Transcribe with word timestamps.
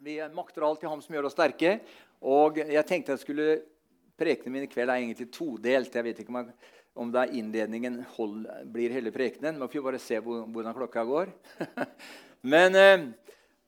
Vi 0.00 0.16
makter 0.32 0.64
alt 0.64 0.84
i 0.84 0.88
Ham 0.88 1.00
som 1.04 1.12
gjør 1.12 1.26
oss 1.28 1.34
sterke. 1.36 1.74
Og 2.24 2.56
jeg 2.60 2.82
tenkte 2.88 3.12
jeg 3.12 3.24
skulle 3.24 3.50
Prekenen 4.20 4.52
min 4.52 4.66
i 4.66 4.68
kveld 4.68 4.92
er 4.92 5.00
egentlig 5.00 5.30
todelt. 5.32 5.94
Jeg 5.96 6.04
vet 6.04 6.18
ikke 6.20 6.28
om, 6.28 6.38
jeg, 6.42 6.72
om 6.92 7.12
det 7.12 7.20
er 7.22 7.30
innledningen 7.40 7.94
hold, 8.18 8.42
blir 8.68 8.92
hele 8.92 9.08
prekenen. 9.14 9.56
Man 9.56 9.70
får 9.72 9.84
bare 9.86 10.00
se 10.02 10.18
hvor, 10.20 10.42
hvordan 10.44 10.76
klokka 10.76 11.04
går. 11.08 11.30
men 12.52 12.76
eh, 12.76 13.06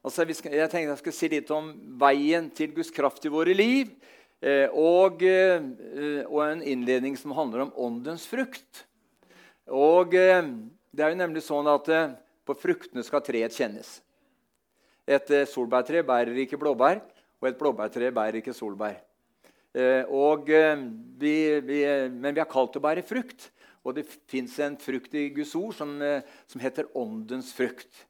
altså, 0.04 0.26
jeg 0.28 0.68
tenkte 0.68 0.90
jeg 0.90 1.00
skulle 1.00 1.16
si 1.16 1.30
litt 1.32 1.54
om 1.56 1.72
veien 2.02 2.50
til 2.52 2.76
Guds 2.76 2.92
kraft 2.92 3.24
i 3.24 3.32
våre 3.32 3.56
liv. 3.56 3.96
Eh, 4.44 4.68
og, 4.76 5.24
eh, 5.24 5.56
og, 6.26 6.38
en 6.50 6.60
innledning 6.60 7.16
som 7.16 7.32
handler 7.32 7.64
om 7.64 7.74
åndens 7.88 8.28
frukt. 8.28 8.84
Og 9.72 10.12
det 10.12 11.00
er 11.00 11.14
jo 11.16 11.22
nemlig 11.24 11.46
sånn 11.48 11.72
at 11.72 11.88
på 12.44 12.60
fruktene 12.60 13.08
skal 13.08 13.24
treet 13.24 13.56
kjennes. 13.56 14.02
Et 15.06 15.32
eh, 15.34 15.48
solbærtre 15.50 16.04
bærer 16.06 16.36
ikke 16.44 16.58
blåbær, 16.60 17.00
og 17.42 17.48
et 17.48 17.58
blåbærtre 17.58 18.12
bærer 18.14 18.38
ikke 18.38 18.54
solbær. 18.54 19.00
Eh, 19.74 20.04
eh, 20.06 20.84
vi, 21.18 21.34
vi, 21.60 21.82
men 22.12 22.34
vi 22.34 22.40
er 22.40 22.50
kalt 22.50 22.72
til 22.72 22.82
å 22.82 22.86
bære 22.86 23.02
frukt. 23.06 23.50
Og 23.82 23.96
det 23.96 24.06
fins 24.30 24.54
en 24.62 24.76
frukt 24.78 25.14
i 25.18 25.26
Guds 25.34 25.56
ord 25.58 25.74
som, 25.74 25.96
som 26.46 26.60
heter 26.62 26.86
åndens 26.94 27.48
frukt. 27.50 28.04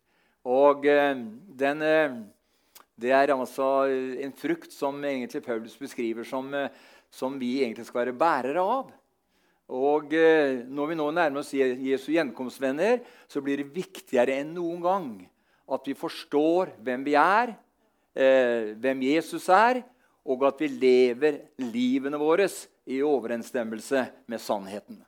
Og 0.45 0.84
den, 0.84 1.84
det 3.01 3.12
er 3.15 3.33
altså 3.33 3.87
en 3.89 4.34
frukt 4.37 4.75
som 4.75 4.98
egentlig 5.01 5.41
Paulus 5.47 5.79
beskriver 5.81 6.29
som, 6.29 6.51
som 7.09 7.39
vi 7.41 7.62
egentlig 7.62 7.87
skal 7.89 8.03
være 8.03 8.19
bærere 8.20 8.61
av. 8.61 8.91
Og 9.73 10.12
når 10.12 10.91
vi 10.91 10.98
nå 11.01 11.09
nærmer 11.09 11.41
oss 11.41 11.55
Jesu 11.56 12.11
gjenkomstvenner, 12.12 13.01
så 13.25 13.41
blir 13.41 13.62
det 13.62 13.73
viktigere 13.73 14.43
enn 14.43 14.53
noen 14.59 14.84
gang 14.84 15.09
at 15.73 15.89
vi 15.89 15.97
forstår 15.97 16.75
hvem 16.85 17.05
vi 17.07 17.15
er, 17.19 17.55
eh, 18.15 18.73
hvem 18.77 19.03
Jesus 19.09 19.49
er, 19.49 19.83
og 20.25 20.45
at 20.47 20.61
vi 20.62 20.69
lever 20.69 21.41
livene 21.59 22.20
våre 22.20 22.47
i 22.87 23.01
overensstemmelse 23.03 24.06
med 24.27 24.41
sannheten. 24.41 25.00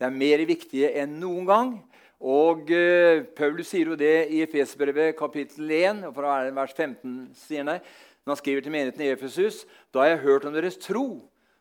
Det 0.00 0.08
er 0.08 0.16
mer 0.16 0.42
viktig 0.48 0.86
enn 0.96 1.18
noen 1.20 1.46
gang. 1.46 1.72
Og 2.20 2.70
eh, 2.72 3.22
Paulus 3.36 3.70
sier 3.72 3.92
jo 3.92 3.96
det 3.96 4.28
i 4.32 4.42
Efesbrevet 4.44 5.16
kapittel 5.16 5.70
1, 5.72 6.02
fra 6.16 6.42
vers 6.56 6.74
15. 6.76 7.30
sier 7.36 7.64
han, 7.64 7.80
når 8.24 8.34
han 8.34 8.40
skriver 8.40 8.64
til 8.64 8.74
menigheten 8.74 9.04
i 9.04 9.12
Efesus.: 9.14 9.64
Da 9.92 10.02
har 10.02 10.14
jeg 10.14 10.24
hørt 10.26 10.44
om 10.44 10.52
deres 10.52 10.76
tro 10.80 11.06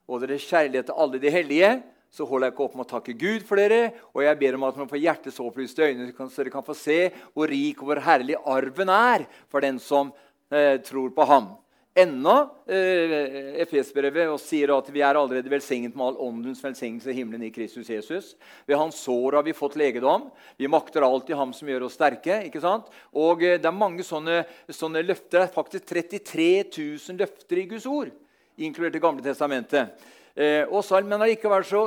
og 0.07 0.21
deres 0.23 0.47
kjærlighet 0.47 0.89
til 0.89 0.99
alle 0.99 1.21
de 1.21 1.31
hellige, 1.31 1.71
så 2.09 2.25
holder 2.25 2.49
jeg 2.49 2.55
ikke 2.55 2.65
opp 2.65 2.75
med 2.77 2.88
å 2.88 2.89
takke 2.89 3.17
Gud 3.19 3.45
for 3.45 3.61
dere, 3.61 3.93
og 4.15 4.23
jeg 4.25 4.39
ber 4.41 4.57
om 4.57 4.67
at 4.69 4.77
man 4.81 4.89
får 4.89 5.03
hjertets 5.03 5.39
opplyste 5.43 5.85
øyne, 5.85 6.09
så 6.17 6.41
dere 6.41 6.53
kan 6.53 6.65
få 6.65 6.75
se 6.77 6.99
hvor 7.35 7.52
rik 7.52 7.83
og 7.83 7.91
hvor 7.91 8.03
herlig 8.05 8.39
arven 8.49 8.93
er 8.93 9.25
for 9.52 9.65
den 9.65 9.77
som 9.83 10.13
eh, 10.49 10.77
tror 10.85 11.13
på 11.13 11.27
ham. 11.30 11.52
Ennå 11.99 12.35
eh, 12.69 13.65
brevet 13.93 14.30
og 14.30 14.37
sier 14.39 14.71
at 14.75 14.89
vi 14.93 15.02
er 15.03 15.17
allerede 15.17 15.52
velsignet 15.52 15.95
med 15.97 16.05
all 16.05 16.19
åndens 16.30 16.61
velsignelse 16.63 17.09
i 17.11 17.17
himmelen 17.17 17.47
i 17.47 17.52
Kristus 17.52 17.89
Jesus. 17.89 18.35
Ved 18.69 18.77
hans 18.77 19.02
sår 19.03 19.39
har 19.39 19.43
vi 19.43 19.55
fått 19.57 19.75
legedom. 19.80 20.30
Vi 20.57 20.69
makter 20.69 21.03
alltid 21.03 21.35
ham 21.35 21.52
som 21.53 21.67
gjør 21.67 21.87
oss 21.87 21.97
sterke. 21.97 22.43
ikke 22.45 22.61
sant? 22.63 22.87
Og 23.13 23.43
eh, 23.43 23.57
Det 23.59 23.67
er 23.67 23.75
mange 23.75 24.05
sånne, 24.05 24.43
sånne 24.69 25.03
løfter. 25.03 25.41
Det 25.41 25.47
er 25.47 25.57
faktisk 25.57 25.89
33 25.89 26.47
000 26.77 27.19
løfter 27.19 27.61
i 27.61 27.67
Guds 27.73 27.89
ord, 27.89 28.13
inkludert 28.57 28.95
Det 28.95 29.03
gamle 29.03 29.25
testamentet. 29.25 30.09
Eh, 30.39 30.63
og 30.71 30.85
men 31.03 31.19
allikevel 31.19 31.65
så, 31.67 31.81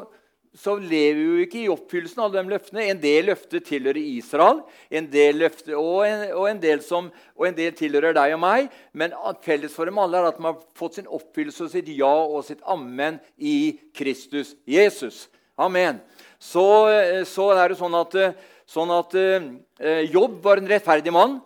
så 0.53 0.75
lever 0.77 1.17
vi 1.17 1.25
jo 1.25 1.45
ikke 1.47 1.61
i 1.63 1.71
oppfyllelsen 1.73 2.21
av 2.21 2.33
de 2.35 2.43
løftene. 2.45 2.85
En 2.93 3.01
del 3.01 3.31
løfter 3.31 3.63
tilhører 3.65 4.01
Israel, 4.01 4.61
en 4.93 5.07
del 5.11 5.39
løfter, 5.41 5.77
og, 5.79 6.03
en, 6.05 6.25
og, 6.37 6.49
en 6.51 6.61
del 6.61 6.83
som, 6.85 7.09
og, 7.39 7.47
en, 7.49 7.57
del 7.57 7.73
tilhører 7.79 8.13
deg 8.19 8.35
og 8.37 8.43
meg. 8.45 8.73
Men 8.93 9.17
felles 9.45 9.73
for 9.73 9.89
dem 9.89 10.01
alle 10.03 10.21
er 10.21 10.29
at 10.29 10.41
de 10.41 10.45
har 10.45 10.59
fått 10.77 10.99
sin 11.01 11.09
oppfyllelse 11.09 11.65
og 11.65 11.73
sitt 11.73 11.89
ja 11.97 12.13
og 12.13 12.43
sitt 12.45 12.61
amen 12.69 13.17
i 13.39 13.79
Kristus 13.97 14.53
Jesus. 14.69 15.29
Amen. 15.57 16.03
Så, 16.43 16.67
eh, 16.91 17.23
så 17.29 17.53
er 17.55 17.73
det 17.73 17.79
sånn 17.81 17.97
at, 17.97 18.19
eh, 18.19 18.37
sånn 18.69 18.93
at 18.93 19.17
eh, 19.17 20.05
Jobb 20.13 20.43
var 20.45 20.61
en 20.61 20.69
rettferdig 20.69 21.13
mann. 21.15 21.41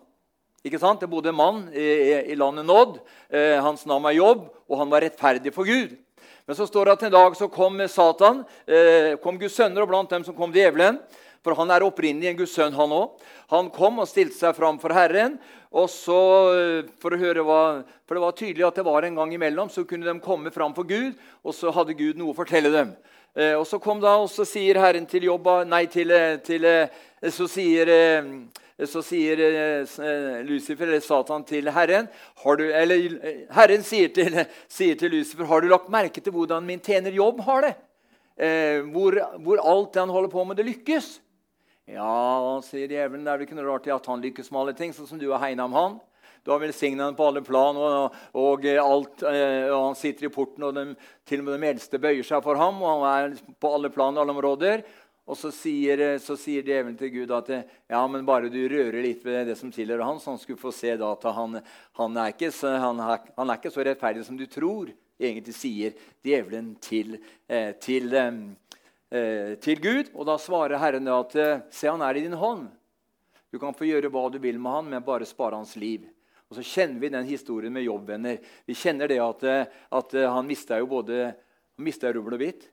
Ikke 0.67 0.79
sant? 0.81 0.99
Det 0.99 1.07
bodde 1.07 1.31
en 1.31 1.37
mann 1.37 1.63
i, 1.71 1.87
i 2.33 2.35
landet 2.35 2.67
Nådd. 2.67 2.99
Eh, 3.31 3.55
hans 3.63 3.85
navn 3.87 4.03
var 4.03 4.15
Jobb, 4.17 4.43
og 4.67 4.81
han 4.81 4.91
var 4.91 5.05
rettferdig 5.05 5.53
for 5.55 5.67
Gud. 5.67 5.95
Men 6.47 6.55
så 6.55 6.67
står 6.67 6.87
det 6.87 6.93
at 6.95 7.01
en 7.03 7.11
dag 7.11 7.33
så 7.35 7.49
kom 7.51 7.81
Satan, 7.91 8.43
eh, 8.65 9.17
kom 9.19 9.35
Guds 9.39 9.57
sønner, 9.59 9.83
og 9.83 9.89
blant 9.91 10.09
dem 10.09 10.23
som 10.23 10.35
kom 10.35 10.53
djevelen. 10.55 11.01
For 11.43 11.55
han 11.59 11.71
er 11.71 11.83
opprinnelig 11.83 12.29
en 12.31 12.37
Guds 12.39 12.53
sønn, 12.55 12.75
han 12.75 12.93
òg. 12.95 13.19
Han 13.51 13.69
kom 13.71 13.99
og 13.99 14.07
stilte 14.07 14.35
seg 14.35 14.55
fram 14.55 14.79
for 14.79 14.95
Herren. 14.95 15.39
og 15.71 15.89
så, 15.89 16.15
eh, 16.55 16.89
for 16.97 17.11
å 17.11 17.19
høre 17.19 17.43
hva, 17.43 17.83
for 18.07 18.15
Det 18.15 18.21
var 18.23 18.31
tydelig 18.31 18.67
at 18.67 18.75
det 18.75 18.85
var 18.85 19.03
en 19.03 19.15
gang 19.15 19.33
imellom 19.33 19.69
så 19.69 19.85
kunne 19.85 20.05
de 20.05 20.19
komme 20.19 20.49
fram 20.49 20.73
for 20.73 20.83
Gud, 20.83 21.13
og 21.43 21.53
så 21.53 21.73
hadde 21.73 21.97
Gud 21.97 22.15
noe 22.15 22.33
å 22.33 22.35
fortelle 22.35 22.71
dem. 22.71 22.95
Eh, 23.35 23.53
og 23.53 23.67
Så 23.67 23.79
kom 23.81 23.99
da, 23.99 24.15
og 24.15 24.29
så 24.29 24.45
sier 24.45 24.75
Herren 24.75 25.05
til 25.05 25.23
Jobba 25.23 25.65
nei, 25.65 25.85
til, 25.85 26.07
til, 26.43 26.89
så 27.21 27.47
sier 27.47 27.85
så 28.85 29.01
sier 29.01 29.39
eh, 29.41 30.43
Lucifer, 30.45 30.85
eller 30.85 31.01
Satan, 31.01 31.45
til 31.47 31.69
Herren 31.73 32.05
du, 32.59 32.65
eller 32.69 33.15
eh, 33.25 33.39
Herren 33.55 33.81
sier 33.85 34.11
til, 34.13 34.37
sier 34.77 34.95
til, 34.99 35.15
Lucifer, 35.17 35.45
'Har 35.49 35.61
du 35.61 35.67
lagt 35.67 35.89
merke 35.89 36.21
til 36.21 36.33
hvordan 36.33 36.65
min 36.65 36.79
tjener 36.79 37.11
Jobb 37.11 37.41
har 37.41 37.61
det?' 37.61 37.75
Eh, 38.37 38.85
hvor, 38.93 39.17
hvor, 39.41 39.57
alt 39.57 39.93
det 39.93 39.99
han 39.99 40.13
holder 40.13 40.29
på 40.29 40.43
med, 40.45 40.57
det 40.57 40.65
lykkes. 40.67 41.21
Ja, 41.89 42.59
sier 42.61 42.85
djevelen, 42.85 43.23
det 43.25 43.31
er 43.31 43.39
vel 43.39 43.47
ikke 43.47 43.57
noe 43.57 43.65
rart 43.65 43.87
at 43.89 44.05
han 44.05 44.21
lykkes 44.21 44.51
med 44.51 44.61
alle 44.61 44.75
ting, 44.77 44.93
sånn 44.93 45.09
som 45.09 45.17
du 45.17 45.31
har 45.31 45.41
hegna 45.41 45.65
om 45.65 45.73
han. 45.73 45.95
Du 46.45 46.51
har 46.53 46.61
velsignet 46.61 47.01
ham 47.03 47.15
på 47.17 47.25
alle 47.27 47.41
plan, 47.41 47.75
og, 47.75 48.13
og, 48.37 48.67
alt, 48.77 49.23
eh, 49.25 49.67
og, 49.71 49.87
han 49.89 49.97
sitter 49.97 50.29
i 50.29 50.31
porten, 50.31 50.63
og 50.63 50.77
de, 50.77 50.93
til 51.27 51.41
og 51.41 51.47
med 51.47 51.57
de 51.57 51.71
eldste 51.73 51.99
bøyer 51.99 52.23
seg 52.23 52.45
for 52.45 52.61
ham. 52.61 52.77
og 52.83 53.01
Han 53.01 53.07
er 53.09 53.57
på 53.57 53.73
alle 53.73 53.91
plan 53.91 54.13
og 54.13 54.21
alle 54.21 54.35
områder. 54.37 54.85
Og 55.27 55.35
så 55.35 55.49
sier, 55.51 55.99
så 56.23 56.37
sier 56.39 56.63
djevelen 56.63 56.95
til 56.95 57.11
Gud 57.11 57.31
at 57.35 57.49
ja, 57.51 57.99
men 58.07 58.23
bare 58.27 58.47
du 58.51 58.61
rører 58.71 59.01
litt 59.03 59.25
ved 59.27 59.49
det 59.49 59.57
som 59.59 59.71
tilhører 59.75 60.05
han, 60.07 60.21
så 60.23 60.31
han 60.31 60.39
skulle 60.39 60.61
få 60.61 60.71
se 60.71 60.93
da 60.95 61.09
at 61.11 61.25
han, 61.35 61.57
han, 61.99 62.19
er 62.21 62.31
ikke, 62.31 62.51
han, 62.63 63.01
han, 63.03 63.43
er 63.43 63.57
ikke, 63.57 63.73
så 63.75 63.83
rettferdig 63.83 64.23
som 64.23 64.37
du 64.39 64.45
tror, 64.47 64.93
egentlig 65.19 65.55
sier 65.57 65.97
djevelen 66.23 66.77
til, 66.79 67.17
eh, 67.51 67.73
til, 67.83 68.15
eh, 68.15 69.51
til 69.59 69.83
Gud. 69.83 70.13
Og 70.15 70.29
da 70.31 70.37
svarer 70.39 70.79
Herren 70.79 71.11
at 71.11 71.35
se, 71.75 71.89
han 71.89 72.05
er 72.07 72.15
i 72.15 72.23
din 72.23 72.37
hånd. 72.39 72.69
Du 73.51 73.59
kan 73.59 73.75
få 73.75 73.89
gjøre 73.89 74.11
hva 74.13 74.29
du 74.31 74.39
vil 74.39 74.61
med 74.61 74.77
han, 74.77 74.89
men 74.93 75.03
bare 75.03 75.27
spare 75.27 75.59
hans 75.59 75.75
liv. 75.75 76.07
Og 76.47 76.55
så 76.55 76.63
kjenner 76.63 77.03
vi 77.03 77.11
den 77.11 77.27
historien 77.27 77.75
med 77.75 77.83
jobbvenner. 77.83 78.39
Vi 78.63 78.79
kjenner 78.79 79.11
det 79.11 79.19
at, 79.19 79.43
at 79.91 80.17
han 80.31 80.47
mista 80.47 80.79
jo 80.79 80.87
både 80.87 81.33
han 81.75 82.13
rubbel 82.15 82.39
og 82.39 82.39
bitt. 82.39 82.69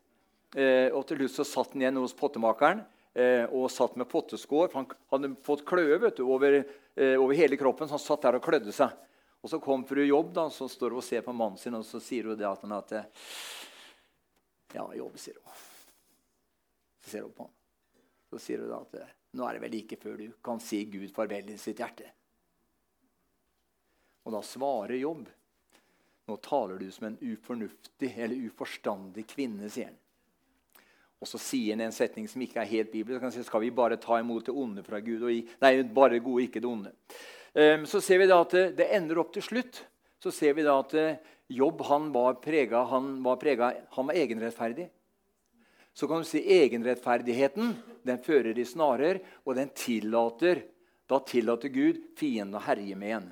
Eh, 0.54 0.92
og 0.94 1.02
til 1.08 1.18
slutt 1.18 1.34
så 1.34 1.46
satt 1.48 1.72
han 1.74 1.82
igjen 1.82 1.98
hos 1.98 2.14
pottemakeren 2.14 2.84
eh, 3.18 3.42
og 3.50 3.66
satt 3.74 3.96
med 3.98 4.06
potteskår. 4.10 4.68
For 4.70 4.80
han 4.80 4.92
hadde 5.10 5.32
fått 5.46 5.64
kløe 5.66 5.98
vet 5.98 6.20
du, 6.20 6.22
over, 6.30 6.60
eh, 6.62 7.16
over, 7.18 7.34
hele 7.34 7.58
kroppen, 7.58 7.90
så 7.90 7.98
han 7.98 8.04
satt 8.04 8.22
der 8.28 8.38
og 8.38 8.46
klødde 8.46 8.74
seg. 8.74 8.94
Og 9.44 9.50
Så 9.50 9.60
kom 9.60 9.82
fru 9.84 10.00
Jobb, 10.04 10.30
da, 10.36 10.46
så 10.48 10.70
står 10.70 10.94
hun 10.94 11.02
og 11.02 11.04
ser 11.04 11.26
på 11.26 11.34
mannen 11.36 11.60
sin, 11.60 11.74
og 11.76 11.84
så 11.84 12.00
sier 12.00 12.30
hun 12.30 12.38
det 12.38 12.48
at 12.48 12.62
han 12.64 12.78
at, 12.78 12.94
Ja, 14.72 14.86
Jobb, 14.96 15.18
sier 15.20 15.36
hun. 15.36 15.58
Så 17.04 17.10
ser 17.10 17.26
hun 17.26 17.34
på 17.34 17.48
ham. 17.48 17.54
Så 18.30 18.40
sier 18.46 18.62
hun 18.62 18.72
da 18.72 18.80
at 18.86 19.12
nå 19.34 19.44
er 19.48 19.56
det 19.56 19.64
vel 19.64 19.74
like 19.74 19.98
før 19.98 20.20
du 20.20 20.28
kan 20.46 20.62
si 20.62 20.84
Gud 20.86 21.10
farvel 21.12 21.50
i 21.50 21.58
sitt 21.58 21.82
hjerte. 21.82 22.06
Og 24.24 24.32
da 24.32 24.40
svarer 24.46 24.96
Jobb. 24.96 25.26
Nå 26.24 26.38
taler 26.40 26.80
du 26.80 26.86
som 26.94 27.10
en 27.10 27.18
ufornuftig 27.20 28.14
eller 28.16 28.46
uforstandig 28.48 29.26
kvinne, 29.28 29.68
sier 29.68 29.90
han. 29.90 29.98
Og 31.24 31.28
så 31.30 31.38
sier 31.40 31.72
han 31.72 31.86
en 31.86 31.94
setning 31.94 32.26
som 32.28 32.42
ikke 32.44 32.60
er 32.60 32.68
helt 32.68 32.90
bibelsk. 32.92 33.22
Han 33.24 33.32
sier, 33.32 33.46
skal 33.46 33.62
vi 33.62 33.70
bare 33.72 33.96
ta 34.00 34.18
imot 34.20 34.44
det 34.44 34.52
onde 34.52 34.82
fra 34.84 35.00
Gud? 35.00 35.22
Gi, 35.32 35.38
nei, 35.64 35.78
bare 35.88 36.20
gode, 36.20 36.44
ikke 36.44 36.60
det 36.60 36.68
onde. 36.68 36.92
Um, 37.56 37.86
så 37.88 38.02
ser 38.04 38.20
vi 38.20 38.26
da 38.28 38.42
at 38.44 38.52
det, 38.52 38.64
det, 38.76 38.90
ender 38.92 39.22
opp 39.22 39.30
til 39.32 39.46
slutt. 39.46 39.80
Så 40.20 40.34
ser 40.34 40.52
vi 40.58 40.66
da 40.66 40.74
at 40.82 40.92
uh, 40.92 41.32
Jobb 41.48 41.80
han 41.88 42.10
var 42.12 42.36
prega, 42.44 42.82
han 42.90 43.16
var, 43.24 43.40
han 43.96 44.10
var 44.10 44.20
egenrettferdig. 44.20 44.90
Så 45.96 46.10
kan 46.10 46.20
du 46.20 46.28
si 46.28 46.42
egenrettferdigheten 46.44 47.72
den 48.04 48.20
fører 48.24 48.58
i 48.58 48.68
snarer, 48.68 49.22
og 49.48 49.56
den 49.56 49.72
tillater, 49.72 50.60
da 51.08 51.22
tillater 51.24 51.72
Gud 51.72 52.00
fienden 52.20 52.58
å 52.60 52.64
herje 52.64 53.00
med 53.00 53.16
en. 53.16 53.28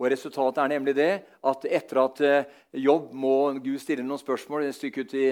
Og 0.00 0.08
Resultatet 0.10 0.58
er 0.58 0.72
nemlig 0.72 0.94
det 0.96 1.10
at 1.46 1.66
etter 1.70 2.00
at 2.02 2.22
eh, 2.26 2.48
Jobb 2.82 3.12
må 3.14 3.34
Gud 3.62 3.78
stille 3.78 4.02
noen 4.02 4.18
spørsmål 4.18 4.66
et 4.66 4.74
stykke 4.74 5.04
ut 5.04 5.14
i, 5.14 5.28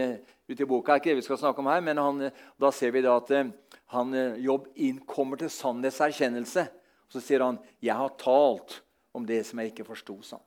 ut 0.52 0.62
i 0.62 0.68
boka, 0.68 0.96
ikke 0.96 1.10
det 1.10 1.18
vi 1.18 1.24
skal 1.26 1.40
snakke 1.40 1.58
om 1.64 1.70
her, 1.72 1.82
men 1.82 1.98
han, 1.98 2.28
da 2.62 2.70
ser 2.74 2.94
vi 2.94 3.02
da 3.02 3.16
at 3.18 3.32
eh, 3.34 3.50
han, 3.96 4.14
eh, 4.14 4.38
Jobb 4.46 4.70
innkommer 4.78 5.42
til 5.42 5.50
sannhetserkjennelse. 5.50 6.68
Så 7.12 7.20
sier 7.20 7.42
han, 7.44 7.58
'Jeg 7.82 7.98
har 7.98 8.14
talt 8.16 8.80
om 9.12 9.26
det 9.26 9.42
som 9.44 9.58
jeg 9.58 9.72
ikke 9.72 9.84
forsto', 9.84 10.22
sa 10.22 10.36
han. 10.36 10.46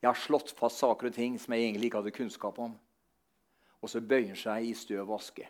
Jeg 0.00 0.08
har 0.08 0.16
slått 0.16 0.54
fast 0.56 0.78
saker 0.80 1.10
og 1.10 1.14
ting 1.14 1.36
som 1.38 1.52
jeg 1.52 1.66
egentlig 1.66 1.90
ikke 1.90 2.00
hadde 2.00 2.16
kunnskap 2.16 2.58
om. 2.58 2.78
Og 3.82 3.90
så 3.90 4.00
bøyer 4.00 4.32
han 4.32 4.36
seg 4.36 4.64
i 4.64 4.72
støv 4.72 5.10
og 5.10 5.18
aske. 5.18 5.44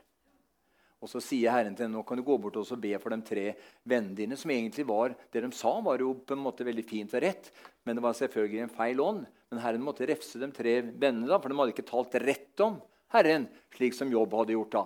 Og 1.00 1.08
så 1.08 1.20
sier 1.24 1.54
Herren 1.54 1.72
til 1.72 1.86
henne 1.86 1.96
nå 1.96 2.04
kan 2.04 2.18
du 2.20 2.24
gå 2.26 2.36
bort 2.36 2.58
og 2.60 2.68
be 2.80 2.92
for 3.00 3.14
de 3.14 3.24
tre 3.24 3.44
vennene 3.88 4.16
dine. 4.16 4.36
som 4.36 4.50
egentlig 4.50 4.84
var, 4.86 5.14
Det 5.32 5.40
de 5.40 5.50
sa, 5.52 5.80
var 5.80 5.98
jo 5.98 6.14
på 6.14 6.36
en 6.36 6.44
måte 6.44 6.64
veldig 6.64 6.84
fint 6.84 7.14
og 7.14 7.22
rett, 7.22 7.50
men 7.84 7.96
det 7.96 8.02
var 8.04 8.12
selvfølgelig 8.12 8.62
en 8.62 8.76
feil 8.76 9.00
ånd. 9.00 9.26
Men 9.50 9.60
Herren 9.60 9.82
måtte 9.82 10.06
refse 10.06 10.38
de 10.38 10.50
tre 10.52 10.82
vennene, 10.82 11.26
da, 11.26 11.38
for 11.38 11.48
de 11.48 11.56
hadde 11.56 11.72
ikke 11.72 11.88
talt 11.88 12.14
rett 12.20 12.60
om 12.60 12.80
Herren, 13.10 13.48
slik 13.74 13.94
som 13.96 14.12
Jobb 14.12 14.34
hadde 14.36 14.52
gjort. 14.52 14.70
da. 14.70 14.84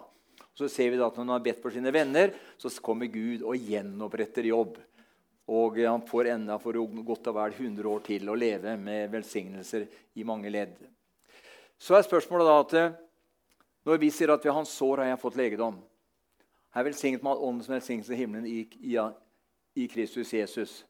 Og 0.55 0.57
så 0.63 0.69
ser 0.71 0.91
vi 0.91 0.97
da 0.97 1.09
at 1.09 1.17
Når 1.17 1.25
han 1.25 1.35
har 1.35 1.41
bedt 1.41 1.63
for 1.63 1.71
sine 1.71 1.91
venner, 1.93 2.33
så 2.59 2.71
kommer 2.81 3.11
Gud 3.11 3.43
og 3.43 3.59
gjenoppretter 3.59 4.47
Jobb. 4.47 4.79
Og 5.51 5.77
han 5.83 6.07
får 6.07 6.31
enda 6.31 6.59
for 6.59 6.73
godt 6.73 7.27
og 7.27 7.35
vel 7.35 7.53
100 7.53 7.91
år 7.91 8.05
til 8.07 8.31
å 8.31 8.37
leve 8.39 8.77
med 8.79 9.11
velsignelser 9.11 9.89
i 10.15 10.25
mange 10.25 10.49
ledd. 10.49 10.79
Så 11.77 11.99
er 11.99 12.07
spørsmålet 12.07 12.47
da 12.47 12.61
at 12.63 13.03
når 13.85 13.99
vi 14.01 14.09
sier 14.15 14.31
at 14.33 14.45
ved 14.45 14.55
hans 14.55 14.71
sår 14.73 15.03
har 15.03 15.11
jeg 15.11 15.21
fått 15.21 15.37
legedom 15.37 15.83
er 16.75 16.87
velsignet 16.89 17.23
med 17.23 17.33
all 17.33 17.45
åndens 17.51 17.71
velsignelse 17.71 18.15
i 18.15 18.19
himmelen 18.19 18.47
i, 18.51 18.65
i, 18.83 18.97
i, 19.79 19.87
Kristus 19.91 20.33
Jesus. 20.35 20.81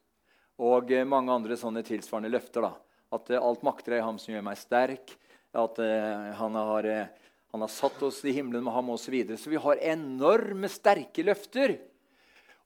Og 0.57 0.91
eh, 0.91 1.05
mange 1.05 1.33
andre 1.33 1.57
sånne 1.59 1.83
tilsvarende 1.85 2.31
løfter. 2.33 2.65
da. 2.65 2.73
At 3.13 3.29
eh, 3.29 3.41
alt 3.41 3.65
makter 3.65 3.95
er 3.95 4.01
i 4.01 4.05
ham 4.07 4.17
som 4.21 4.33
gjør 4.33 4.47
meg 4.47 4.59
sterk. 4.59 5.13
At 5.55 5.77
uh, 5.79 6.31
han, 6.35 6.55
har, 6.59 6.83
uh, 6.83 7.27
han, 7.53 7.61
har, 7.63 7.69
satt 7.71 8.01
oss 8.03 8.17
i 8.27 8.33
himmelen 8.35 8.65
med 8.65 8.73
ham 8.75 8.89
osv. 8.91 9.05
Så, 9.05 9.11
videre. 9.13 9.37
så 9.39 9.51
vi 9.53 9.61
har 9.61 9.83
enorme, 9.93 10.67
sterke 10.67 11.23
løfter. 11.23 11.77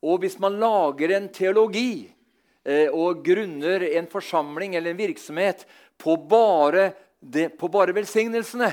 Og 0.01 0.23
hvis 0.23 0.39
man 0.41 0.57
lager 0.57 1.13
en 1.13 1.27
teologi 1.29 2.07
uh, 2.07 2.87
og 2.87 3.21
grunner 3.25 3.85
en 3.91 4.09
forsamling 4.09 4.73
eller 4.73 4.95
en 4.95 5.03
virksomhet 5.03 5.67
på 6.01 6.15
bare, 6.31 6.87
det, 7.19 7.51
på 7.61 7.69
bare 7.69 7.93
velsignelsene, 7.93 8.71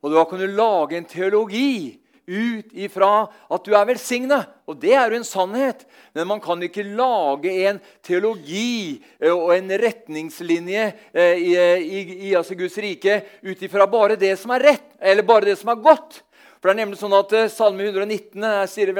og 0.00 0.12
da 0.12 0.24
kan 0.28 0.40
du 0.40 0.48
lage 0.48 0.96
en 0.96 1.08
teologi 1.08 1.98
ut 2.26 2.72
ifra 2.72 3.26
at 3.26 3.64
du 3.66 3.74
er 3.76 3.86
velsigna. 3.88 4.40
Og 4.68 4.78
det 4.80 4.94
er 4.96 5.10
jo 5.10 5.18
en 5.18 5.26
sannhet. 5.26 5.84
Men 6.16 6.28
man 6.30 6.42
kan 6.44 6.62
ikke 6.64 6.86
lage 6.96 7.52
en 7.68 7.80
teologi 8.04 9.02
eh, 9.20 9.32
og 9.32 9.54
en 9.56 9.72
retningslinje 9.80 10.84
eh, 11.12 11.40
i, 11.40 11.54
i, 11.56 12.04
i 12.30 12.34
altså 12.36 12.56
Guds 12.58 12.78
rike 12.80 13.20
ut 13.44 13.64
ifra 13.66 13.88
bare 13.90 14.18
det 14.20 14.34
som 14.40 14.54
er 14.56 14.68
rett, 14.72 14.86
eller 15.00 15.26
bare 15.26 15.50
det 15.50 15.58
som 15.60 15.72
er 15.74 15.82
godt. 15.84 16.22
For 16.58 16.70
det 16.70 16.76
er 16.76 16.80
nemlig 16.84 17.00
sånn 17.00 17.16
at 17.16 17.34
eh, 17.36 17.50
Salme 17.52 17.88
119 17.90 18.46
sier, 18.72 18.94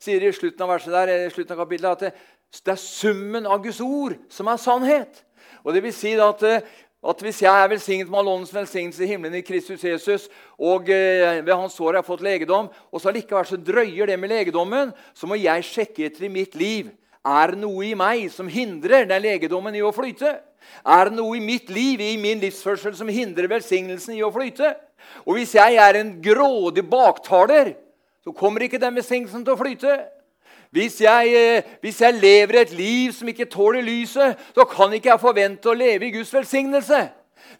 sier 0.00 0.24
i 0.24 0.36
slutten 0.36 0.64
av 0.64 0.72
verset 0.76 0.96
der, 0.96 1.12
i 1.26 1.34
slutten 1.34 1.56
av 1.56 1.66
kapittelet 1.66 1.92
at 1.92 2.06
det, 2.06 2.14
det 2.62 2.72
er 2.74 2.80
summen 2.80 3.48
av 3.48 3.60
Guds 3.64 3.82
ord 3.84 4.16
som 4.32 4.48
er 4.48 4.60
sannhet. 4.60 5.22
Og 5.62 5.76
det 5.76 5.84
vil 5.84 5.94
si 5.94 6.16
at 6.18 6.42
at 7.02 7.22
hvis 7.24 7.40
jeg 7.42 7.50
er 7.50 7.70
velsignet 7.72 8.10
med 8.10 8.20
all 8.20 8.30
åndens 8.36 8.54
velsignelse 8.54 9.02
i 9.02 9.08
himmelen 9.10 9.40
i 9.40 9.42
Kristus 9.42 9.82
Jesus, 9.82 10.28
og 10.54 10.86
eh, 10.92 11.40
ved 11.42 11.50
hans 11.54 11.74
sår 11.74 11.96
har 11.96 11.98
jeg 11.98 12.06
fått 12.06 12.22
legedom, 12.22 12.68
og 12.70 13.02
så 13.02 13.10
allikevel 13.10 13.48
så 13.48 13.58
drøyer 13.58 14.12
det 14.12 14.18
med 14.22 14.30
legedommen, 14.30 14.92
så 15.14 15.26
må 15.26 15.38
jeg 15.40 15.66
sjekke 15.66 16.06
etter 16.06 16.28
i 16.28 16.32
mitt 16.32 16.54
liv. 16.58 16.92
Er 17.26 17.54
det 17.54 17.60
noe 17.62 17.84
i 17.86 17.96
meg 17.98 18.28
som 18.34 18.50
hindrer 18.50 19.08
den 19.10 19.22
legedommen 19.22 19.74
i 19.74 19.82
å 19.82 19.90
flyte? 19.94 20.36
Er 20.86 21.10
det 21.10 21.18
noe 21.18 21.36
i 21.38 21.42
mitt 21.42 21.70
liv, 21.74 22.00
i 22.00 22.16
min 22.22 22.40
livsførsel, 22.42 22.94
som 22.98 23.10
hindrer 23.10 23.50
velsignelsen 23.50 24.14
i 24.14 24.22
å 24.22 24.30
flyte? 24.34 24.72
Og 25.26 25.36
hvis 25.36 25.56
jeg 25.58 25.78
er 25.82 25.98
en 25.98 26.16
grådig 26.22 26.84
baktaler, 26.86 27.74
så 28.22 28.34
kommer 28.34 28.62
ikke 28.62 28.80
den 28.82 28.94
velsignelsen 28.94 29.42
til 29.42 29.56
å 29.56 29.58
flyte. 29.58 29.96
Hvis 30.72 31.00
jeg, 31.00 31.32
eh, 31.36 31.72
hvis 31.80 32.00
jeg, 32.00 32.14
lever 32.14 32.60
et 32.60 32.70
liv 32.72 33.12
som 33.12 33.28
ikke 33.28 33.44
tåler 33.44 33.82
lyset, 33.84 34.38
så 34.54 34.64
kan 34.64 34.92
ikke 34.96 35.10
jeg 35.10 35.20
forvente 35.20 35.68
å 35.68 35.76
leve 35.76 36.06
i 36.08 36.14
Guds 36.14 36.32
velsignelse. 36.32 37.00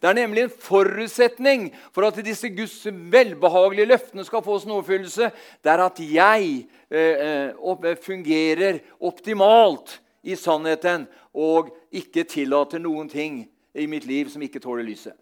Det 0.00 0.09
er 0.09 0.17
nemlig 0.17 0.47
en 0.47 0.55
forutsetning 0.61 1.67
for 1.93 2.06
at 2.09 2.17
disse 2.25 2.49
Guds 2.49 2.87
velbehagelige 2.88 3.91
løftene 3.91 4.25
skal 4.25 4.41
få 4.43 4.56
sin 4.59 4.73
overfyllelse. 4.73 5.29
Det 5.61 5.73
er 5.73 5.82
at 5.85 6.00
jeg 6.00 6.64
eh, 6.91 7.53
eh 7.53 7.97
fungerer 8.00 8.81
optimalt 9.00 10.00
i 10.23 10.37
sannheten 10.37 11.05
og 11.35 11.69
ikke 11.93 12.25
tillater 12.25 12.79
noen 12.79 13.08
ting 13.08 13.44
i 13.75 13.87
mitt 13.87 14.06
liv 14.08 14.31
som 14.31 14.43
ikke 14.43 14.61
tåler 14.61 14.88
lyset. 14.88 15.12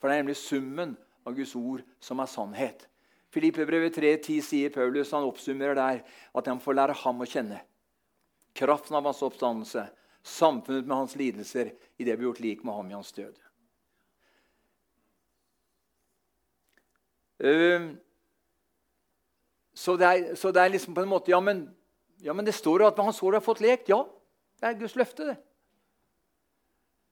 For 0.00 0.08
det 0.08 0.18
er 0.18 0.22
nemlig 0.22 0.36
summen 0.36 0.96
av 1.26 1.36
Guds 1.36 1.54
ord 1.54 1.86
som 2.00 2.18
er 2.18 2.26
sannhet. 2.26 2.88
Filippebrevet 3.34 3.96
3,10 3.96 4.42
sier 4.46 4.70
Paulus, 4.70 5.10
han 5.10 5.26
oppsummerer 5.26 5.74
der, 5.74 6.02
at 6.34 6.46
han 6.46 6.60
får 6.62 6.76
lære 6.78 6.94
ham 7.00 7.22
å 7.24 7.26
kjenne. 7.26 7.58
Kraften 8.54 8.94
av 8.94 9.08
hans 9.08 9.22
oppstandelse, 9.26 9.88
samfunnet 10.22 10.86
med 10.86 10.96
hans 10.96 11.16
lidelser, 11.18 11.72
i 11.98 12.06
det 12.06 12.14
vi 12.14 12.22
har 12.22 12.28
gjort 12.30 12.44
lik 12.44 12.62
med 12.62 12.78
ham 12.78 12.92
i 12.92 12.94
hans 12.94 13.10
død. 13.16 13.40
Uh, 17.44 17.90
så, 19.74 19.96
det 19.98 20.06
er, 20.06 20.34
så, 20.38 20.54
det 20.54 20.62
er, 20.62 20.70
liksom 20.70 20.94
på 20.94 21.02
en 21.02 21.10
måte 21.10 21.32
Ja, 21.32 21.40
men, 21.42 21.66
ja, 22.22 22.32
men 22.32 22.46
det 22.46 22.54
står 22.54 22.84
jo 22.84 22.86
at 22.86 23.00
hans 23.02 23.18
sår 23.18 23.40
har 23.40 23.42
fått 23.44 23.64
lekt. 23.64 23.90
Ja, 23.90 24.04
det 24.62 24.70
er 24.70 24.78
Guds 24.78 24.94
løfte, 24.94 25.32
det. 25.32 25.38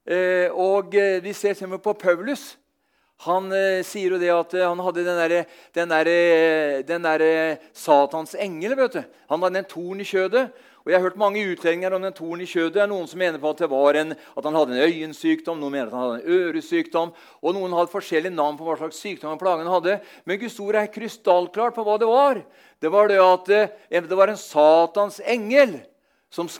Uh, 0.06 0.54
og 0.54 0.94
vi 0.94 1.34
ser 1.34 1.58
på 1.82 1.98
Paulus. 1.98 2.52
Han 3.22 3.52
eh, 3.54 3.84
sier 3.86 4.16
jo 4.16 4.18
det 4.18 4.32
at 4.34 4.54
eh, 4.58 4.66
han 4.66 4.80
hadde 4.82 5.04
den 5.06 5.20
derre 5.20 5.44
der, 5.76 6.10
eh, 6.10 6.82
der, 6.88 7.24
Satans 7.70 8.34
engel. 8.34 8.74
vet 8.74 8.98
du. 8.98 9.02
Han 9.30 9.42
hadde 9.42 9.62
en 9.62 9.68
torn 9.70 10.02
i 10.02 10.06
kjødet. 10.06 10.48
Og 10.82 10.90
Jeg 10.90 10.98
har 10.98 11.04
hørt 11.04 11.20
mange 11.20 11.44
utlegninger 11.46 11.94
om 11.94 12.02
den 12.02 12.14
torn 12.16 12.40
i 12.42 12.48
kjødet. 12.50 12.88
Noen 12.90 13.06
som 13.06 13.20
mener 13.22 13.38
på 13.38 13.52
at, 13.52 13.60
en, 14.00 14.16
at 14.16 14.48
han 14.48 14.58
hadde 14.58 14.74
en 14.74 14.88
øyensykdom, 14.88 15.60
noen 15.60 15.76
mener 15.76 15.86
at 15.86 15.94
han 15.94 16.02
hadde 16.02 16.24
en 16.24 16.40
øresykdom, 16.40 17.12
og 17.38 17.54
noen 17.54 17.76
hadde 17.78 17.92
forskjellige 17.92 18.34
navn 18.34 18.58
på 18.58 18.66
hva 18.66 18.74
slags 18.80 18.98
sykdom 18.98 19.36
og 19.36 19.38
plagen 19.44 19.70
hadde. 19.70 20.00
Men 20.26 20.40
Guds 20.42 20.58
ord 20.58 20.80
er 20.80 20.90
krystallklart 20.90 21.78
på 21.78 21.86
hva 21.86 21.94
det 22.02 22.10
var. 22.10 22.42
Det 22.82 22.90
var 22.90 23.12
det 23.12 23.22
at 23.22 23.54
eh, 23.54 24.02
det 24.02 24.18
var 24.18 24.34
en 24.34 24.40
Satans 24.40 25.20
engel 25.22 25.78
som 26.32 26.50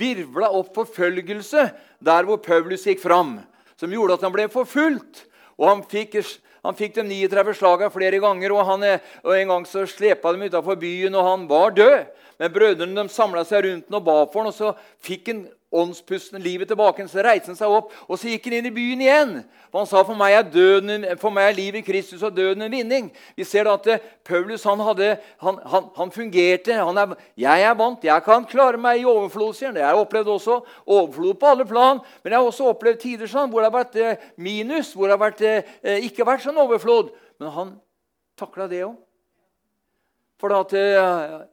virvla 0.00 0.50
opp 0.56 0.74
forfølgelse 0.74 1.68
der 2.02 2.26
hvor 2.26 2.42
Paulus 2.42 2.88
gikk 2.88 3.04
fram. 3.04 3.36
Som 3.78 3.94
gjorde 3.94 4.18
at 4.18 4.26
han 4.26 4.34
ble 4.34 4.50
forfulgt. 4.50 5.28
Og 5.60 5.68
han 5.68 5.84
fikk, 5.84 6.16
han 6.64 6.76
fikk 6.78 6.96
de 6.96 7.04
39 7.04 7.54
slagene 7.60 7.92
flere 7.92 8.20
ganger, 8.22 8.56
og, 8.56 8.64
han, 8.68 8.86
og 9.22 9.36
en 9.36 9.54
gang 9.54 9.68
så 9.68 9.84
slepa 9.88 10.32
dem 10.32 10.48
utafor 10.48 10.80
byen, 10.80 11.16
og 11.20 11.28
han 11.28 11.46
var 11.50 11.76
død. 11.76 11.98
Men 12.40 12.52
brødrene 12.54 13.08
samla 13.12 13.44
seg 13.44 13.66
rundt 13.66 13.90
ham 13.90 13.98
og 14.00 14.06
ba 14.06 14.18
for 14.32 14.46
ham, 14.46 14.52
og 14.52 14.56
så 14.56 14.72
fikk 15.04 15.28
han 15.28 15.42
åndspusten 15.70 16.42
livet 16.42 16.68
tilbake. 16.68 17.06
Så 17.08 17.22
reiste 17.22 17.50
han 17.52 17.58
seg 17.58 17.70
opp, 17.72 17.92
og 18.08 18.18
så 18.18 18.30
gikk 18.30 18.48
han 18.48 18.58
inn 18.58 18.68
i 18.70 18.74
byen 18.74 19.02
igjen. 19.04 19.34
For 19.70 19.80
han 19.80 19.88
sa 19.90 20.02
for 20.06 20.18
meg 20.18 20.34
er, 20.34 20.46
døden, 20.50 21.06
for 21.22 21.34
meg 21.34 21.50
er 21.50 21.58
livet 21.58 21.80
i 21.80 21.86
Kristus 21.86 22.24
og 22.26 22.34
døden 22.36 22.66
en 22.66 22.72
vinning. 22.72 23.10
Vi 23.38 23.46
ser 23.46 23.68
da 23.68 23.76
at 23.78 23.86
eh, 23.90 24.06
Paulus 24.26 24.66
han, 24.66 24.82
hadde, 24.82 25.12
han, 25.44 25.60
han, 25.72 25.90
han 25.96 26.14
fungerte. 26.14 26.74
Er, 26.74 27.14
'Jeg 27.38 27.62
er 27.62 27.76
vant, 27.78 28.04
jeg 28.04 28.22
kan 28.26 28.44
klare 28.44 28.78
meg 28.78 29.00
i 29.00 29.06
overflod', 29.06 29.54
sier 29.54 29.70
han. 29.70 29.78
Det 29.78 29.84
har 29.84 29.94
jeg 29.94 30.04
opplevd 30.06 30.32
også. 30.34 30.60
Overflod 30.86 31.38
på 31.38 31.52
alle 31.52 31.66
plan. 31.66 32.00
Men 32.22 32.32
jeg 32.32 32.40
har 32.40 32.50
også 32.50 32.72
opplevd 32.72 33.00
tider 33.04 33.30
sånn, 33.30 33.50
hvor 33.50 33.62
det 33.62 33.70
har 33.70 33.78
vært 33.78 34.00
eh, 34.00 34.26
minus, 34.36 34.94
hvor 34.94 35.06
det 35.06 35.18
har 35.18 35.22
vært, 35.22 35.46
eh, 35.46 36.02
ikke 36.10 36.26
vært 36.26 36.44
sånn 36.46 36.58
overflod. 36.58 37.14
Men 37.40 37.54
han 37.54 37.72
takla 38.38 38.66
det 38.70 38.84
òg. 38.88 38.98
For 40.40 40.54
at, 40.56 40.72
eh, 40.72 40.96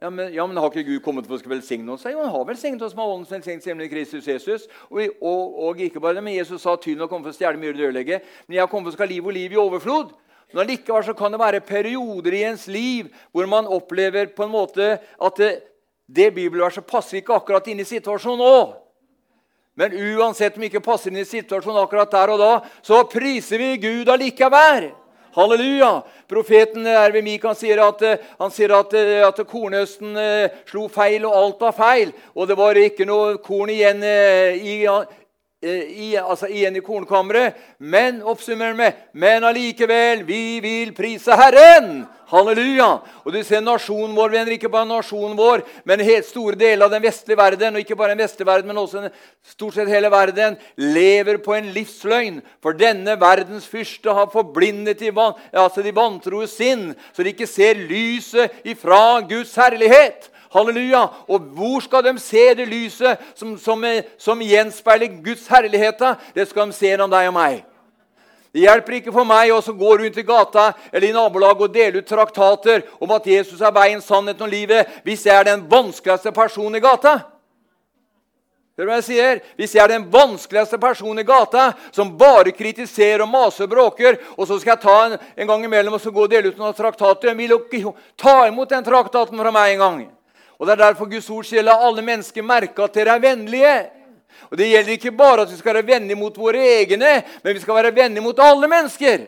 ja 0.00 0.10
men, 0.10 0.32
ja, 0.32 0.46
men, 0.46 0.56
Har 0.56 0.70
ikke 0.70 0.86
Gud 0.86 1.02
kommet 1.04 1.26
for 1.28 1.36
å 1.36 1.50
velsigne 1.50 1.92
oss? 1.92 2.06
Jo, 2.08 2.22
han 2.22 2.32
har 2.32 2.46
velsignet 2.48 2.82
oss 2.82 2.94
med 2.96 3.04
åndens 3.04 3.32
velsignelse 3.34 3.68
nemlig 3.68 3.90
Kristus 3.92 4.26
Jesus. 4.26 4.64
Og, 4.88 5.02
og, 5.20 5.58
og, 5.66 5.80
ikke 5.80 6.00
bare 6.00 6.16
det, 6.16 6.24
men 6.24 6.38
Jesus 6.38 6.62
sa 6.64 6.76
tyven 6.80 7.04
har 7.04 7.10
kommet 7.10 7.28
for 7.28 7.36
å 7.36 7.36
stjele, 7.36 7.60
myrde 7.60 7.82
og 7.82 7.90
ødelegge. 7.90 8.22
Men 8.46 8.56
jeg 8.56 8.64
har 8.64 8.70
kommet 8.72 8.88
for 8.88 8.96
å 8.96 8.98
skal 8.98 9.12
liv 9.12 9.28
og 9.28 9.36
liv 9.36 9.52
i 9.52 9.60
overflod. 9.60 10.14
Men 10.48 10.62
allikevel 10.64 11.04
så 11.04 11.12
kan 11.12 11.34
det 11.34 11.40
være 11.42 11.60
perioder 11.60 12.32
i 12.32 12.44
ens 12.48 12.64
liv 12.72 13.10
hvor 13.36 13.48
man 13.50 13.68
opplever 13.68 14.30
på 14.32 14.46
en 14.46 14.54
måte 14.54 14.94
at 14.96 15.40
det, 15.42 15.50
det 16.08 16.30
bibelverset 16.38 16.86
passer 16.88 17.20
ikke 17.20 17.36
akkurat 17.36 17.68
inn 17.68 17.82
i 17.84 17.88
situasjonen 17.88 18.40
nå. 18.40 18.62
Men 19.78 19.92
uansett 20.16 20.56
om 20.56 20.64
det 20.64 20.72
ikke 20.72 20.86
passer 20.88 21.12
inn 21.12 21.20
i 21.20 21.28
situasjonen 21.28 21.82
akkurat 21.84 22.10
der 22.10 22.32
og 22.32 22.40
da, 22.40 22.54
så 22.80 23.04
priser 23.10 23.60
vi 23.60 23.76
Gud 23.84 24.08
allikevel. 24.10 24.88
Halleluja! 25.38 26.02
Profeten 26.26 26.86
Erve 26.86 27.20
Mikan 27.22 27.54
sier 27.54 27.78
at, 27.78 28.00
eh, 28.02 28.22
han 28.40 28.50
sier 28.50 28.72
at, 28.74 28.94
eh, 28.98 29.20
at 29.22 29.38
kornhøsten 29.46 30.16
eh, 30.18 30.48
slo 30.66 30.88
feil, 30.90 31.22
og 31.28 31.36
alt 31.38 31.60
var 31.62 31.76
feil. 31.76 32.10
Og 32.34 32.48
det 32.50 32.56
var 32.58 32.74
ikke 32.74 33.06
noe 33.06 33.36
korn 33.38 33.70
igjen 33.70 34.02
i, 34.02 34.80
i, 35.62 36.12
altså 36.16 36.46
igjen 36.46 36.76
i 36.78 36.84
kornkammeret. 36.84 37.56
Men 37.78 38.22
oppsummerer 38.22 38.76
med 38.78 38.92
Men 39.12 39.44
allikevel, 39.44 40.22
vi 40.26 40.60
vil 40.62 40.94
prise 40.94 41.34
Herren! 41.36 42.06
Halleluja! 42.28 42.86
Og 43.24 43.32
du 43.32 43.38
ser 43.40 43.62
Nasjonen 43.64 44.12
vår 44.16 44.34
venner, 44.34 44.52
ikke 44.52 44.68
bare 44.68 44.84
nasjonen 44.84 45.32
vår, 45.38 45.62
men 45.88 46.02
helt 46.04 46.26
store 46.28 46.58
deler 46.60 46.84
av 46.84 46.92
den 46.92 47.02
vestlige 47.02 47.40
verden, 47.40 47.72
og 47.72 47.80
ikke 47.80 47.96
bare 47.96 48.12
den 48.12 48.20
vestlige 48.20 48.50
verden, 48.50 48.68
men 48.68 48.82
også 48.82 49.06
stort 49.48 49.78
sett 49.78 49.88
hele 49.88 50.10
verden, 50.12 50.58
lever 50.76 51.40
på 51.40 51.56
en 51.56 51.70
livsløgn. 51.72 52.42
For 52.60 52.76
denne 52.76 53.16
verdens 53.18 53.64
fyrste 53.66 54.12
har 54.12 54.28
forblindet 54.28 55.00
de, 55.00 55.08
altså 55.16 55.82
de 55.82 55.94
vantroes 55.96 56.52
sinn, 56.60 56.90
så 57.16 57.24
de 57.24 57.32
ikke 57.32 57.48
ser 57.48 57.80
lyset 57.88 58.60
ifra 58.68 59.22
Guds 59.24 59.56
herlighet. 59.56 60.28
Halleluja! 60.54 61.04
Og 61.28 61.48
hvor 61.56 61.80
skal 61.84 62.04
de 62.06 62.14
se 62.22 62.44
det 62.56 62.68
lyset 62.68 63.20
som, 63.34 63.56
som, 63.60 63.84
som 64.18 64.44
gjenspeiler 64.44 65.20
Guds 65.24 65.46
herlighet? 65.50 66.02
Det 66.34 66.48
skal 66.48 66.70
de 66.70 66.76
se 66.76 66.92
gjennom 66.92 67.12
deg 67.12 67.30
og 67.30 67.36
meg. 67.36 67.64
Det 68.52 68.64
hjelper 68.64 68.96
ikke 68.96 69.12
for 69.12 69.28
meg 69.28 69.52
å 69.52 69.60
gå 69.60 69.96
rundt 70.00 70.16
i 70.18 70.24
gata 70.26 70.70
eller 70.90 71.10
i 71.10 71.14
nabolaget 71.14 71.66
og 71.66 71.74
dele 71.74 72.00
ut 72.00 72.08
traktater 72.08 72.86
om 72.98 73.10
at 73.12 73.26
Jesus 73.28 73.60
er 73.60 73.74
veien, 73.76 74.00
sannheten 74.00 74.46
og 74.46 74.52
livet, 74.52 74.88
hvis 75.04 75.26
jeg 75.28 75.36
er 75.36 75.50
den 75.50 75.66
vanskeligste 75.68 76.32
personen 76.32 76.80
i 76.80 76.82
gata. 76.82 77.18
Hør 78.78 78.86
hva 78.86 78.96
jeg 79.00 79.08
sier. 79.08 79.40
Hvis 79.58 79.72
jeg 79.74 79.82
er 79.82 79.90
den 79.90 80.04
vanskeligste 80.10 80.78
personen 80.78 81.24
i 81.24 81.26
gata 81.26 81.72
som 81.90 82.12
bare 82.18 82.54
kritiserer 82.54 83.24
og 83.24 83.32
maser 83.32 83.66
og 83.66 83.72
bråker, 83.72 84.20
og 84.38 84.46
så 84.46 84.60
skal 84.60 84.76
jeg 84.76 84.84
ta 84.84 84.98
en, 85.04 85.16
en 85.34 85.50
gang 85.50 85.64
imellom 85.66 85.98
og 85.98 86.02
så 86.02 86.14
gå 86.14 86.24
og 86.24 86.30
dele 86.30 86.52
ut 86.52 86.60
noen 86.60 86.76
traktater 86.78 87.32
Jeg 87.32 87.38
vil 87.40 87.56
ikke 87.58 87.92
ta 88.16 88.36
imot 88.46 88.70
den 88.70 88.86
traktaten 88.86 89.42
fra 89.42 89.52
meg 89.52 89.74
en 89.74 89.82
gang. 89.82 89.98
Og 90.58 90.66
Det 90.66 90.72
er 90.72 90.82
derfor 90.82 91.06
Guds 91.06 91.30
ord 91.30 91.46
sier 91.46 91.62
la 91.62 91.76
alle 91.86 92.02
mennesker 92.02 92.42
merke 92.42 92.82
at 92.82 92.94
dere 92.94 93.14
er 93.14 93.22
vennlige. 93.22 93.74
Og 94.50 94.58
Det 94.58 94.68
gjelder 94.68 94.92
ikke 94.92 95.16
bare 95.16 95.42
at 95.42 95.50
vi 95.52 95.56
skal 95.56 95.74
være 95.74 95.86
vennlige 95.86 96.18
mot 96.18 96.38
våre 96.38 96.62
egne, 96.80 97.22
men 97.42 97.54
vi 97.54 97.60
skal 97.60 97.74
være 97.74 97.94
vennlige 97.94 98.24
mot 98.24 98.38
alle 98.38 98.68
mennesker. 98.68 99.26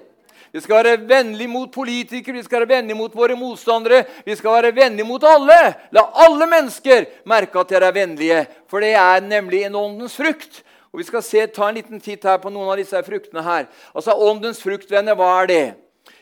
Vi 0.53 0.61
skal 0.61 0.81
være 0.83 1.09
vennlige 1.09 1.49
mot 1.49 1.71
politikere, 1.73 2.35
vi 2.35 2.43
skal 2.43 2.65
være 2.65 2.69
vennlige 2.69 2.99
mot 2.99 3.15
våre 3.15 3.37
motstandere. 3.39 4.05
Vi 4.27 4.35
skal 4.37 4.51
være 4.51 4.75
vennlige 4.75 5.07
mot 5.07 5.23
alle. 5.23 5.59
La 5.95 6.03
alle 6.25 6.47
mennesker 6.51 7.07
merke 7.25 7.61
at 7.61 7.71
dere 7.71 7.87
er 7.87 7.95
vennlige, 7.95 8.41
for 8.67 8.83
det 8.83 8.97
er 8.99 9.21
nemlig 9.23 9.63
en 9.65 9.79
åndens 9.79 10.17
frukt. 10.17 10.65
Og 10.93 10.99
Vi 10.99 11.05
skal 11.07 11.23
se, 11.23 11.47
ta 11.47 11.69
en 11.69 11.75
liten 11.75 12.01
titt 12.01 12.25
her 12.27 12.41
på 12.43 12.51
noen 12.51 12.73
av 12.73 12.81
disse 12.81 12.99
fruktene 13.07 13.45
her. 13.47 13.69
Altså, 13.95 14.11
Åndens 14.11 14.59
frukt, 14.63 14.91
venner, 14.91 15.15
hva 15.15 15.43
er 15.43 15.47
det? 15.47 15.75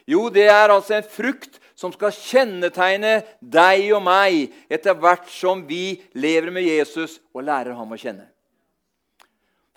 Jo, 0.07 0.29
det 0.29 0.45
er 0.45 0.69
altså 0.69 0.99
en 0.99 1.09
frukt 1.09 1.57
som 1.79 1.93
skal 1.95 2.15
kjennetegne 2.15 3.21
deg 3.39 3.85
og 3.95 4.03
meg 4.03 4.55
etter 4.67 4.99
hvert 4.99 5.29
som 5.31 5.63
vi 5.69 6.01
lever 6.19 6.51
med 6.51 6.67
Jesus 6.67 7.21
og 7.31 7.45
lærer 7.47 7.79
ham 7.79 7.95
å 7.95 7.99
kjenne. 8.01 8.27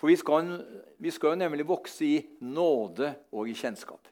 For 0.02 0.10
vi 0.10 0.16
skal, 0.18 0.48
vi 0.98 1.12
skal 1.14 1.36
jo 1.36 1.42
nemlig 1.44 1.68
vokse 1.68 2.02
i 2.02 2.16
nåde 2.42 3.12
og 3.30 3.46
i 3.46 3.54
kjennskap. 3.54 4.08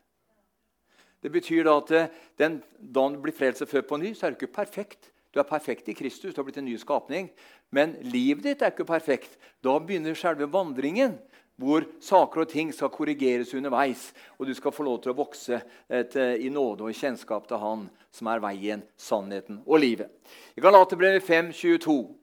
Det 1.20 1.32
betyr 1.35 1.66
da 1.66 1.73
at 1.80 1.90
eh, 1.92 2.12
den, 2.38 2.61
da 2.78 3.09
du 3.11 3.18
blir 3.20 3.35
frelst 3.37 3.64
og 3.66 3.73
født 3.73 3.88
på 3.90 3.99
ny, 4.00 4.12
så 4.14 4.28
er 4.28 4.32
du 4.32 4.38
ikke 4.38 4.54
perfekt. 4.62 5.11
Du 5.35 5.40
er 5.42 5.47
perfekt 5.47 5.90
i 5.90 5.94
Kristus, 5.99 6.32
du 6.32 6.40
har 6.40 6.47
blitt 6.47 6.61
en 6.62 6.66
ny 6.66 6.76
skapning. 6.80 7.28
Men 7.75 7.99
livet 8.06 8.47
ditt 8.47 8.62
er 8.62 8.73
ikke 8.73 8.87
perfekt. 8.87 9.35
Da 9.62 9.75
begynner 9.82 10.16
selve 10.18 10.49
vandringen, 10.50 11.18
hvor 11.61 11.85
saker 12.00 12.45
og 12.45 12.49
ting 12.49 12.71
skal 12.73 12.93
korrigeres 12.95 13.52
underveis. 13.55 14.09
Og 14.38 14.49
du 14.49 14.55
skal 14.57 14.73
få 14.73 14.87
lov 14.87 15.02
til 15.02 15.12
å 15.12 15.19
vokse 15.19 15.61
et, 15.88 16.17
eh, 16.17 16.47
i 16.47 16.49
nåde 16.49 16.88
og 16.88 16.97
kjennskap 16.97 17.47
til 17.49 17.61
Han 17.61 17.88
som 18.11 18.31
er 18.33 18.40
veien, 18.40 18.83
sannheten 18.97 19.62
og 19.67 19.81
livet. 19.81 20.09
I 20.57 20.64
Galaterbrevet 20.64 21.23
5,22 21.23 22.14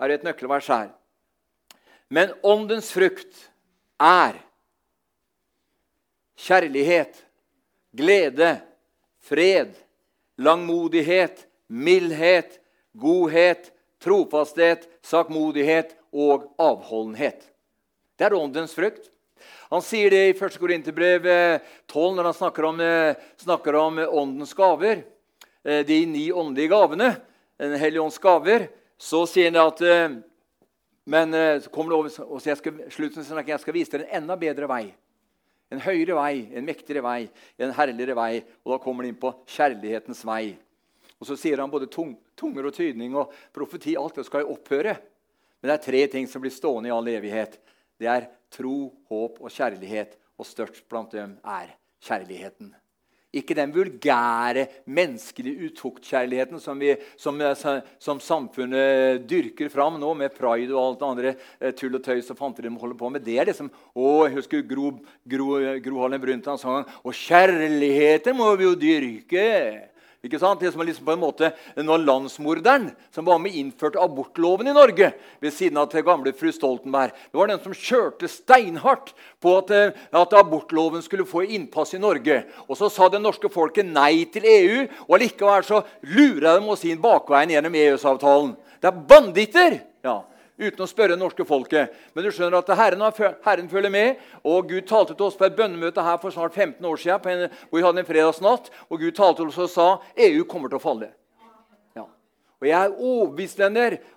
er 0.00 0.08
det 0.08 0.14
et 0.20 0.24
nøkkelvers 0.24 0.66
her. 0.72 0.90
Men 2.08 2.32
åndens 2.42 2.90
frukt 2.90 3.50
er 4.00 4.40
kjærlighet 6.40 7.26
glede, 7.96 8.60
fred, 9.18 9.74
langmodighet, 10.36 11.46
mildhet, 11.68 12.60
godhet, 12.92 13.72
trofasthet, 14.00 14.88
sakmodighet 15.02 15.96
og 16.12 16.50
avholdenhet. 16.58 17.44
Det 18.20 18.26
er 18.28 18.34
åndens 18.36 18.74
frukt. 18.76 19.06
Han 19.70 19.80
sier 19.80 20.12
det 20.12 20.18
i 20.28 20.32
1. 20.36 20.58
Korinterbrev 20.60 21.24
12 21.88 22.18
når 22.18 22.26
han 22.28 22.34
snakker 22.36 22.66
om, 22.68 22.80
eh, 22.84 23.16
snakker 23.40 23.74
om 23.80 23.98
åndens 23.98 24.52
gaver. 24.52 25.04
Eh, 25.64 25.80
de 25.88 26.04
ni 26.06 26.30
åndelige 26.30 26.68
gavene, 26.68 27.16
Den 27.58 27.78
hellige 27.78 28.00
ånds 28.00 28.18
gaver. 28.18 28.68
Så 28.98 29.26
sier 29.26 29.50
han 29.50 29.56
at 29.56 29.80
eh, 29.80 30.08
Men 31.06 31.32
så 31.32 31.70
kommer 31.72 31.90
det 31.90 31.96
over, 31.96 32.32
og 32.34 32.40
så 32.40 32.50
jeg 32.50 32.56
skal, 32.58 33.46
jeg 33.46 33.60
skal 33.60 33.74
vise 33.74 33.90
dere 33.90 34.04
en 34.04 34.22
enda 34.22 34.36
bedre 34.36 34.68
vei. 34.68 34.94
En 35.72 35.80
høyere 35.80 36.14
vei, 36.14 36.52
en 36.54 36.64
mektigere 36.64 37.02
vei, 37.02 37.28
en 37.58 37.72
herligere 37.72 38.14
vei. 38.14 38.44
Og 38.64 38.76
da 38.76 38.78
kommer 38.84 39.02
han 39.02 39.08
inn 39.08 39.18
på 39.18 39.32
kjærlighetens 39.46 40.22
vei. 40.24 40.56
Og 41.18 41.26
så 41.26 41.38
sier 41.40 41.58
han 41.58 41.70
både 41.70 41.88
tung, 41.90 42.14
tunger 42.36 42.68
og 42.68 42.76
tydning 42.76 43.16
og 43.16 43.32
profeti. 43.52 43.96
Alt 43.96 44.20
det 44.20 44.26
skal 44.26 44.44
jo 44.44 44.52
opphøre. 44.52 44.94
Men 45.60 45.72
det 45.72 45.78
er 45.78 45.84
tre 45.88 46.06
ting 46.06 46.28
som 46.28 46.44
blir 46.44 46.52
stående 46.52 46.92
i 46.92 46.94
all 46.94 47.08
evighet. 47.08 47.58
Det 48.00 48.08
er 48.08 48.28
tro, 48.52 48.90
håp 49.10 49.40
og 49.40 49.52
kjærlighet. 49.52 50.16
Og 50.40 50.48
størst 50.48 50.86
blant 50.88 51.12
dem 51.12 51.36
er 51.44 51.74
kjærligheten. 52.00 52.72
Ikke 53.30 53.54
den 53.54 53.70
vulgære, 53.70 54.64
menneskelige 54.90 55.68
utuktkjærligheten 55.68 56.58
som, 56.58 56.80
som, 57.14 57.36
som, 58.02 58.18
samfunnet 58.18 59.22
dyrker 59.30 59.70
fram 59.70 60.00
nå, 60.02 60.14
med 60.18 60.34
pride 60.34 60.74
og 60.74 60.80
alt 60.82 60.98
det 60.98 61.10
andre 61.10 61.32
eh, 61.60 61.74
tull 61.78 61.94
og 61.94 62.02
tøys 62.02 62.32
og 62.34 62.40
fanteri 62.40 62.66
de 62.66 62.74
holder 62.80 62.98
på 62.98 63.12
med. 63.14 63.22
Det 63.22 63.38
er 63.38 63.46
det 63.46 63.54
som 63.54 63.70
å, 63.94 64.26
Jeg 64.26 64.34
husker 64.40 64.66
Gro, 64.66 64.96
Gro, 65.30 65.60
Gro 65.84 66.02
Harlem 66.02 66.24
Brundtland 66.24 66.58
sang 66.58 66.90
Og 67.04 67.14
kjærligheten 67.14 68.34
må 68.34 68.50
vi 68.58 68.66
jo 68.66 68.74
dyrke! 68.74 69.46
Ikke 70.20 70.36
sant? 70.36 70.60
Det 70.60 70.68
som 70.68 70.82
er 70.82 70.90
liksom 70.90 71.06
på 71.06 71.14
en 71.14 71.22
måte 71.22 71.48
når 71.80 72.02
Landsmorderen, 72.04 72.90
som 73.14 73.24
var 73.24 73.38
med 73.40 73.54
innførte 73.56 74.02
abortloven 74.02 74.68
i 74.68 74.74
Norge 74.76 75.14
ved 75.40 75.54
siden 75.56 75.80
av 75.80 75.88
til 75.88 76.04
gamle 76.04 76.34
fru 76.36 76.50
Stoltenberg, 76.52 77.14
det 77.16 77.40
var 77.40 77.48
den 77.48 77.62
som 77.62 77.72
kjørte 77.72 78.28
steinhardt 78.28 79.14
på 79.40 79.54
at, 79.62 79.72
eh, 79.72 79.94
at 80.12 80.36
abortloven 80.36 81.00
skulle 81.00 81.24
få 81.24 81.46
innpass 81.48 81.94
i 81.96 82.02
Norge. 82.02 82.42
Og 82.68 82.76
så 82.76 82.90
sa 82.92 83.08
det 83.08 83.22
norske 83.24 83.48
folket 83.48 83.88
nei 83.88 84.26
til 84.28 84.44
EU, 84.44 84.82
og 85.08 85.16
allikevel 85.16 85.64
så 85.64 85.80
lurer 86.04 86.60
de 86.60 86.68
oss 86.68 86.84
inn 86.84 87.00
bakveien 87.00 87.56
gjennom 87.56 87.80
EØS-avtalen. 87.80 88.52
Det 88.76 88.92
er 88.92 89.00
banditter! 89.08 89.80
Ja 90.04 90.20
uten 90.60 90.84
å 90.84 90.88
spørre 90.88 91.14
det 91.14 91.20
norske 91.20 91.46
folket. 91.48 91.94
Men 92.14 92.26
du 92.26 92.30
skjønner 92.34 92.60
at 92.60 92.72
Herren, 92.76 93.04
Herren, 93.44 93.70
følger 93.70 93.92
med. 93.92 94.20
og 94.44 94.68
Gud 94.68 94.86
talte 94.88 95.14
til 95.14 95.26
oss 95.26 95.38
på 95.38 95.48
et 95.48 95.56
bønnemøte 95.56 96.04
her 96.04 96.18
for 96.20 96.30
snart 96.30 96.54
15 96.54 96.84
år 96.84 97.00
siden, 97.00 97.28
en, 97.30 97.56
hvor 97.70 97.80
vi 97.80 97.86
hadde 97.86 98.04
en 98.04 98.10
fredagsnatt. 98.10 98.70
og 98.88 99.00
Gud 99.00 99.16
talte 99.16 99.42
til 99.42 99.48
oss 99.48 99.58
og 99.58 99.70
sa 99.70 99.88
EU 100.16 100.44
kommer 100.44 100.68
til 100.68 100.78
å 100.78 100.84
falle. 100.84 101.10
Ja. 101.96 102.04
Og 102.60 102.68
Jeg 102.68 102.76
er 102.76 103.00
overbevist, 103.00 103.60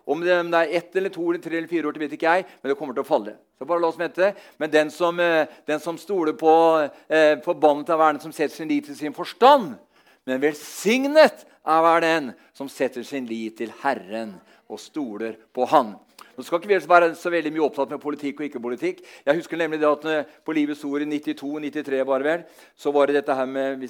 om 0.06 0.22
det 0.22 0.60
er 0.60 0.76
ett 0.78 0.96
eller 0.96 1.10
to 1.10 1.30
eller 1.30 1.42
tre 1.42 1.58
eller 1.58 1.68
fire 1.68 1.88
år 1.88 1.94
det 1.94 2.02
vet 2.02 2.14
ikke 2.20 2.36
jeg, 2.36 2.46
men 2.62 2.70
det 2.70 2.78
kommer 2.78 2.94
til 2.94 3.04
å 3.04 3.08
falle. 3.08 3.38
Så 3.58 3.66
bare 3.66 3.80
la 3.80 3.88
oss 3.88 4.00
vente. 4.00 4.34
Men 4.58 4.70
den 4.70 4.90
som, 4.92 5.20
eh, 5.20 5.48
den 5.66 5.80
som 5.80 5.98
stoler 5.98 6.34
på, 6.34 6.90
eh, 7.10 7.40
forbannet 7.40 7.90
av 7.90 8.00
verden, 8.00 8.22
som 8.22 8.32
setter 8.32 8.56
sin 8.56 8.68
lit 8.68 8.86
til 8.86 8.96
sin 8.96 9.14
forstand 9.14 9.78
Men 10.26 10.40
velsignet 10.40 11.44
er 11.66 11.82
hver 11.84 12.02
den 12.02 12.34
som 12.54 12.70
setter 12.70 13.04
sin 13.04 13.26
lit 13.26 13.58
til 13.58 13.74
Herren 13.84 14.38
og 14.70 14.80
stoler 14.80 15.36
på 15.54 15.68
Han. 15.68 15.96
Nå 16.34 16.44
skal 16.46 16.60
ikke 16.60 16.72
vi 16.72 16.80
være 16.90 17.12
så 17.20 17.30
veldig 17.30 17.52
mye 17.54 17.66
opptatt 17.68 17.92
med 17.94 18.02
politikk 18.02 18.40
og 18.42 18.48
ikke-politikk. 18.48 19.04
Jeg 19.26 19.38
husker 19.38 19.60
nemlig 19.60 19.80
det 19.82 19.90
at 19.90 20.06
eh, 20.10 20.30
På 20.46 20.56
Livets 20.56 20.84
Ord 20.88 21.06
i 21.06 21.08
92-93 21.10 22.02
var 22.10 22.24
det 22.24 22.30
vel, 22.30 22.46
så 22.76 22.92
var 22.92 23.08
det 23.08 23.20
dette 23.20 23.36
her 23.38 23.50
med, 23.50 23.86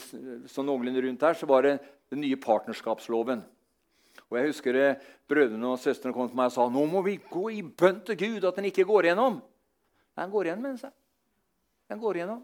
sånn 0.51 0.67
noenlunde 0.67 1.05
rundt 1.05 1.23
her, 1.23 1.37
så 1.39 1.47
var 1.47 1.63
det 1.67 1.77
den 2.11 2.23
nye 2.25 2.39
partnerskapsloven. 2.39 3.45
Og 4.27 4.39
jeg 4.39 4.49
husker 4.49 4.79
eh, 4.81 5.07
Brødrene 5.29 5.71
og 5.71 5.79
søstrene 5.79 6.15
kom 6.15 6.27
til 6.27 6.37
meg 6.37 6.51
og 6.51 6.55
sa 6.57 6.67
nå 6.67 6.83
må 6.89 7.03
vi 7.05 7.15
gå 7.31 7.45
i 7.55 7.61
bønn 7.63 8.01
til 8.07 8.19
Gud 8.19 8.49
at 8.49 8.59
den 8.59 8.67
ikke 8.69 8.87
går 8.89 9.07
igjennom. 9.07 9.39
Den 10.19 10.33
går 10.33 10.49
igjennom, 10.49 10.67
mener 10.67 10.83
jeg. 10.89 10.95
Den 11.89 12.01
går 12.01 12.19
igjennom. 12.19 12.43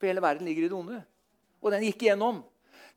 For 0.00 0.08
hele 0.10 0.24
verden 0.24 0.48
ligger 0.48 0.66
i 0.66 0.70
det 0.70 0.76
onde. 0.76 1.00
Og 1.60 1.72
den 1.72 1.86
gikk 1.88 2.04
igjennom. 2.04 2.42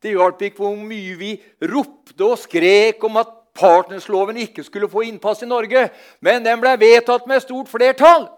Det 0.02 0.12
hjalp 0.12 0.42
ikke 0.44 0.60
hvor 0.60 0.76
mye 0.76 1.16
vi 1.16 1.30
ropte 1.70 2.26
og 2.26 2.36
skrek 2.40 3.02
om 3.08 3.22
at 3.22 3.32
partnersloven 3.54 4.36
ikke 4.36 4.64
skulle 4.64 4.90
få 4.90 5.00
innpass 5.00 5.42
i 5.42 5.46
Norge, 5.46 5.88
men 6.20 6.44
den 6.44 6.60
ble 6.60 6.74
vedtatt 6.80 7.26
med 7.26 7.40
stort 7.40 7.68
flertall. 7.68 8.28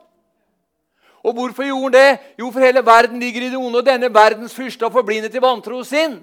Og 1.26 1.32
hvorfor 1.32 1.66
gjorde 1.66 1.98
den 1.98 2.02
det? 2.02 2.18
Jo, 2.38 2.50
for 2.50 2.60
hele 2.60 2.86
verden 2.86 3.20
ligger 3.20 3.42
i 3.42 3.50
det 3.50 3.58
onde, 3.58 3.78
og 3.78 3.86
denne 3.86 4.14
verdens 4.14 4.54
fyrste 4.54 4.84
har 4.84 4.92
forblindet 4.94 5.34
i 5.34 5.42
vantro 5.42 5.82
sin. 5.84 6.20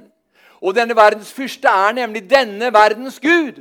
Og 0.61 0.75
denne 0.75 0.95
verdens 0.95 1.33
fyrste 1.33 1.67
er 1.67 1.91
nemlig 1.91 2.29
denne 2.29 2.73
verdens 2.73 3.19
gud. 3.19 3.59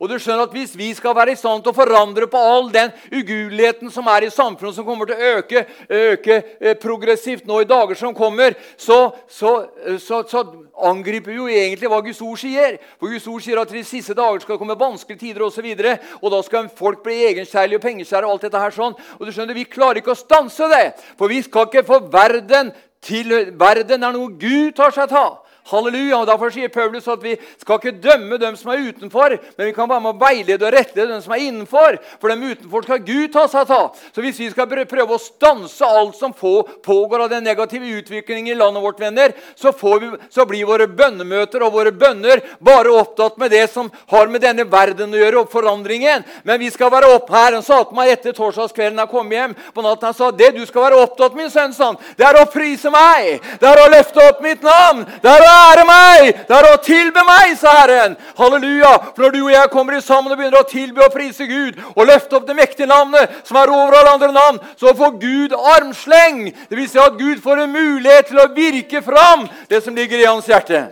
Og 0.00 0.10
du 0.10 0.16
skjønner 0.18 0.46
at 0.46 0.54
Hvis 0.56 0.76
vi 0.76 0.92
skal 0.94 1.14
være 1.16 1.32
i 1.32 1.38
stand 1.38 1.62
til 1.64 1.72
å 1.72 1.76
forandre 1.76 2.28
på 2.30 2.40
all 2.40 2.70
den 2.72 2.92
ugudeligheten 3.12 3.90
som 3.92 4.06
er 4.12 4.26
i 4.26 4.30
samfunnet, 4.32 4.74
som 4.76 4.86
kommer 4.86 5.08
til 5.08 5.16
å 5.16 5.32
øke, 5.38 5.64
øke 5.88 6.36
eh, 6.60 6.76
progressivt 6.80 7.46
nå 7.46 7.60
i 7.62 7.68
dager 7.68 7.98
som 7.98 8.14
kommer, 8.14 8.56
så, 8.76 9.10
så, 9.28 9.52
eh, 9.84 9.98
så, 10.02 10.22
så 10.28 10.44
angriper 10.88 11.32
vi 11.32 11.38
jo 11.38 11.48
egentlig 11.48 11.90
hva 11.90 12.00
Guds 12.04 12.20
ord 12.24 12.40
sier. 12.40 12.78
For 13.00 13.12
Guds 13.12 13.28
ord 13.30 13.44
sier 13.44 13.60
at 13.60 13.72
de 13.72 13.84
siste 13.86 14.16
dager 14.16 14.44
skal 14.44 14.60
komme 14.60 14.78
vanskelige 14.78 15.24
tider 15.24 15.46
osv. 15.46 15.64
Og, 15.64 15.84
så 15.84 16.18
og 16.22 16.34
da 16.34 16.42
skal 16.46 16.68
folk 16.76 17.04
bli 17.04 17.22
egenkjærlige 17.30 17.80
og 17.80 17.86
pengeskjære. 17.86 18.26
Og 18.26 18.36
alt 18.36 18.48
dette 18.48 18.64
her 18.66 18.76
sånn. 18.76 18.98
Og 19.18 19.26
du 19.26 19.32
skjønner, 19.32 19.56
Vi 19.56 19.64
klarer 19.64 20.02
ikke 20.02 20.16
å 20.16 20.18
stanse 20.18 20.68
det. 20.72 20.84
For 21.16 21.32
vi 21.32 21.42
skal 21.44 21.70
ikke 21.70 21.86
få 21.86 22.02
verden 22.12 22.74
til 23.06 23.32
Verden 23.58 24.02
er 24.02 24.14
noe 24.14 24.34
Gud 24.40 24.74
tar 24.76 24.94
seg 24.94 25.12
av. 25.14 25.45
Halleluja. 25.70 26.20
og 26.20 26.26
Derfor 26.28 26.52
sier 26.54 26.72
Paulus 26.72 27.08
at 27.10 27.22
vi 27.22 27.34
skal 27.60 27.80
ikke 27.80 27.96
dømme 28.02 28.38
dem 28.40 28.56
som 28.58 28.72
er 28.72 28.84
utenfor, 28.88 29.36
men 29.56 29.68
vi 29.68 29.74
kan 29.76 29.88
være 29.90 30.04
med 30.04 30.14
å 30.14 30.20
veilede 30.20 30.66
og 30.66 30.74
rettlede 30.74 31.12
dem 31.12 31.22
som 31.24 31.34
er 31.34 31.44
innenfor. 31.46 31.98
For 32.20 32.32
dem 32.32 32.44
utenfor 32.46 32.86
skal 32.86 33.02
Gud 33.06 33.32
ta 33.34 33.46
seg 33.50 33.72
av. 33.74 33.98
Så 34.14 34.24
hvis 34.24 34.40
vi 34.40 34.50
skal 34.52 34.68
prøve 34.70 35.16
å 35.16 35.22
stanse 35.22 35.86
alt 35.86 36.16
som 36.18 36.34
pågår 36.34 37.24
av 37.24 37.32
den 37.32 37.44
negative 37.46 37.90
utviklingen 37.98 38.54
i 38.54 38.58
landet 38.58 38.82
vårt, 38.82 39.00
venner, 39.00 39.34
så, 39.54 39.72
vi, 39.72 40.10
så 40.32 40.46
blir 40.48 40.68
våre 40.68 40.86
bønnemøter 40.88 41.62
og 41.66 41.74
våre 41.74 41.92
bønner 41.92 42.42
bare 42.64 42.94
opptatt 42.96 43.36
med 43.38 43.50
det 43.52 43.66
som 43.72 43.90
har 44.12 44.30
med 44.32 44.44
denne 44.44 44.64
verden 44.70 45.12
å 45.12 45.20
gjøre, 45.20 45.42
og 45.42 45.52
forandringen. 45.52 46.24
Men 46.46 46.60
vi 46.62 46.70
skal 46.72 46.92
være 46.92 47.10
opp 47.16 47.30
her. 47.32 47.58
Han 47.58 47.66
sa 47.66 47.82
til 47.84 47.98
meg 47.98 48.14
etter 48.14 48.36
torsdagskvelden 48.36 49.02
jeg 49.02 49.12
kom 49.12 49.32
hjem 49.32 49.56
på 49.74 49.84
natten, 49.84 50.08
han 50.08 50.16
sa 50.16 50.30
det 50.32 50.52
du 50.56 50.62
skal 50.68 50.86
være 50.86 51.02
opptatt 51.04 51.36
min 51.36 51.50
sønn, 51.52 51.74
sånn, 51.76 51.98
det 52.16 52.24
er 52.26 52.40
å 52.40 52.46
prise 52.50 52.90
meg. 52.92 53.42
Det 53.60 53.68
er 53.68 53.82
å 53.82 53.90
løfte 53.92 54.24
opp 54.30 54.42
mitt 54.44 54.64
navn. 54.64 55.04
Det 55.22 55.32
er 55.32 55.44
å 55.44 55.55
ære 55.56 55.84
meg! 55.88 56.42
Det 56.48 56.56
er 56.56 56.68
å 56.70 56.80
tilbe 56.84 57.24
meg, 57.26 57.54
sa 57.60 57.72
Herren. 57.80 58.16
Halleluja! 58.38 58.92
For 59.14 59.26
når 59.26 59.34
du 59.34 59.40
og 59.44 59.54
jeg 59.54 59.72
kommer 59.72 60.00
sammen 60.04 60.34
og 60.34 60.40
begynner 60.40 60.62
å 60.62 60.68
tilbe 60.70 61.04
og 61.06 61.14
prise 61.14 61.48
Gud 61.50 61.80
og 61.94 62.04
løfte 62.08 62.38
opp 62.38 62.46
det 62.48 62.58
mektige 62.58 62.90
navnet 62.90 63.32
som 63.46 63.58
er 63.60 63.72
over 63.72 63.98
alle 64.00 64.14
andre 64.18 64.32
navn, 64.36 64.60
så 64.78 64.94
får 64.96 65.18
Gud 65.22 65.56
armsleng. 65.76 66.46
Det 66.68 66.78
vil 66.78 66.90
si 66.90 67.00
at 67.02 67.18
Gud 67.18 67.42
får 67.44 67.64
en 67.64 67.74
mulighet 67.74 68.30
til 68.30 68.42
å 68.42 68.50
virke 68.56 69.02
fram 69.04 69.48
det 69.70 69.82
som 69.84 69.96
ligger 69.96 70.22
i 70.22 70.28
hans 70.28 70.48
hjerte. 70.50 70.86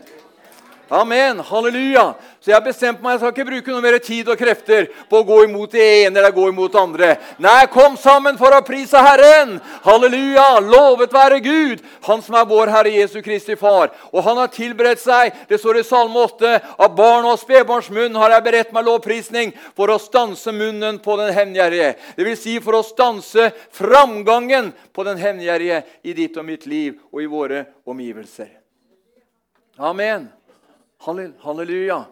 Amen. 0.91 1.41
Halleluja. 1.41 2.15
Så 2.45 2.51
jeg 2.51 2.59
har 2.59 2.65
bestemt 2.67 2.99
meg, 3.01 3.15
jeg 3.15 3.21
skal 3.23 3.31
ikke 3.33 3.49
bruke 3.49 3.73
noe 3.73 3.81
mer 3.81 3.95
tid 4.05 4.29
og 4.29 4.37
krefter 4.37 4.91
på 5.09 5.17
å 5.17 5.25
gå 5.25 5.39
imot 5.47 5.73
det 5.73 5.85
ene 6.03 6.21
eller 6.21 6.33
gå 6.37 6.51
imot 6.51 6.75
det 6.75 6.81
andre. 6.83 7.07
Nei, 7.41 7.63
kom 7.73 7.95
sammen 7.97 8.37
for 8.37 8.53
å 8.53 8.59
prise 8.67 9.01
Herren! 9.01 9.55
Halleluja! 9.81 10.59
Lovet 10.61 11.15
være 11.17 11.39
Gud, 11.41 11.81
Han 12.05 12.21
som 12.21 12.35
er 12.37 12.45
vår 12.51 12.69
Herre 12.69 12.91
Jesu 12.93 13.23
Kristi 13.25 13.57
Far. 13.57 13.95
Og 14.13 14.21
Han 14.27 14.37
har 14.43 14.51
tilberedt 14.53 15.01
seg, 15.01 15.33
det 15.49 15.57
står 15.63 15.79
i 15.81 15.85
Salme 15.89 16.21
8, 16.21 16.51
av 16.85 16.93
barn 16.99 17.25
og 17.31 17.41
spedbarns 17.41 17.89
munn 17.89 18.19
har 18.21 18.35
jeg 18.35 18.45
beredt 18.45 18.75
meg 18.77 18.85
lovprisning 18.91 19.55
for 19.73 19.89
å 19.95 19.97
stanse 19.97 20.53
munnen 20.53 20.99
på 21.01 21.17
den 21.23 21.33
hevngjerrige. 21.33 21.95
Vil 22.21 22.37
si 22.37 22.59
for 22.61 22.77
å 22.77 22.83
stanse 22.85 23.55
framgangen 23.73 24.69
på 24.93 25.07
den 25.09 25.17
hevngjerrige 25.23 25.81
i 26.05 26.13
ditt 26.21 26.37
og 26.37 26.45
mitt 26.51 26.69
liv 26.69 27.01
og 27.09 27.25
i 27.25 27.31
våre 27.39 27.65
omgivelser. 27.89 28.53
Amen. 29.81 30.29
Halleluja. 31.01 32.03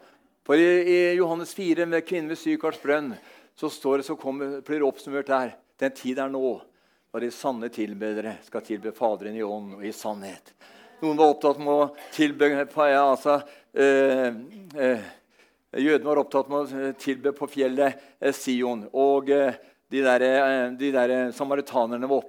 For 0.53 0.61
i, 0.61 0.83
i 0.83 1.13
Johannes 1.15 1.55
4, 1.55 1.87
med 1.87 2.05
kvinnen 2.05 2.29
ved 2.29 2.37
Sykars 2.37 2.77
brønn, 2.77 3.15
så 3.57 3.71
står 3.73 4.03
det, 4.03 4.05
så 4.05 4.19
kommer, 4.21 4.59
blir 4.61 4.83
det 4.83 4.85
oppsummert 4.85 5.31
der 5.31 5.55
Den 5.81 5.95
tid 5.97 6.21
er 6.21 6.29
nå 6.29 6.43
da 7.09 7.23
de 7.25 7.31
sanne 7.33 7.71
tilbedere 7.73 8.35
skal 8.45 8.61
tilbe 8.67 8.93
Faderen 8.93 9.39
i 9.39 9.41
ånd 9.41 9.79
og 9.79 9.87
i 9.89 9.95
sannhet. 9.97 10.53
Noen 11.01 11.17
var 11.17 11.33
opptatt 11.33 11.57
med 11.57 11.73
å 11.73 11.89
tilbe 12.13 12.51
ja, 12.53 13.01
altså, 13.01 13.39
øh, 13.73 14.29
øh, 14.77 15.09
Jødene 15.87 16.11
var 16.11 16.21
opptatt 16.27 16.53
med 16.53 16.77
å 16.77 16.93
tilbe 17.01 17.33
på 17.33 17.49
fjellet 17.49 18.05
eh, 18.21 18.37
Sion. 18.37 18.85
Og 18.93 19.33
øh, 19.33 19.57
de 19.89 20.05
der, 20.05 20.29
de 20.77 20.93
der 20.93 21.19
samaritanerne 21.33 22.13
var 22.13 22.29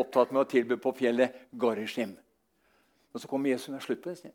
opptatt 0.00 0.32
med 0.32 0.46
å 0.46 0.50
tilbe 0.56 0.80
på 0.80 0.96
fjellet 0.96 1.44
Gorishim. 1.52 2.16
Og 3.12 3.20
så 3.20 3.28
kom 3.28 3.52
Jesus 3.52 3.74
og 3.74 3.84
slutt 3.84 4.00
på 4.00 4.16
det. 4.16 4.32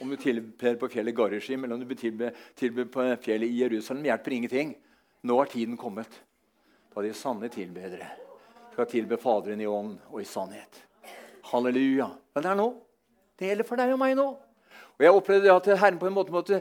Om 0.00 0.12
du 0.12 0.16
tilber 0.20 0.76
på 0.80 0.88
fjellet 0.92 1.16
Garishim 1.16 1.64
eller 1.64 1.74
om 1.74 1.88
du 1.88 1.94
tilber, 1.94 2.36
tilber 2.54 2.84
på 2.92 3.08
fjellet 3.24 3.48
i 3.48 3.62
Jerusalem, 3.62 4.04
hjelper 4.04 4.36
ingenting. 4.36 4.76
Nå 5.26 5.38
har 5.38 5.50
tiden 5.50 5.76
kommet 5.80 6.22
da 6.94 7.02
de 7.04 7.12
sanne 7.16 7.48
tilbedere 7.52 8.08
skal 8.76 8.88
tilbe 8.90 9.16
Faderen 9.16 9.60
i 9.60 9.66
ånd 9.66 9.94
og 10.12 10.20
i 10.20 10.26
sannhet. 10.28 10.82
Halleluja. 11.48 12.10
Men 12.34 12.44
det 12.44 12.50
er 12.50 12.58
nå. 12.58 12.66
Det 13.36 13.48
gjelder 13.48 13.68
for 13.68 13.80
deg 13.80 13.92
og 13.94 14.00
meg 14.02 14.16
nå. 14.18 14.26
Og 14.96 15.04
Jeg 15.04 15.16
opplevde 15.16 15.54
at 15.54 15.68
Herren 15.80 16.00
på 16.00 16.08
en 16.08 16.16
måte 16.16 16.34
måtte 16.34 16.60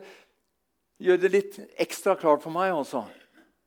gjøre 1.04 1.24
det 1.26 1.32
litt 1.34 1.58
ekstra 1.82 2.16
klart 2.20 2.44
for 2.44 2.56
meg 2.56 2.72
også. 2.72 3.04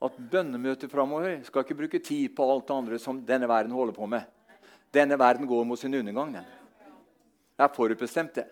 At 0.01 0.17
bønnemøtet 0.33 0.89
framover 0.93 1.43
skal 1.45 1.65
ikke 1.65 1.77
bruke 1.77 2.01
tid 2.05 2.33
på 2.37 2.47
alt 2.49 2.69
det 2.69 2.77
andre 2.77 3.01
som 3.03 3.21
denne 3.29 3.49
verden 3.51 3.75
holder 3.77 3.97
på 3.97 4.09
med. 4.09 4.25
Denne 4.95 5.19
verden 5.21 5.49
går 5.49 5.67
mot 5.69 5.81
sin 5.81 5.97
undergang. 5.99 6.33
Den. 6.39 6.49
Det 7.59 7.67
er 7.67 7.75
forutbestemt, 7.75 8.37
det. 8.39 8.47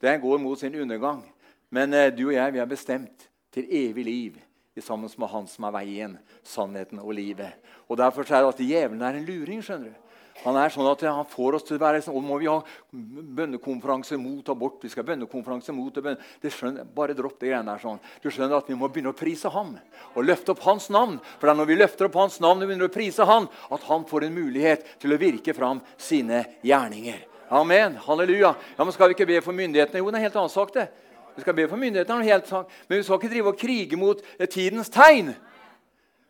Den 0.00 0.20
går 0.20 0.38
mot 0.38 0.58
sin 0.58 0.74
undergang. 0.74 1.22
Men 1.70 1.94
eh, 1.94 2.12
du 2.14 2.28
og 2.28 2.36
jeg 2.36 2.54
vi 2.54 2.62
er 2.62 2.70
bestemt 2.70 3.28
til 3.52 3.66
evig 3.68 4.04
liv 4.04 4.36
sammen 4.78 5.10
med 5.18 5.28
Han 5.32 5.46
som 5.50 5.64
er 5.66 5.72
veien, 5.74 6.12
sannheten 6.46 7.00
og 7.02 7.10
livet. 7.14 7.56
Og 7.88 7.96
Derfor 7.98 8.22
er 8.22 8.44
det 8.44 8.52
at 8.52 8.60
djevelen 8.62 9.02
er 9.02 9.18
en 9.18 9.26
luring. 9.26 9.62
skjønner 9.62 9.90
du. 9.90 10.04
Han 10.44 10.54
er 10.54 10.70
sånn 10.70 10.86
at 10.86 11.00
han 11.02 11.26
får 11.26 11.56
oss 11.58 11.64
til 11.66 11.74
å 11.74 11.82
være 11.82 12.00
sånn, 12.02 12.14
og 12.14 12.22
må 12.22 12.36
vi 12.38 12.46
ha 12.46 12.60
bønnekonferanse 12.92 14.14
mot 14.22 14.48
abort. 14.48 14.78
vi 14.82 14.88
skal 14.88 15.02
bønnekonferanse 15.04 15.74
mot 15.74 15.94
det, 15.94 16.14
det 16.40 16.52
skjønner, 16.54 16.84
Bare 16.84 17.14
dropp 17.14 17.40
det 17.40 17.48
greiene 17.50 17.72
der. 17.72 17.82
sånn. 17.82 17.98
Du 18.22 18.30
skjønner 18.30 18.58
at 18.58 18.68
Vi 18.68 18.74
må 18.74 18.88
begynne 18.88 19.10
å 19.10 19.18
prise 19.18 19.50
ham 19.50 19.76
og 20.14 20.24
løfte 20.24 20.52
opp 20.52 20.60
hans 20.60 20.88
navn. 20.90 21.18
For 21.40 21.46
det 21.46 21.50
er 21.50 21.58
når 21.58 21.66
vi 21.66 21.80
løfter 21.82 22.06
opp 22.06 22.14
hans 22.14 22.38
navn 22.40 22.62
og 22.62 22.68
begynner 22.68 22.86
å 22.86 22.94
prise 22.94 23.24
han, 23.24 23.48
at 23.70 23.82
han 23.82 24.04
får 24.04 24.24
en 24.24 24.34
mulighet 24.34 25.00
til 25.00 25.12
å 25.12 25.18
virke 25.18 25.54
fram 25.54 25.82
sine 25.96 26.44
gjerninger. 26.62 27.26
Amen. 27.50 27.96
Halleluja. 27.96 28.54
Ja, 28.78 28.84
men 28.84 28.92
Skal 28.92 29.08
vi 29.08 29.16
ikke 29.16 29.26
be 29.26 29.40
for 29.42 29.52
myndighetene? 29.52 29.98
Jo, 29.98 30.06
det 30.10 30.14
er 30.14 30.18
en 30.18 30.22
helt 30.22 30.36
annen 30.36 30.52
sak. 30.52 30.74
det. 30.74 30.88
Vi 31.36 31.40
skal 31.40 31.54
be 31.54 31.68
for 31.68 31.76
myndighetene, 31.76 32.24
helt 32.24 32.48
sak. 32.48 32.70
Men 32.88 32.98
vi 32.98 33.02
skal 33.02 33.14
ikke 33.14 33.34
drive 33.34 33.48
og 33.48 33.58
krige 33.58 33.96
mot 33.96 34.22
tidens 34.50 34.88
tegn. 34.88 35.34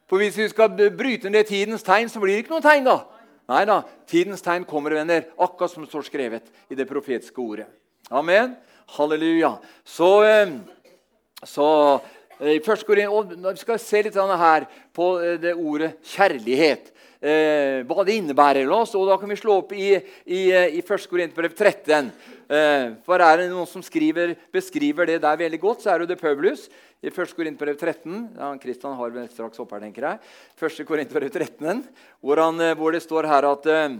For 0.09 0.17
hvis 0.17 0.39
vi 0.39 0.49
skal 0.49 0.69
bryte 0.97 1.31
ned 1.31 1.45
tidens 1.45 1.83
tegn, 1.83 2.09
så 2.09 2.21
blir 2.21 2.37
det 2.37 2.45
ikke 2.45 2.55
noen 2.55 2.63
tegn. 2.63 2.85
da. 2.85 2.99
Nei 3.49 3.65
da. 3.65 3.83
Tidens 4.07 4.43
tegn 4.45 4.65
kommer, 4.69 4.93
venner, 4.93 5.25
akkurat 5.39 5.73
som 5.73 5.83
det 5.83 5.91
står 5.91 6.03
skrevet 6.03 6.51
i 6.71 6.77
det 6.77 6.89
profetiske 6.89 7.41
ordet. 7.41 7.67
Amen. 8.11 8.57
Halleluja. 8.97 9.59
Så, 9.85 10.25
eh, 10.25 10.53
så 11.43 12.01
eh, 12.41 12.61
inn, 12.61 13.09
og 13.09 13.33
Vi 13.33 13.57
skal 13.57 13.79
se 13.79 14.03
litt 14.03 14.15
her 14.15 14.67
på 14.93 15.21
eh, 15.21 15.39
det 15.41 15.55
ordet 15.55 15.97
kjærlighet 16.05 16.93
eh, 17.21 17.85
hva 17.87 18.05
det 18.07 18.19
innebærer. 18.19 18.69
oss, 18.71 18.95
og 18.95 19.09
Da 19.09 19.17
kan 19.19 19.29
vi 19.29 19.37
slå 19.37 19.59
opp 19.63 19.73
i, 19.73 19.95
i, 20.27 20.43
i 20.51 20.83
1. 20.83 21.09
Korinterbrev 21.11 21.55
13. 21.55 22.13
Eh, 22.49 22.95
for 23.05 23.21
er 23.21 23.43
det 23.43 23.49
noen 23.51 23.69
som 23.69 23.83
skriver, 23.85 24.37
beskriver 24.53 25.07
det 25.07 25.21
der 25.23 25.37
veldig 25.37 25.61
godt, 25.61 25.83
så 25.83 25.93
er 25.93 26.01
det 26.01 26.15
det 26.15 26.21
Paulus. 26.21 26.69
I 27.03 27.11
1. 27.13 27.35
Korinterbrev 27.37 27.77
13 27.79 28.15
ja, 28.39 28.53
Kristian 28.59 28.97
har 28.99 29.11
vel 29.15 29.29
straks 29.31 29.61
opp 29.63 29.75
her, 29.77 29.85
tenker 29.85 30.07
jeg. 30.09 30.19
1. 30.59 30.87
Korinterbrev 30.89 31.31
13, 31.31 31.85
hvor, 32.21 32.41
han, 32.43 32.61
eh, 32.61 32.75
hvor, 32.75 32.95
det 32.95 33.05
står 33.05 33.29
her 33.31 33.47
at 33.51 33.69
eh, 33.71 33.99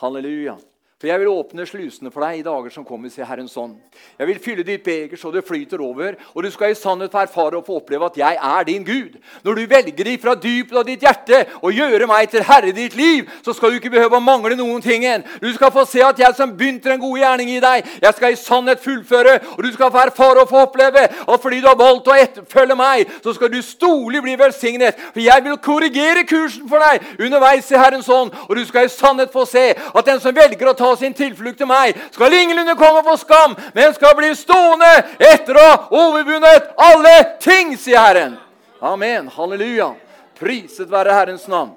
Halleluja. 0.00 0.56
For 1.00 1.08
jeg 1.08 1.22
vil 1.22 1.30
åpne 1.32 1.64
slusene 1.64 2.10
for 2.12 2.20
deg 2.26 2.42
i 2.42 2.44
dager 2.44 2.72
som 2.74 2.84
kommer, 2.84 3.08
sier 3.08 3.24
Herrens 3.24 3.54
ånd. 3.56 3.78
Jeg 4.18 4.28
vil 4.28 4.40
fylle 4.44 4.64
ditt 4.68 4.82
beger 4.84 5.16
så 5.16 5.30
det 5.32 5.46
flyter 5.48 5.80
over, 5.80 6.18
og 6.34 6.44
du 6.44 6.50
skal 6.52 6.74
i 6.74 6.76
sannhet 6.76 7.14
erfare 7.16 7.56
og 7.56 7.64
få 7.64 7.78
oppleve 7.78 8.10
at 8.10 8.18
jeg 8.20 8.36
er 8.36 8.66
din 8.68 8.84
Gud. 8.84 9.14
Når 9.40 9.56
du 9.56 9.62
velger 9.70 10.10
fra 10.20 10.34
dypet 10.36 10.76
av 10.76 10.84
ditt 10.84 11.06
hjerte 11.06 11.38
å 11.64 11.70
gjøre 11.72 12.04
meg 12.10 12.28
til 12.28 12.44
herre 12.44 12.68
i 12.68 12.74
ditt 12.76 12.98
liv, 12.98 13.30
så 13.40 13.54
skal 13.56 13.72
du 13.72 13.78
ikke 13.78 13.94
behøve 13.94 14.18
å 14.18 14.20
mangle 14.20 14.58
noen 14.58 14.84
ting 14.84 15.06
igjen. 15.06 15.24
Du 15.40 15.48
skal 15.54 15.72
få 15.72 15.86
se 15.88 16.02
at 16.04 16.20
jeg 16.20 16.36
som 16.36 16.52
begynte 16.52 16.92
en 16.92 17.00
god 17.00 17.16
gjerning 17.22 17.54
i 17.54 17.64
deg, 17.64 17.88
jeg 18.04 18.18
skal 18.18 18.36
i 18.36 18.40
sannhet 18.42 18.84
fullføre, 18.84 19.38
og 19.56 19.64
du 19.64 19.70
skal 19.72 19.94
få 19.96 20.04
erfare 20.04 20.44
og 20.44 20.52
få 20.52 20.66
oppleve 20.66 21.06
at 21.08 21.40
fordi 21.40 21.62
du 21.64 21.70
har 21.70 21.80
valgt 21.80 22.12
å 22.12 22.18
etterfølge 22.26 22.76
meg, 22.76 23.16
så 23.24 23.32
skal 23.38 23.48
du 23.48 23.62
storlig 23.64 24.20
bli 24.28 24.36
velsignet. 24.36 25.00
For 25.14 25.24
jeg 25.24 25.48
vil 25.48 25.56
korrigere 25.64 26.28
kursen 26.28 26.68
for 26.68 26.84
deg 26.84 27.24
underveis 27.24 27.72
i 27.72 27.80
Herrens 27.80 28.12
ånd, 28.12 28.36
og 28.50 28.54
du 28.60 28.64
skal 28.68 28.84
i 28.84 28.92
sannhet 28.92 29.32
få 29.32 29.48
se 29.48 29.70
at 29.72 30.12
den 30.12 30.20
som 30.20 30.36
velger 30.36 30.68
å 30.68 30.76
ta 30.76 30.89
sin 30.98 31.14
tilflukt 31.14 31.58
til 31.60 31.68
meg, 31.70 31.98
skal 32.14 32.34
ingenlunde 32.34 32.76
komme 32.78 33.02
på 33.06 33.16
skam, 33.20 33.56
men 33.74 33.94
skal 33.94 34.16
bli 34.18 34.32
stående 34.38 34.90
etter 35.18 35.58
å 35.58 35.66
ha 35.66 35.76
overvunnet 35.90 36.72
alle 36.80 37.14
ting, 37.42 37.76
sier 37.78 38.00
Herren. 38.00 38.38
Amen. 38.80 39.28
Halleluja. 39.28 39.92
Priset 40.40 40.88
være 40.90 41.12
Herrens 41.12 41.46
navn. 41.48 41.74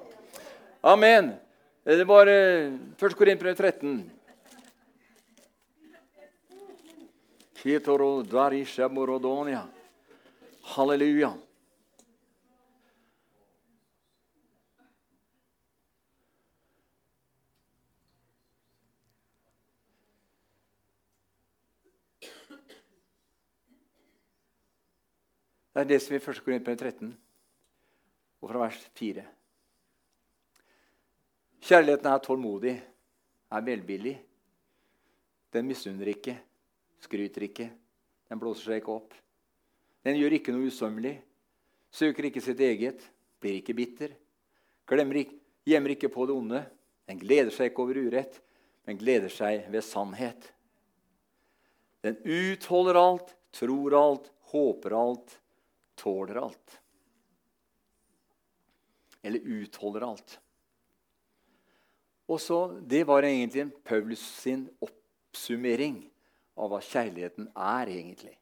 Amen. 0.84 1.34
Det 1.84 2.04
var 2.08 2.28
eh, 2.32 2.72
1. 2.96 3.16
Korinterbrev 3.16 3.56
13. 3.56 3.98
Halleluja. 10.74 11.34
Det 25.74 25.82
er 25.82 25.88
det 25.90 25.96
som 26.04 26.14
er 26.14 26.22
1. 26.22 26.68
i 26.70 26.76
13, 26.78 27.08
og 28.38 28.50
fra 28.52 28.60
vers 28.62 28.76
4. 28.94 29.24
Kjærligheten 31.66 32.06
er 32.12 32.22
tålmodig, 32.22 32.74
er 33.50 33.66
velbillig. 33.66 34.14
Den 35.50 35.66
misunner 35.66 36.12
ikke, 36.12 36.36
skryter 37.02 37.48
ikke, 37.48 37.68
den 38.30 38.38
blåser 38.38 38.70
seg 38.70 38.84
ikke 38.84 38.94
opp. 38.94 39.18
Den 40.06 40.20
gjør 40.20 40.38
ikke 40.38 40.54
noe 40.54 40.70
usømmelig, 40.70 41.16
søker 41.90 42.30
ikke 42.30 42.46
sitt 42.46 42.62
eget, 42.62 43.02
blir 43.42 43.58
ikke 43.58 43.74
bitter. 43.74 44.14
Glemmer 44.86 45.24
ikke, 45.24 45.40
gjemmer 45.66 45.98
ikke 45.98 46.14
på 46.14 46.30
det 46.30 46.38
onde. 46.38 46.64
Den 47.10 47.18
gleder 47.18 47.50
seg 47.50 47.72
ikke 47.72 47.88
over 47.88 47.98
urett, 47.98 48.38
men 48.86 49.02
gleder 49.02 49.32
seg 49.32 49.66
ved 49.74 49.82
sannhet. 49.82 50.52
Den 52.06 52.20
utholder 52.22 53.00
alt, 53.00 53.34
tror 53.50 53.96
alt, 53.98 54.30
håper 54.54 54.94
alt, 54.94 55.40
tåler 55.98 56.40
alt. 56.42 56.80
Eller 59.22 59.40
utholder 59.40 60.06
alt. 60.08 60.38
Og 62.28 62.40
så, 62.40 62.80
Det 62.80 63.04
var 63.04 63.22
egentlig 63.22 63.70
Paulus 63.84 64.20
sin 64.20 64.68
oppsummering 64.80 66.02
av 66.56 66.70
hva 66.70 66.80
kjærligheten 66.80 67.50
er, 67.52 67.90
egentlig. 67.90 68.36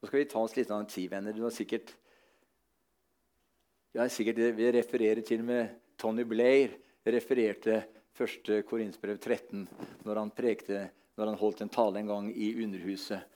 Nå 0.00 0.08
skal 0.08 0.22
vi 0.22 0.28
ta 0.30 0.42
oss 0.42 0.56
litt 0.56 0.70
av 0.70 0.80
en 0.82 0.90
tid, 0.90 1.10
venner. 1.10 1.32
Du 1.32 1.44
har 1.44 1.54
sikkert, 1.54 1.92
ja, 3.94 4.08
sikkert 4.08 4.56
Vi 4.56 4.72
refererer 4.72 5.22
til 5.22 5.44
og 5.44 5.50
med 5.50 5.76
Tony 5.96 6.24
Blair 6.24 6.74
refererte 7.06 7.84
1. 8.16 8.64
Korintsbrev 8.66 9.18
13 9.18 9.66
når 10.04 10.20
han, 10.20 10.30
prekte, 10.32 10.88
når 11.16 11.30
han 11.30 11.40
holdt 11.40 11.62
en 11.64 11.72
tale 11.72 12.00
en 12.00 12.10
gang 12.10 12.28
i 12.32 12.52
Underhuset 12.64 13.35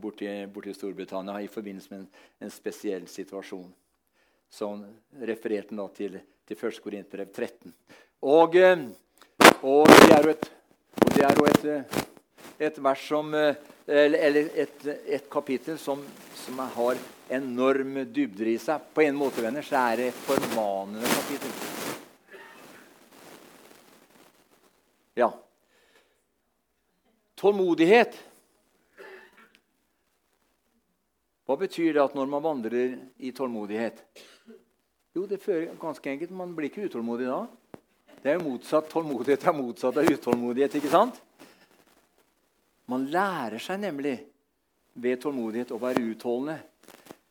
borti, 0.00 0.26
borti 0.50 0.74
Storbritannia 0.74 1.40
i 1.44 1.48
forbindelse 1.48 1.92
med 1.92 2.00
en, 2.00 2.08
en 2.46 2.50
spesiell 2.50 3.06
situasjon. 3.08 3.68
Så 4.50 4.68
han 4.68 4.84
refererte 5.26 5.74
han 5.74 5.94
til, 5.94 6.18
til 6.46 6.58
1. 6.58 6.80
Korinterbrev 6.82 7.30
13. 7.34 7.72
Og, 8.22 8.56
eh, 8.56 8.84
og, 9.62 9.88
det 9.90 10.12
er 10.14 10.22
jo 10.24 10.30
et, 10.30 10.44
er 11.20 11.38
jo 11.40 11.46
et, 11.50 11.64
eh, 11.68 12.02
et 12.68 12.78
vers 12.82 13.06
som 13.08 13.34
eh, 13.34 13.54
Eller 13.86 14.48
et, 14.56 14.86
et 15.12 15.24
kapittel 15.28 15.76
som, 15.76 16.00
som, 16.38 16.60
har 16.76 16.96
enorm 17.28 17.98
dybder 18.08 18.48
i 18.48 18.56
seg. 18.56 18.86
På 18.94 19.02
en 19.04 19.18
måte 19.18 19.42
venner, 19.44 19.60
så 19.66 19.76
er 19.90 19.98
det 20.00 20.06
et 20.08 20.22
formanende 20.24 21.10
kapittel. 21.12 21.50
Ja. 25.20 25.28
Tålmodighet. 27.36 28.16
Hva 31.44 31.56
betyr 31.60 31.92
det 31.92 32.00
at 32.00 32.14
når 32.16 32.30
man 32.32 32.44
vandrer 32.44 32.94
i 33.20 33.32
tålmodighet? 33.36 34.00
Jo, 35.14 35.26
det 35.28 35.42
fører 35.42 35.76
ganske 35.78 36.10
enkelt 36.10 36.32
Man 36.34 36.54
blir 36.56 36.70
ikke 36.70 36.88
utålmodig 36.88 37.28
da. 37.28 37.42
Det 38.22 38.32
er 38.32 38.38
jo 38.38 38.46
motsatt. 38.48 38.88
Tålmodighet 38.88 39.44
er 39.44 39.56
motsatt 39.56 39.98
av 40.00 40.08
utålmodighet. 40.08 40.78
ikke 40.80 40.92
sant? 40.92 41.18
Man 42.88 43.04
lærer 43.12 43.60
seg 43.60 43.82
nemlig 43.82 44.16
ved 44.94 45.20
tålmodighet 45.20 45.74
å 45.74 45.80
være 45.80 46.02
utholdende. 46.14 46.56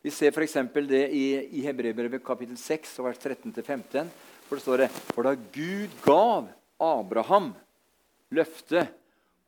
Vi 0.04 0.12
ser 0.12 0.30
f.eks. 0.30 0.58
det 0.86 1.04
i, 1.16 1.26
i 1.58 1.64
Hebreerbrevet 1.64 2.22
kapittel 2.22 2.58
6, 2.60 2.98
vers 3.02 3.18
13-15. 3.18 4.10
For 4.46 4.54
det 4.54 4.62
står 4.62 4.82
det 4.84 4.90
For 5.10 5.26
da 5.26 5.34
Gud 5.34 5.94
gav 6.04 6.50
Abraham 6.78 7.54
løfte 8.34 8.86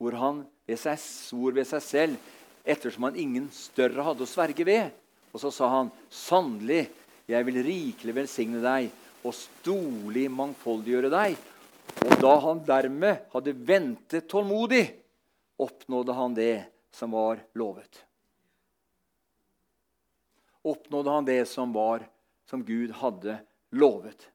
hvor 0.00 0.16
han 0.18 0.42
ved 0.66 0.80
seg, 0.80 0.98
svor 0.98 1.54
ved 1.54 1.68
seg 1.68 1.84
selv 1.84 2.32
ettersom 2.66 3.06
han 3.06 3.16
ingen 3.16 3.48
større 3.54 4.04
hadde 4.04 4.26
å 4.26 4.28
sverge 4.28 4.66
ved. 4.66 4.90
Og 5.32 5.40
så 5.40 5.52
sa 5.54 5.68
han, 5.68 5.90
'Sannelig, 6.10 6.88
jeg 7.26 7.46
vil 7.46 7.62
rikelig 7.62 8.14
velsigne 8.16 8.62
deg 8.62 8.90
og 9.22 9.34
storlig 9.34 10.26
mangfoldiggjøre 10.32 11.10
deg.' 11.12 11.36
Og 12.06 12.14
da 12.20 12.32
han 12.42 12.60
dermed 12.66 13.28
hadde 13.32 13.54
ventet 13.54 14.28
tålmodig, 14.28 14.84
oppnådde 15.56 16.12
han 16.12 16.34
det 16.34 16.66
som 16.92 17.14
var 17.14 17.40
lovet. 17.54 18.02
Oppnådde 20.66 21.10
han 21.10 21.24
det 21.24 21.44
som 21.48 21.72
var 21.72 22.04
som 22.50 22.64
Gud 22.64 22.90
hadde 22.90 23.38
lovet. 23.70 24.28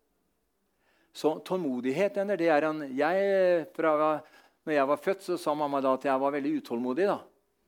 Så 1.13 1.35
tålmodighet 1.43 2.15
det 2.15 2.47
er 2.47 2.63
en 2.63 2.85
jeg, 2.95 3.65
fra 3.75 4.21
når 4.63 4.73
jeg 4.73 4.87
var 4.87 5.01
født, 5.01 5.23
så 5.25 5.37
sa 5.37 5.53
mamma 5.57 5.81
da 5.83 5.95
at 5.97 6.07
jeg 6.07 6.21
var 6.21 6.31
veldig 6.31 6.53
utålmodig. 6.61 7.07
da. 7.09 7.19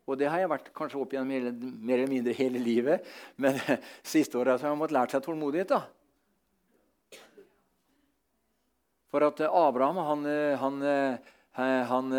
Og 0.04 0.20
det 0.20 0.28
har 0.28 0.42
jeg 0.42 0.52
vært 0.52 0.72
kanskje 0.76 1.00
opp 1.00 1.14
gjennom 1.16 1.32
hele, 1.32 1.52
mer 1.56 2.02
eller 2.02 2.12
mindre 2.12 2.36
hele 2.36 2.60
livet. 2.60 3.06
Men 3.40 3.60
siste 4.14 4.40
året 4.40 4.60
har 4.60 4.74
jeg 4.74 4.80
måttet 4.80 4.98
lært 4.98 5.16
seg 5.16 5.24
tålmodighet. 5.24 5.72
da. 5.72 7.20
For 9.14 9.24
at 9.30 9.44
Abraham 9.46 10.02
han, 10.04 10.28
han, 10.60 10.86
han, 11.56 12.16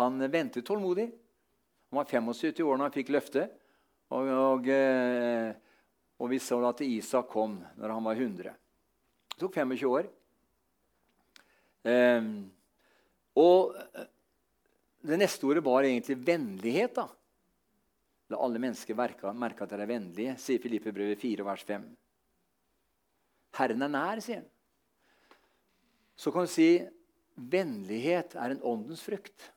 han 0.00 0.30
ventet 0.32 0.66
tålmodig. 0.66 1.10
Han 1.90 2.00
var 2.00 2.08
75 2.08 2.64
år 2.64 2.78
da 2.78 2.86
han 2.86 2.94
fikk 2.94 3.12
løftet. 3.14 3.58
Og, 4.10 4.26
og, 4.26 4.70
og, 6.18 6.26
vi 6.32 6.38
så 6.42 6.58
at 6.66 6.80
Isak 6.82 7.28
kom 7.30 7.60
når 7.78 7.94
han 7.94 8.08
var 8.08 8.18
100. 8.18 8.56
Det 9.30 9.42
tok 9.44 9.60
25 9.60 9.92
år. 9.92 10.08
Um, 11.86 12.50
og 13.40 13.76
eh, 13.78 14.09
det 15.00 15.16
neste 15.16 15.46
ordet 15.48 15.64
var 15.64 15.86
egentlig 15.86 16.18
vennlighet. 16.26 16.94
da. 16.94 17.08
La 18.30 18.38
alle 18.44 18.60
mennesker 18.62 18.94
merke 18.94 19.64
at 19.64 19.70
dere 19.72 19.86
er 19.86 19.90
vennlige, 19.90 20.36
sier 20.38 20.62
Filippebrevet 20.62 21.18
4, 21.18 21.44
vers 21.46 21.64
5. 21.66 21.86
Herren 23.58 23.86
er 23.86 23.90
nær, 23.90 24.20
sier 24.22 24.42
han. 24.42 24.50
Så 26.20 26.30
kan 26.30 26.44
du 26.44 26.52
si 26.52 26.68
vennlighet 27.34 28.36
er 28.36 28.52
en 28.52 28.62
åndens 28.62 29.02
frukt. 29.02 29.48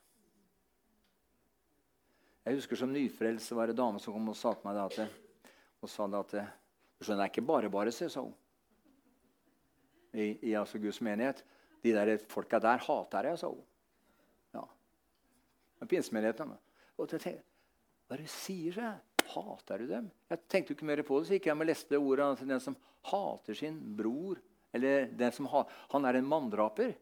Jeg 2.43 2.57
husker 2.57 2.75
Som 2.79 2.91
nyfrelst 2.91 3.51
var 3.55 3.67
det 3.67 3.77
dame 3.77 3.99
som 4.03 4.15
kom 4.15 4.31
og 4.31 4.35
sa 4.35 4.51
til 4.55 4.67
meg 4.67 4.79
at, 4.81 5.19
og 5.83 5.91
sa 5.91 6.07
det 6.07 6.19
at 6.19 6.33
du 6.33 7.05
skjønner, 7.05 7.23
det 7.23 7.27
er 7.27 7.31
ikke 7.31 7.45
bare 7.47 7.69
bare, 7.71 7.91
sa 7.91 8.21
hun. 8.21 8.33
I, 10.13 10.37
i 10.49 10.55
altså 10.55 10.79
Guds 10.79 11.01
menighet. 11.01 11.43
De 11.83 11.91
der 11.91 12.17
folka 12.29 12.59
der 12.59 12.83
hater 12.83 13.29
jeg, 13.31 13.39
sa 13.39 13.51
hun. 13.51 13.63
Pinsemenigheten. 15.89 16.53
Og 16.97 17.07
jeg 17.07 17.19
tenkte, 17.19 17.43
Hva 18.07 18.15
er 18.15 18.21
det 18.21 18.29
du 18.29 18.33
sier, 18.35 18.77
jeg? 18.77 19.27
Hater 19.33 19.79
du 19.79 19.87
dem? 19.87 20.09
Jeg 20.29 20.41
tenkte 20.51 20.75
ikke 20.75 20.87
mer 20.87 21.01
på 21.07 21.19
det, 21.19 21.27
så 21.27 21.37
gikk 21.37 21.47
jeg 21.47 21.57
med 21.57 21.69
leste 21.69 21.97
ordene 21.97 22.35
til 22.37 22.49
den 22.51 22.61
som 22.61 22.75
hater 23.09 23.57
sin 23.57 23.77
bror. 23.97 24.41
Eller 24.75 25.07
den 25.15 25.33
som 25.33 25.47
ha, 25.53 25.63
han 25.93 26.05
er 26.09 26.19
en 26.19 26.27
manndraper. 26.27 26.93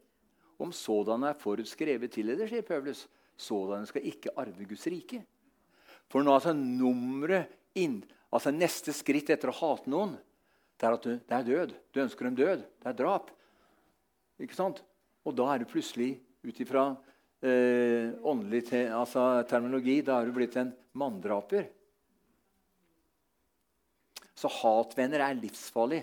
Om 0.62 0.72
sådan 0.76 1.26
er 1.26 1.38
forutskrevet 1.40 2.12
til 2.14 2.30
det, 2.36 2.46
sier 2.50 2.64
Paulus. 2.66 3.06
Sådanne 3.40 3.88
skal 3.88 4.06
ikke 4.06 4.34
arve 4.38 4.66
Guds 4.68 4.86
rike. 4.92 5.22
For 6.12 6.22
nå 6.22 6.34
altså 6.36 6.52
nummeret 6.54 7.50
inn, 7.78 8.02
altså 8.32 8.52
Neste 8.54 8.94
skritt 8.94 9.32
etter 9.32 9.50
å 9.50 9.56
hate 9.56 9.90
noen, 9.90 10.14
det 10.78 10.88
er 10.88 10.96
at 10.96 11.06
du, 11.06 11.12
det 11.14 11.36
er 11.36 11.46
død. 11.46 11.72
Du 11.94 12.00
ønsker 12.02 12.26
dem 12.26 12.36
død. 12.38 12.62
Det 12.82 12.90
er 12.90 12.98
drap. 12.98 13.30
Ikke 14.42 14.56
sant? 14.56 14.82
Og 15.22 15.34
da 15.38 15.46
er 15.52 15.62
du 15.62 15.70
plutselig, 15.70 16.16
ut 16.42 16.58
ifra 16.58 16.88
eh, 17.42 18.12
åndelig 18.22 18.64
te, 18.70 18.86
altså 18.94 19.42
terminologi, 19.48 20.00
da 20.06 20.20
er 20.20 20.28
du 20.28 20.36
blitt 20.36 20.56
en 20.60 20.72
manndraper. 20.98 21.68
Så 24.38 24.50
hatvenner 24.50 25.22
er 25.22 25.38
livsfarlig. 25.38 26.02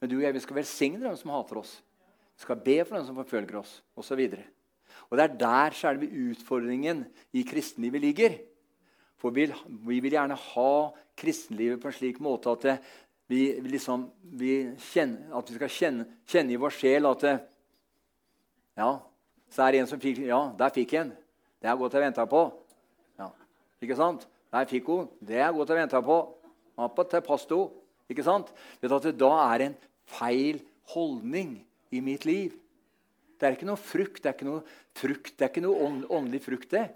Men 0.00 0.10
du 0.10 0.18
og 0.18 0.24
jeg 0.26 0.36
vi 0.36 0.42
skal 0.44 0.58
velsigne 0.60 1.02
dem 1.02 1.16
som 1.18 1.32
hater 1.34 1.60
oss. 1.60 1.76
Vi 2.34 2.44
skal 2.44 2.60
be 2.64 2.80
for 2.82 2.98
dem 2.98 3.06
som 3.08 3.18
forfølger 3.20 3.60
oss, 3.60 3.78
osv. 3.96 4.20
Og, 4.26 4.42
og 5.08 5.16
det 5.16 5.24
er 5.24 5.38
der 5.40 5.78
selve 5.78 6.08
utfordringen 6.08 7.04
i 7.32 7.44
kristenlivet 7.46 8.02
ligger. 8.02 8.36
For 9.20 9.32
vi, 9.32 9.46
vi 9.88 10.00
vil 10.04 10.16
gjerne 10.18 10.36
ha 10.36 10.74
kristenlivet 11.16 11.80
på 11.80 11.88
en 11.88 11.96
slik 11.96 12.20
måte 12.24 12.52
at 12.52 12.66
det, 12.66 12.76
vi, 13.30 13.54
liksom, 13.64 14.08
vi 14.36 14.74
kjenner, 14.90 15.30
at 15.38 15.48
vi 15.48 15.56
skal 15.56 15.72
kjenne, 15.72 16.06
kjenne, 16.28 16.52
i 16.52 16.60
vår 16.60 16.74
sjel 16.76 17.08
at 17.08 17.24
det, 17.24 17.34
Ja, 18.74 18.90
så 19.54 19.62
er 19.62 19.74
det 19.74 19.84
en 19.84 19.90
som 19.90 20.00
fikk 20.02 20.24
Ja, 20.26 20.48
der 20.58 20.72
fikk 20.74 20.96
en. 20.98 21.12
Det 21.62 21.70
er 21.70 21.78
godt 21.78 21.94
jeg 21.94 22.02
venta 22.02 22.26
på. 22.28 22.42
Ja, 23.20 23.30
ikke 23.82 23.96
sant? 23.98 24.26
Der 24.52 24.66
fikk 24.70 24.90
hun. 24.90 25.06
Det 25.22 25.38
er 25.38 25.54
godt 25.54 25.70
jeg 25.70 25.78
venta 25.78 26.00
på. 26.04 26.18
Appa 26.76 27.06
til 27.06 27.22
pasto. 27.24 27.60
Ikke 28.10 28.26
sant? 28.26 28.50
Vet 28.82 28.90
du 28.90 28.96
at 28.96 29.06
det 29.06 29.14
da 29.22 29.30
er 29.46 29.68
en 29.68 29.78
feil 30.10 30.58
holdning 30.92 31.56
i 31.94 32.02
mitt 32.04 32.26
liv. 32.28 32.52
Det 33.38 33.46
er 33.46 33.56
ikke 33.56 33.68
noe 33.68 33.80
frukt. 33.80 34.20
Det 34.22 34.30
er 34.30 34.36
ikke 34.36 34.50
noe, 34.50 34.60
frukt, 34.98 35.32
det 35.38 35.46
er 35.46 35.52
ikke 35.52 35.64
noe 35.64 35.88
åndelig 36.10 36.42
frukt, 36.44 36.70
det. 36.74 36.88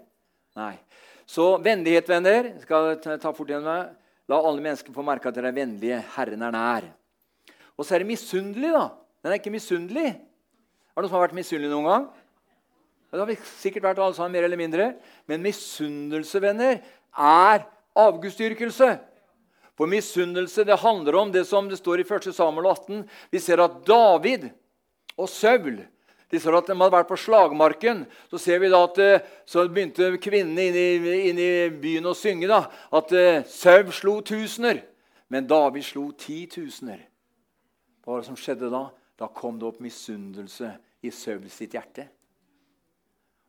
Nei. 0.59 0.75
Så 1.29 1.51
vennlighet, 1.63 2.09
venner 2.09 2.53
skal 2.63 2.93
jeg 2.93 3.19
ta 3.21 3.33
fort 3.35 3.51
igjen 3.51 3.65
meg. 3.65 3.95
La 4.29 4.37
alle 4.45 4.61
mennesker 4.61 4.93
få 4.93 5.03
merke 5.05 5.29
at 5.29 5.37
dere 5.37 5.49
er 5.49 5.57
vennlige. 5.57 5.99
Herren 6.15 6.45
er 6.45 6.53
nær. 6.53 6.87
Og 7.77 7.85
så 7.85 7.95
er 7.95 8.03
det 8.03 8.11
misunnelig, 8.11 8.71
da. 8.75 8.87
Den 9.23 9.33
er 9.33 9.39
ikke 9.39 9.53
misunnelig. 9.53 10.09
Har 10.13 10.99
det 10.99 11.07
noen 11.07 11.11
som 11.11 11.17
har 11.17 11.27
vært 11.27 11.37
misunnelig 11.37 11.71
noen 11.71 11.87
gang? 11.89 12.07
Det 13.09 13.21
har 13.21 13.51
sikkert 13.57 13.87
vært 13.87 14.01
alle 14.03 14.17
sammen, 14.17 14.35
mer 14.37 14.45
eller 14.45 14.59
mindre. 14.59 14.89
Men 15.29 15.41
misunnelse, 15.41 16.41
venner, 16.43 16.81
er 17.17 17.63
avgudsdyrkelse. 17.97 18.89
For 19.79 19.89
misunnelse 19.89 20.65
det 20.67 20.81
handler 20.81 21.15
om 21.15 21.31
det 21.33 21.45
som 21.47 21.69
det 21.69 21.79
står 21.79 22.03
i 22.03 22.05
1. 22.05 22.29
Samuel 22.35 22.69
18. 22.69 23.05
Vi 23.31 23.41
ser 23.41 23.63
at 23.63 23.79
David 23.87 24.49
og 25.17 25.29
Saul 25.31 25.79
de 26.29 26.37
sa 26.37 26.51
at 26.53 26.67
de 26.69 26.75
hadde 26.77 26.93
vært 26.93 27.09
på 27.09 27.17
slagmarken. 27.17 28.03
Så 28.29 28.37
ser 28.41 28.59
vi 28.61 28.69
da 28.69 28.83
at 28.85 28.99
eh, 29.01 29.23
så 29.49 29.63
begynte 29.65 30.11
kvinnene 30.21 30.67
inne 30.69 30.83
i, 30.83 31.21
inn 31.31 31.41
i 31.41 31.49
byen 31.73 32.05
å 32.11 32.13
synge 32.17 32.49
da, 32.49 32.59
at 32.93 33.13
uh, 33.15 33.41
Sau 33.49 33.89
slo 33.95 34.19
tusener, 34.21 34.83
men 35.33 35.47
David 35.49 35.87
slo 35.87 36.09
titusener. 36.13 37.01
Hva 38.03 38.13
var 38.13 38.21
det 38.21 38.29
som 38.29 38.37
skjedde 38.37 38.69
da? 38.69 38.85
Da 39.17 39.31
kom 39.33 39.57
det 39.57 39.67
opp 39.71 39.81
misunnelse 39.81 40.75
i 41.01 41.09
Saul 41.09 41.49
sitt 41.49 41.73
hjerte. 41.73 42.05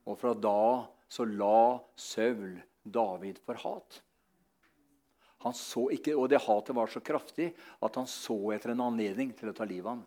Og 0.08 0.16
fra 0.20 0.32
da 0.34 0.86
så 1.10 1.26
la 1.26 1.80
Saul 1.98 2.60
David 2.84 3.40
for 3.44 3.58
hat. 3.60 4.00
Han 5.44 5.56
så 5.56 5.88
ikke, 5.94 6.16
Og 6.16 6.28
det 6.28 6.42
hatet 6.44 6.76
var 6.76 6.86
så 6.86 7.00
kraftig 7.00 7.50
at 7.80 7.96
han 7.96 8.06
så 8.06 8.52
etter 8.54 8.74
en 8.74 8.86
anledning 8.90 9.32
til 9.36 9.50
å 9.50 9.56
ta 9.56 9.64
livet 9.64 9.88
av 9.88 9.96
ham. 9.96 10.06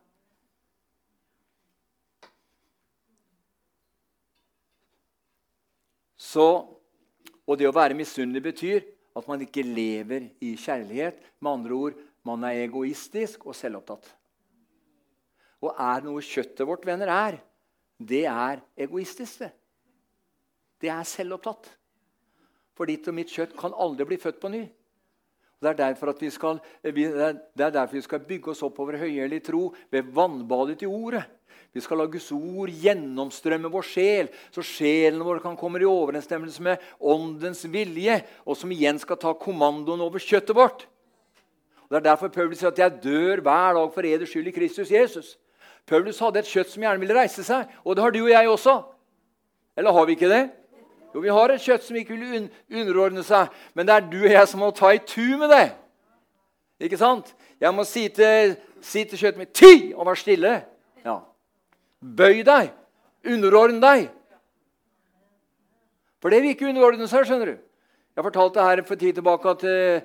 Så, 6.34 6.46
og 7.46 7.58
det 7.60 7.68
å 7.70 7.76
være 7.76 7.98
misunnelig 7.98 8.42
betyr 8.42 8.86
at 9.18 9.28
man 9.30 9.42
ikke 9.44 9.66
lever 9.66 10.32
i 10.42 10.56
kjærlighet. 10.58 11.20
Med 11.42 11.52
andre 11.52 11.78
ord, 11.78 11.98
man 12.26 12.46
er 12.48 12.64
egoistisk 12.64 13.46
og 13.46 13.58
selvopptatt. 13.58 14.08
Og 15.64 15.74
er 15.78 16.06
noe 16.06 16.24
kjøttet 16.26 16.66
vårt, 16.68 16.86
venner, 16.88 17.12
er, 17.12 17.38
det 18.00 18.24
er 18.30 18.64
egoistisk. 18.86 19.44
Det 19.44 19.52
Det 20.84 20.92
er 20.92 21.06
selvopptatt. 21.08 21.70
For 22.76 22.90
ditt 22.90 23.08
og 23.08 23.16
mitt 23.16 23.32
kjøtt 23.32 23.54
kan 23.56 23.76
aldri 23.80 24.08
bli 24.10 24.18
født 24.20 24.42
på 24.42 24.52
ny. 24.52 24.64
Det 25.64 25.80
er, 25.80 25.96
skal, 26.34 26.58
det 26.84 27.64
er 27.64 27.72
derfor 27.72 27.96
vi 27.96 28.02
skal 28.04 28.26
bygge 28.28 28.52
oss 28.52 28.64
opp 28.66 28.82
over 28.84 28.98
høyhellig 29.00 29.40
tro 29.46 29.70
ved 29.94 30.10
vannbadet 30.12 30.82
i 30.84 30.90
Ordet. 30.90 31.24
Vi 31.74 31.82
skal 31.82 31.98
la 31.98 32.06
Guds 32.12 32.28
ord 32.36 32.70
gjennomstrømme 32.84 33.70
vår 33.72 33.86
sjel, 33.88 34.28
så 34.54 34.62
sjelen 34.66 35.24
vår 35.26 35.40
kan 35.42 35.56
komme 35.58 35.80
i 35.82 35.88
overensstemmelse 35.88 36.62
med 36.62 36.82
åndens 37.00 37.64
vilje, 37.66 38.20
og 38.46 38.58
som 38.60 38.74
igjen 38.74 39.00
skal 39.02 39.18
ta 39.22 39.32
kommandoen 39.34 40.04
over 40.04 40.22
kjøttet 40.22 40.54
vårt. 40.58 40.84
Og 41.88 41.96
det 41.96 42.02
er 42.02 42.10
derfor 42.12 42.30
Paulus 42.34 42.60
sier 42.60 42.70
at 42.70 42.78
'jeg 42.78 43.02
dør 43.04 43.42
hver 43.42 43.74
dag 43.74 43.94
for 43.94 44.06
eders 44.06 44.30
skyld 44.30 44.48
i 44.48 44.58
Kristus 44.58 44.92
Jesus'. 44.92 45.38
Paulus 45.86 46.20
hadde 46.20 46.40
et 46.40 46.46
kjøtt 46.46 46.70
som 46.70 46.84
gjerne 46.84 47.00
ville 47.00 47.16
reise 47.16 47.44
seg, 47.44 47.68
og 47.86 47.96
det 47.96 48.04
har 48.04 48.12
du 48.12 48.24
og 48.24 48.30
jeg 48.30 48.50
også. 48.50 48.84
Eller 49.78 49.92
har 49.92 50.06
vi 50.06 50.16
ikke 50.16 50.30
det? 50.30 50.52
Jo, 51.14 51.22
vi 51.22 51.30
har 51.30 51.54
et 51.54 51.62
kjøtt 51.62 51.86
som 51.86 51.98
ikke 51.98 52.16
vil 52.18 52.38
un 52.40 52.50
underordne 52.82 53.24
seg, 53.26 53.52
men 53.78 53.88
det 53.88 53.96
er 53.96 54.08
du 54.10 54.20
og 54.24 54.32
jeg 54.32 54.50
som 54.50 54.64
må 54.64 54.72
ta 54.74 54.94
i 54.94 55.02
tu 55.06 55.38
med 55.38 55.52
det. 55.54 55.68
Ikke 56.84 56.98
sant? 56.98 57.36
Jeg 57.62 57.74
må 57.76 57.86
si 57.88 58.08
til, 58.12 58.56
si 58.82 59.06
til 59.06 59.20
kjøttet 59.20 59.40
mitt 59.40 59.54
'ti!' 59.54 59.94
og 59.96 60.06
vær 60.10 60.20
stille. 60.20 60.56
Ja. 61.06 61.20
Bøy 62.02 62.42
deg. 62.44 62.74
Underordne 63.24 63.82
deg. 63.82 64.10
For 66.20 66.32
det 66.32 66.42
vil 66.42 66.56
ikke 66.56 66.70
underordne 66.72 67.08
seg. 67.08 67.26
skjønner 67.28 67.54
du. 67.54 67.58
Jeg 68.16 68.24
fortalte 68.24 68.64
her 68.64 68.82
for 68.88 68.96
tid 68.96 69.14
tilbake 69.14 69.50
at 69.50 69.62
det 69.62 70.04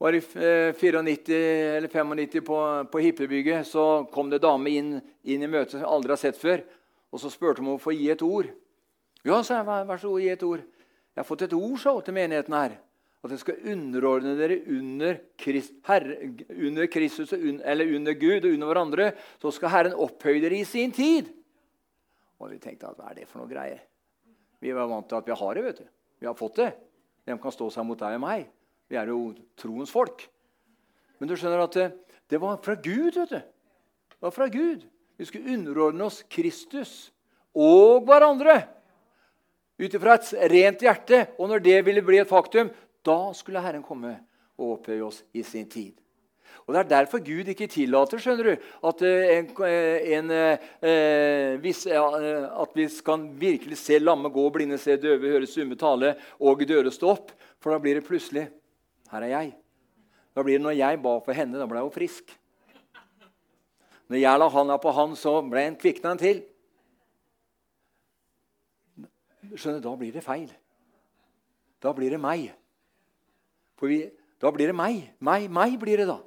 var 0.00 0.16
i 0.16 0.20
94 0.20 1.32
eh, 1.32 1.76
eller 1.76 1.88
95 1.88 2.44
på, 2.44 2.58
på 2.92 2.98
Hippebygget. 2.98 3.66
Så 3.66 4.06
kom 4.12 4.30
det 4.30 4.42
dame 4.42 4.70
inn, 4.70 5.00
inn, 5.24 5.42
i 5.42 5.48
møtet 5.48 5.76
som 5.76 5.80
jeg 5.80 5.88
aldri 5.88 6.12
har 6.12 6.20
sett 6.20 6.40
før. 6.40 6.64
Og 7.12 7.20
så 7.20 7.30
spurte 7.32 7.60
hun 7.60 7.72
om 7.72 7.78
å 7.78 7.82
få 7.82 7.94
gi 7.96 8.10
et 8.12 8.22
ord. 8.22 8.50
Ja, 9.26 9.42
sa 9.44 9.60
jeg. 9.60 9.66
Vær 9.88 10.00
så 10.00 10.12
god, 10.12 10.22
gi 10.22 10.30
et 10.32 10.46
ord. 10.46 10.62
Jeg 11.10 11.20
har 11.20 11.28
fått 11.28 11.44
et 11.44 11.56
ord 11.56 11.76
så, 11.82 11.92
til 12.04 12.16
menigheten 12.16 12.56
her. 12.56 12.78
At 13.20 13.28
dere 13.28 13.42
skal 13.42 13.66
underordne 13.68 14.32
dere 14.38 14.62
under, 14.72 15.18
Christ, 15.40 15.74
Herre, 15.84 16.16
under 16.56 16.86
Kristus, 16.88 17.34
eller 17.34 17.96
under 17.98 18.16
Gud 18.16 18.46
og 18.46 18.54
under 18.54 18.70
hverandre. 18.70 19.10
Så 19.42 19.52
skal 19.52 19.74
Herren 19.74 19.96
opphøye 20.00 20.40
dere 20.40 20.62
i 20.62 20.68
sin 20.68 20.94
tid. 20.96 21.28
Og 22.40 22.54
vi 22.54 22.60
tenkte 22.62 22.88
at 22.88 22.96
hva 22.96 23.10
er 23.10 23.20
det 23.20 23.28
for 23.28 23.42
noe 23.42 23.50
greier? 23.50 23.82
Vi 24.60 24.72
var 24.76 24.88
vant 24.88 25.08
til 25.08 25.20
at 25.20 25.28
vi 25.28 25.36
har 25.36 25.58
det. 25.58 25.64
vet 25.64 25.82
du. 25.82 25.90
Vi 26.20 26.28
har 26.28 26.36
fått 26.38 26.56
det. 26.62 26.70
Hvem 27.28 27.40
kan 27.42 27.52
stå 27.52 27.68
seg 27.74 27.84
mot 27.84 28.00
deg 28.00 28.16
og 28.16 28.24
meg? 28.24 28.48
Vi 28.88 28.96
er 28.96 29.12
jo 29.12 29.34
troens 29.60 29.92
folk. 29.92 30.24
Men 31.20 31.28
du 31.28 31.36
skjønner 31.36 31.66
at 31.66 31.76
det, 31.76 31.86
det 32.32 32.40
var 32.40 32.56
fra 32.64 32.74
Gud. 32.80 33.20
vet 33.20 33.36
du. 33.36 33.40
Det 34.16 34.24
var 34.24 34.32
fra 34.32 34.48
Gud. 34.48 34.88
Vi 35.20 35.28
skulle 35.28 35.52
underordne 35.52 36.08
oss 36.08 36.22
Kristus 36.32 37.10
og 37.52 38.06
hverandre 38.08 38.62
ut 39.80 39.96
ifra 39.96 40.18
et 40.18 40.34
rent 40.52 40.84
hjerte. 40.84 41.24
Og 41.38 41.48
når 41.50 41.64
det 41.64 41.78
ville 41.86 42.04
bli 42.04 42.20
et 42.20 42.28
faktum, 42.28 42.70
da 43.06 43.18
skulle 43.36 43.62
Herren 43.64 43.84
komme 43.86 44.18
og 44.60 44.76
opphøye 44.76 45.04
oss 45.06 45.22
i 45.32 45.44
sin 45.46 45.68
tid. 45.70 45.96
Og 46.66 46.74
Det 46.74 46.80
er 46.80 46.90
derfor 47.02 47.18
Gud 47.18 47.48
ikke 47.50 47.66
tillater 47.66 48.20
skjønner 48.22 48.46
du, 48.46 48.66
at, 48.86 49.02
eh, 49.02 49.38
en, 49.38 49.48
eh, 49.66 50.12
en, 50.14 50.30
eh, 50.30 51.56
vis, 51.58 51.86
at 51.86 52.76
vi 52.76 52.86
kan 53.04 53.24
virkelig 53.40 53.76
se 53.76 53.98
lamme 53.98 54.30
gå, 54.30 54.44
blinde 54.52 54.78
se, 54.78 54.96
døve 54.96 55.32
høre, 55.32 55.48
summe 55.48 55.74
tale 55.74 56.16
og 56.38 56.62
døre 56.62 56.92
stå 56.92 57.10
opp. 57.10 57.32
For 57.60 57.72
da 57.72 57.78
blir 57.78 57.94
det 57.94 58.06
plutselig 58.06 58.50
Her 59.10 59.22
er 59.22 59.28
jeg. 59.28 59.54
Da 60.36 60.42
blir 60.42 60.58
det 60.58 60.62
når 60.62 60.78
jeg 60.78 61.02
ba 61.02 61.18
for 61.18 61.32
henne, 61.32 61.58
da 61.58 61.66
ble 61.66 61.80
hun 61.80 61.90
frisk. 61.90 62.30
Når 64.08 64.20
jeg 64.20 64.38
la 64.38 64.48
handa 64.48 64.78
på 64.78 64.92
han, 64.94 65.16
så 65.16 65.42
ble 65.42 65.58
en 65.66 65.76
kvikna 65.76 66.12
en 66.12 66.18
til. 66.18 66.42
Skjønner, 69.56 69.82
Da 69.82 69.94
blir 69.96 70.12
det 70.12 70.24
feil. 70.24 70.50
Da 71.80 71.92
blir 71.96 72.10
det 72.10 72.20
meg. 72.20 72.50
For 73.80 73.88
vi, 73.88 74.02
da 74.40 74.52
blir 74.52 74.70
det 74.70 74.76
meg. 74.76 75.08
Meg, 75.18 75.48
meg 75.50 75.78
blir 75.80 76.02
det 76.02 76.10
da. 76.10 76.20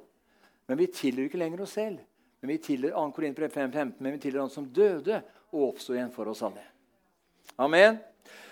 Men 0.66 0.80
vi 0.80 0.90
tilhører 0.90 1.28
ikke 1.28 1.40
lenger 1.40 1.64
oss 1.64 1.76
selv. 1.78 2.02
Men 2.40 2.52
vi 2.52 2.60
tilhører 2.60 2.96
2. 2.96 3.10
Korinter 3.16 3.48
5.15, 3.48 3.94
men 3.98 4.16
vi 4.16 4.20
tilhører 4.20 4.44
han 4.44 4.52
som 4.52 4.66
døde 4.68 5.22
og 5.54 5.70
oppsto 5.70 5.94
igjen 5.94 6.12
for 6.12 6.28
oss 6.28 6.42
alle. 6.44 6.64
Amen. 7.56 8.00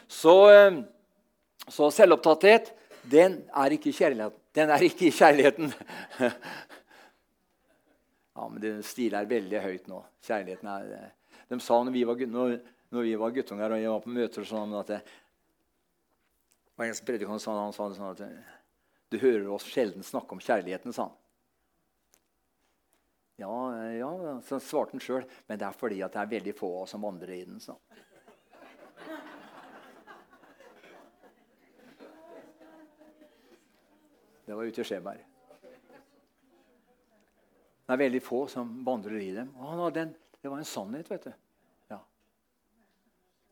Så, 0.09 0.37
eh, 0.53 0.79
så 1.69 1.91
selvopptatthet, 1.91 2.73
den 3.11 3.43
er 3.51 3.75
ikke 3.75 3.93
kjærligheten. 3.93 4.39
Den 4.55 4.71
er 4.71 4.85
ikke 4.85 5.11
kjærligheten. 5.11 5.73
ja, 8.37 8.49
men 8.49 8.61
det 8.63 8.75
stilen 8.87 9.21
er 9.21 9.31
veldig 9.31 9.63
høyt 9.65 9.89
nå. 9.91 10.03
Kjærligheten 10.27 10.69
er 10.69 10.95
eh, 10.99 11.11
De 11.51 11.61
sa 11.61 11.83
når 11.83 11.93
vi 11.93 12.05
var, 12.09 12.27
når, 12.33 12.55
når 12.93 13.07
vi 13.09 13.15
var 13.17 13.33
guttunger 13.33 13.73
og 13.73 13.81
jeg 13.81 13.93
var 13.93 14.05
på 14.05 14.13
møter 14.13 14.47
sånn 14.47 14.75
at 14.77 14.91
det, 14.93 15.01
og 16.77 16.85
en 16.85 17.01
predikant 17.07 17.43
sa 17.43 17.55
han 17.57 17.75
sa 17.77 17.89
det 17.89 17.99
sånn 17.99 18.13
at 18.13 18.23
du 19.13 19.19
hører 19.21 19.49
oss 19.53 19.67
sjelden 19.69 20.05
snakke 20.05 20.37
om 20.37 20.41
kjærligheten, 20.41 20.93
sa 20.93 21.09
han. 21.09 21.19
Ja, 23.43 23.57
ja, 23.97 24.41
så 24.47 24.61
svarte 24.63 24.97
han 24.97 25.03
sjøl. 25.03 25.27
Men 25.49 25.61
det 25.61 25.67
er 25.67 25.77
fordi 25.77 25.99
at 26.05 26.15
det 26.15 26.23
er 26.23 26.31
veldig 26.31 26.55
få 26.57 26.71
av 26.71 26.85
oss 26.85 26.95
som 26.95 27.05
vandrer 27.05 27.35
i 27.35 27.43
den. 27.45 27.61
sa 27.61 27.75
han. 27.77 28.01
Det 34.47 34.57
var 34.57 34.69
ute 34.69 34.83
i 34.83 34.85
Skjeberg. 34.85 35.23
Det 37.83 37.95
er 37.95 38.01
veldig 38.01 38.23
få 38.25 38.45
som 38.51 38.73
vandrer 38.87 39.21
i 39.21 39.31
dem. 39.37 39.53
Den, 39.95 40.15
det 40.41 40.51
var 40.51 40.61
en 40.61 40.69
sannhet, 40.69 41.11
vet 41.11 41.29
du. 41.29 41.42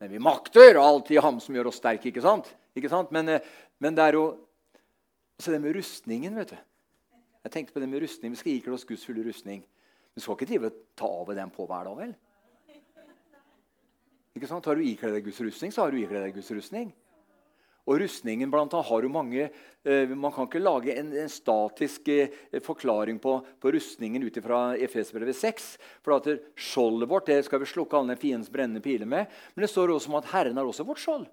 Men 0.00 0.10
vi 0.10 0.18
makter 0.18 0.78
alltid 0.80 1.20
ham 1.20 1.40
som 1.40 1.54
gjør 1.54 1.68
oss 1.68 1.80
sterke. 1.80 2.08
ikke 2.08 2.22
sant? 2.24 2.48
Ikke 2.76 2.88
sant? 2.88 3.10
Men, 3.12 3.28
eh, 3.28 3.44
men 3.78 3.94
det 3.94 4.06
er 4.06 4.16
jo 4.16 4.24
så 5.40 5.52
det 5.52 5.60
med 5.60 5.76
rustningen 5.76 6.34
vet 6.36 6.52
du. 6.52 6.56
Jeg 7.44 7.52
tenkte 7.52 7.72
på 7.72 7.80
det 7.80 7.88
med 7.88 8.02
rustning. 8.02 8.32
Vi 8.32 8.36
skal 8.36 8.52
ikle 8.52 8.74
oss 8.76 8.84
Guds 8.84 9.04
fulle 9.04 9.24
rustning. 9.24 9.62
Vi 10.14 10.20
skal 10.20 10.36
ikke 10.36 10.48
drive 10.50 10.66
og 10.68 10.80
ta 10.96 11.08
av 11.08 11.34
den 11.36 11.50
på 11.50 11.66
hver 11.66 11.84
dag, 11.88 11.96
vel? 11.96 12.14
Ikke 14.36 14.48
sant? 14.48 14.66
Har 14.66 14.76
du 14.76 14.84
ikledd 14.84 15.14
deg 15.16 15.24
Guds 15.24 15.40
rustning, 15.40 15.72
så 15.72 15.84
har 15.84 15.92
du 15.92 16.00
ikledd 16.00 16.24
deg 16.26 16.34
Guds 16.36 16.50
rustning. 16.50 16.92
Og 17.88 18.00
rustningen 18.02 18.50
blant 18.52 18.72
annet 18.74 18.88
har 18.90 19.04
jo 19.04 19.10
mange 19.12 19.46
eh, 19.46 20.12
Man 20.12 20.32
kan 20.34 20.46
ikke 20.46 20.62
lage 20.62 20.94
en, 21.00 21.12
en 21.16 21.32
statisk 21.32 22.08
eh, 22.12 22.34
forklaring 22.64 23.18
på, 23.22 23.38
på, 23.60 23.72
rustningen 23.76 24.24
ut 24.26 24.40
fra 24.44 24.60
Efesbrevet 24.76 25.36
6. 25.36 25.70
For 26.04 26.18
at 26.18 26.28
skjoldet 26.54 27.10
vårt 27.10 27.30
det 27.30 27.40
skal 27.46 27.62
vi 27.62 27.70
slukke 27.70 27.98
alle 27.98 28.18
fiendens 28.20 28.52
brennende 28.52 28.84
piler 28.84 29.08
med. 29.08 29.30
Men 29.54 29.66
det 29.66 29.72
står 29.72 29.94
også 29.94 30.12
om 30.12 30.20
at 30.20 30.32
Herren 30.34 30.60
har 30.60 30.68
også 30.68 30.86
vårt 30.88 31.02
skjold. 31.02 31.28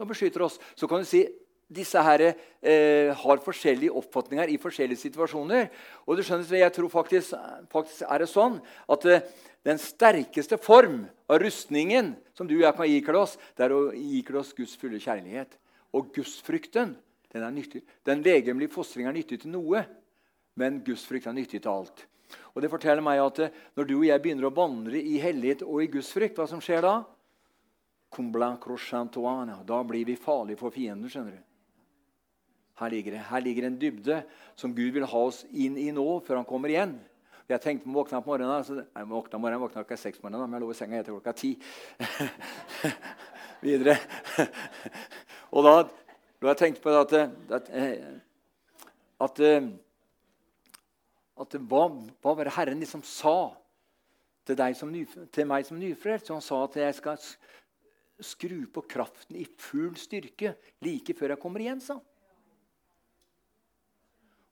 Han 0.00 0.10
beskytter 0.10 0.44
oss. 0.44 0.58
Så 0.74 0.88
kan 0.90 1.02
du 1.02 1.08
si 1.08 1.24
disse 1.72 2.00
her, 2.04 2.34
eh, 2.60 3.14
har 3.16 3.44
forskjellige 3.44 3.94
oppfatninger 3.96 4.50
i 4.52 4.58
forskjellige 4.60 5.08
situasjoner. 5.08 5.70
Og 6.06 6.16
du 6.16 6.22
skjønner, 6.22 6.58
jeg 6.58 6.72
tror 6.72 6.90
faktisk, 6.92 7.32
faktisk 7.72 8.04
er 8.08 8.18
det 8.18 8.28
sånn 8.28 8.60
at 8.88 9.06
eh, 9.08 9.24
den 9.64 9.78
sterkeste 9.78 10.58
form 10.60 11.06
av 11.32 11.40
rustningen 11.40 12.12
som 12.36 12.48
du 12.48 12.58
og 12.58 12.66
jeg 12.66 12.76
kan 12.76 12.92
ikle 12.92 13.24
oss, 13.24 13.38
det 13.56 13.66
er 13.66 13.74
å 13.74 13.88
ikle 13.92 14.42
oss 14.42 14.52
Guds 14.56 14.76
fulle 14.78 15.00
kjærlighet. 15.00 15.56
Og 15.96 16.12
gudsfrykten 16.14 16.94
den 17.32 17.44
er 17.46 17.52
nyttig. 17.54 17.80
Den 18.04 18.22
legemlige 18.24 18.72
fostring 18.74 19.08
er 19.08 19.16
nyttig 19.16 19.40
til 19.42 19.52
noe, 19.54 19.84
men 20.60 20.82
gudsfrykt 20.84 21.30
er 21.30 21.36
nyttig 21.36 21.62
til 21.64 21.72
alt. 21.72 22.04
Og 22.52 22.60
det 22.64 22.70
forteller 22.72 23.04
meg 23.04 23.20
at 23.20 23.38
eh, 23.44 23.54
Når 23.76 23.88
du 23.88 23.94
og 23.98 24.06
jeg 24.06 24.22
begynner 24.24 24.48
å 24.48 24.56
vandre 24.56 25.00
i 25.00 25.18
hellighet 25.20 25.64
og 25.64 25.82
i 25.82 25.88
gudsfrykt, 25.92 26.36
hva 26.36 26.46
som 26.48 26.60
skjer 26.64 26.84
da? 26.84 26.94
Da 29.68 29.80
blir 29.88 30.04
vi 30.04 30.16
farlige 30.20 30.60
for 30.60 30.72
fienden. 30.72 31.08
skjønner 31.08 31.38
du. 31.38 31.40
Her 32.80 32.90
ligger, 32.92 33.16
det. 33.16 33.24
Her 33.28 33.40
ligger 33.40 33.66
en 33.68 33.78
dybde 33.80 34.18
som 34.56 34.74
Gud 34.74 34.92
vil 34.92 35.08
ha 35.08 35.22
oss 35.28 35.42
inn 35.52 35.76
i 35.80 35.90
nå, 35.92 36.04
før 36.26 36.40
han 36.40 36.48
kommer 36.48 36.72
igjen. 36.72 36.98
Jeg 37.50 37.62
tenkte 37.62 37.86
på 37.86 37.92
å 37.92 37.98
våkne 38.00 38.20
på 38.22 38.30
morgenen. 38.32 38.66
Nei, 38.78 38.84
jeg 39.02 39.08
våkna 39.10 39.40
morgenen, 39.40 39.62
våkna 39.64 39.82
klokka 39.82 39.98
seks 39.98 40.20
om 40.20 40.28
morgenen, 40.28 40.50
men 40.50 40.58
jeg 40.58 40.64
lå 40.64 40.70
i 40.70 40.78
senga 40.78 41.00
etter 41.00 41.16
klokka 41.16 41.34
ti. 41.36 41.54
Videre. 43.66 43.96
Og 45.54 45.66
da, 45.66 45.74
da 46.42 46.52
jeg 46.52 46.60
tenkte 46.60 46.84
på 46.84 46.94
at, 46.96 47.16
at, 47.58 47.72
at, 49.26 49.42
at 51.44 51.58
hva, 51.58 51.82
hva, 51.90 52.36
var 52.36 52.46
det 52.46 52.54
Herren 52.56 52.80
liksom 52.82 53.02
sa 53.06 53.36
til, 54.46 54.62
ny, 54.90 55.04
til 55.34 55.50
meg 55.50 55.66
som 55.68 55.82
nyfrelst? 55.82 56.32
Han 56.32 56.44
sa 56.44 56.62
at 56.64 56.78
jeg 56.80 56.98
skal 56.98 57.20
skru 58.22 58.58
på 58.70 58.84
kraften 58.86 59.36
i 59.40 59.44
full 59.58 59.94
styrke 59.98 60.54
like 60.84 61.14
før 61.18 61.34
jeg 61.34 61.42
kommer 61.42 61.64
igjen, 61.64 61.82
sa. 61.82 61.98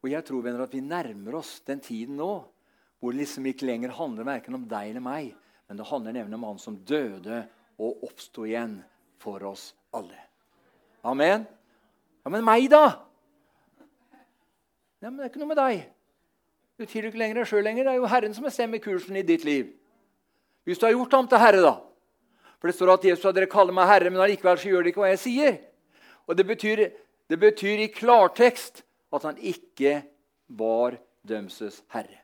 Og 0.00 0.08
jeg 0.08 0.24
tror 0.26 0.42
venner, 0.44 0.64
at 0.64 0.74
vi 0.74 0.80
nærmer 0.82 1.36
oss 1.40 1.58
den 1.66 1.82
tiden 1.84 2.16
nå 2.20 2.32
hvor 3.00 3.12
det 3.12 3.22
liksom 3.22 3.46
ikke 3.48 3.68
lenger 3.68 3.94
handler 3.96 4.28
verken 4.28 4.56
om 4.58 4.66
deg 4.68 4.92
eller 4.92 5.04
meg, 5.04 5.30
men 5.68 5.78
det 5.80 5.88
handler 5.88 6.16
nemlig 6.16 6.36
om 6.36 6.48
han 6.50 6.60
som 6.60 6.76
døde 6.86 7.44
og 7.80 8.04
oppsto 8.04 8.44
igjen 8.44 8.80
for 9.20 9.42
oss 9.48 9.70
alle. 9.96 10.18
Amen. 11.06 11.46
Ja, 12.24 12.32
men 12.32 12.44
meg, 12.44 12.68
da? 12.72 12.84
Ja, 15.00 15.08
men 15.08 15.16
Det 15.16 15.24
er 15.24 15.32
ikke 15.32 15.40
noe 15.40 15.52
med 15.54 15.60
deg. 15.60 15.86
Du 16.76 16.84
tilhører 16.84 17.12
ikke 17.12 17.22
lenger 17.22 17.40
deg 17.40 17.48
sjøl 17.48 17.64
lenger. 17.64 17.86
Det 17.86 17.92
er 17.92 18.00
jo 18.00 18.10
Herren 18.12 18.36
som 18.36 18.44
bestemmer 18.44 18.82
kursen 18.84 19.16
i 19.16 19.24
ditt 19.24 19.44
liv. 19.48 19.72
Hvis 20.68 20.80
du 20.80 20.86
har 20.86 20.92
gjort 20.92 21.16
ham 21.16 21.28
til 21.28 21.40
herre, 21.40 21.60
da. 21.64 21.74
For 22.60 22.68
det 22.68 22.76
står 22.76 22.92
at 22.92 23.04
Jesus 23.08 23.24
sa 23.24 23.32
dere 23.32 23.48
kaller 23.48 23.72
meg 23.76 23.88
herre, 23.88 24.12
men 24.12 24.20
allikevel 24.20 24.60
så 24.60 24.68
gjør 24.68 24.84
dere 24.84 24.92
ikke 24.92 25.02
hva 25.02 25.12
jeg 25.14 25.22
sier. 25.22 25.60
Og 26.28 26.36
det 26.36 26.44
betyr, 26.48 26.82
det 27.32 27.38
betyr 27.40 27.84
i 27.86 27.92
klartekst 27.92 28.82
at 29.16 29.24
han 29.24 29.40
ikke 29.40 30.02
var 30.60 30.98
dømses 31.26 31.80
herre. 31.94 32.20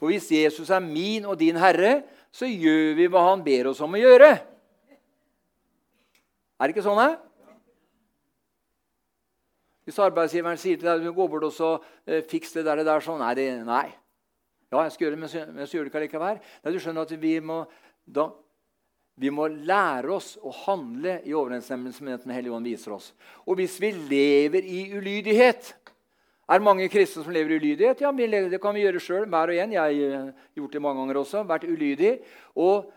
For 0.00 0.08
hvis 0.08 0.30
Jesus 0.32 0.70
er 0.72 0.80
min 0.80 1.26
og 1.28 1.36
din 1.36 1.58
herre, 1.60 2.00
så 2.32 2.48
gjør 2.48 2.94
vi 2.96 3.08
hva 3.12 3.26
han 3.28 3.42
ber 3.44 3.68
oss 3.68 3.82
om 3.84 3.98
å 3.98 4.00
gjøre. 4.00 4.30
Er 6.56 6.68
det 6.68 6.72
ikke 6.72 6.84
sånn? 6.86 7.00
Her? 7.00 7.18
Hvis 9.84 9.98
arbeidsgiveren 10.00 10.60
sier 10.60 10.80
til 10.80 10.88
deg 10.88 11.12
gå 11.12 11.26
bort 11.28 11.44
og 11.48 11.52
så 11.52 11.70
eh, 12.06 12.22
fiks 12.30 12.54
det 12.56 12.64
der, 12.64 12.80
der 12.86 13.04
sånn, 13.04 13.20
nei, 13.20 13.32
det, 13.36 13.46
nei. 13.66 13.88
Ja, 14.70 14.84
jeg 14.86 14.94
skal 14.94 15.06
gjøre 15.06 15.16
det, 15.16 15.20
men 15.20 15.32
så, 15.32 15.42
men 15.50 15.66
så 15.66 15.76
gjør 15.76 15.88
det 15.88 15.90
ikke 15.90 16.04
likevel. 16.04 16.40
Nei, 16.62 16.72
du 16.72 16.78
skjønner 16.80 17.08
at 17.08 17.14
vi 17.20 17.32
må, 17.42 17.58
da, 18.06 18.28
vi 19.20 19.32
må 19.34 19.48
lære 19.50 20.12
oss 20.14 20.36
å 20.40 20.52
handle 20.62 21.18
i 21.26 21.34
overensstemmelse 21.36 22.06
med 22.06 22.14
det 22.14 22.28
Den 22.28 22.36
hellige 22.36 22.56
ånd 22.56 22.70
viser 22.70 22.94
oss. 22.96 23.10
Og 23.44 23.58
hvis 23.58 23.76
vi 23.82 23.90
lever 23.98 24.64
i 24.64 24.84
ulydighet 24.94 25.74
Er 26.50 26.58
det 26.58 26.66
mange 26.66 26.88
kristne 26.90 27.22
som 27.22 27.30
lever 27.34 27.54
i 27.54 27.58
ulydighet? 27.60 28.00
Ja, 28.02 28.10
det 28.10 28.58
kan 28.62 28.74
vi 28.74 28.82
gjøre 28.82 29.02
sjøl, 29.02 29.28
hver 29.30 29.52
og 29.52 29.58
en. 29.62 29.74
Jeg 29.76 29.80
har 29.80 30.24
eh, 30.26 30.46
gjort 30.58 30.72
det 30.74 30.82
mange 30.82 30.98
ganger 30.98 31.20
også. 31.20 31.44
Vært 31.46 31.68
ulydig. 31.70 32.16
Og 32.58 32.88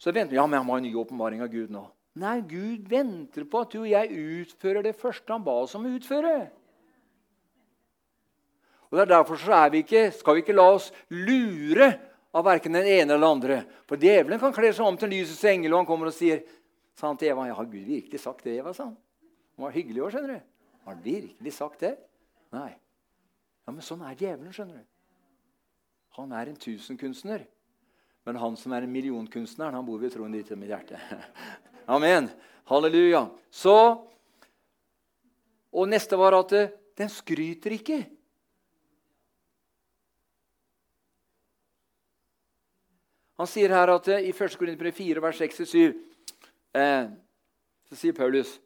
så 0.00 0.14
venter 0.14 0.32
vi 0.32 0.38
ja, 0.40 0.46
men 0.46 0.56
jeg 0.56 0.64
må 0.64 0.72
ha 0.72 0.80
en 0.80 0.86
ny 0.88 0.94
åpenbaring 0.96 1.42
av 1.44 1.52
Gud 1.52 1.74
nå. 1.74 1.84
Nei, 2.18 2.38
Gud 2.48 2.88
venter 2.88 3.44
på 3.44 3.60
at 3.60 3.74
du 3.74 3.82
og 3.82 3.90
jeg 3.90 4.16
utfører 4.16 4.86
det 4.86 4.96
første 4.96 5.34
han 5.34 5.44
ba 5.44 5.58
oss 5.60 5.76
om 5.76 5.84
å 5.84 5.92
utføre. 5.98 6.34
Og 8.88 8.96
det 8.96 9.04
er 9.04 9.12
Derfor 9.12 9.44
er 9.52 9.76
ikke, 9.82 10.08
skal 10.16 10.38
vi 10.38 10.46
ikke 10.46 10.56
la 10.56 10.70
oss 10.72 10.88
lure 11.12 11.92
av 12.32 12.48
verken 12.48 12.72
den 12.72 12.88
ene 12.88 13.12
eller 13.12 13.20
den 13.20 13.28
andre. 13.28 13.60
For 13.84 14.00
djevelen 14.00 14.40
kan 14.40 14.56
kle 14.56 14.72
seg 14.72 14.88
om 14.88 14.96
til 14.96 15.12
lysets 15.12 15.44
engel, 15.52 15.74
og 15.74 15.82
han 15.82 15.90
kommer 15.90 16.08
og 16.08 16.16
sier 16.16 16.46
sa 16.96 17.10
han 17.10 17.20
til 17.20 17.28
Eva, 17.30 17.44
ja, 17.46 17.54
har 17.54 17.68
Gud 17.68 17.84
virkelig 17.84 18.24
sagt 18.24 18.48
det, 18.48 18.56
Eva? 18.58 18.72
sa 18.72 18.88
han. 18.88 18.96
Han 19.58 19.68
var 19.68 19.76
hyggelig 19.76 20.06
òg, 20.06 20.14
skjønner 20.14 20.38
du. 20.38 20.46
Har 20.86 20.96
han 20.96 21.04
virkelig 21.04 21.52
sagt 21.54 21.84
det? 21.84 21.98
Nei. 22.54 22.70
Ja, 23.66 23.72
Men 23.72 23.84
sånn 23.84 24.04
er 24.06 24.16
djevelen, 24.16 24.52
skjønner 24.54 24.80
du. 24.80 24.84
Han 26.18 26.32
er 26.34 26.50
en 26.50 26.58
tusenkunstner. 26.58 27.44
Men 28.26 28.38
han 28.40 28.56
som 28.60 28.72
er 28.76 28.84
en 28.84 28.92
millionkunstner, 28.92 29.72
han 29.72 29.86
bor 29.86 30.00
ved 30.00 30.12
troen 30.12 30.34
ditt 30.34 30.50
i 30.52 30.56
mitt 30.58 30.72
hjerte. 30.72 31.00
Amen. 31.94 32.30
Halleluja. 32.68 33.28
Så, 33.50 34.04
Og 35.68 35.84
neste 35.84 36.16
var 36.16 36.32
at 36.32 36.52
den 36.96 37.10
skryter 37.12 37.74
ikke. 37.76 37.98
Han 43.38 43.46
sier 43.46 43.70
her 43.70 43.92
at 43.92 44.08
i 44.16 44.32
1. 44.32 44.56
Korinterbrev 44.58 44.96
4, 44.96 45.20
vers 45.22 45.40
6-7 45.44 45.92
eh, 46.74 47.10
så 47.86 47.98
sier 48.00 48.16
Paulus 48.16 48.56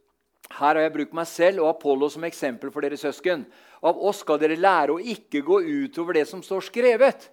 her 0.58 0.76
har 0.76 0.82
jeg 0.84 0.94
brukt 0.94 1.14
meg 1.16 1.28
selv 1.30 1.62
og 1.62 1.70
Apollo 1.70 2.10
som 2.12 2.24
eksempel 2.28 2.72
for 2.72 2.84
dere 2.84 2.98
søsken. 3.00 3.46
Av 3.82 3.96
oss 3.98 4.20
skal 4.22 4.40
dere 4.42 4.58
lære 4.60 4.96
å 4.96 5.00
ikke 5.00 5.40
gå 5.46 5.62
utover 5.62 6.18
det 6.18 6.26
som 6.28 6.42
står 6.44 6.66
skrevet. 6.68 7.30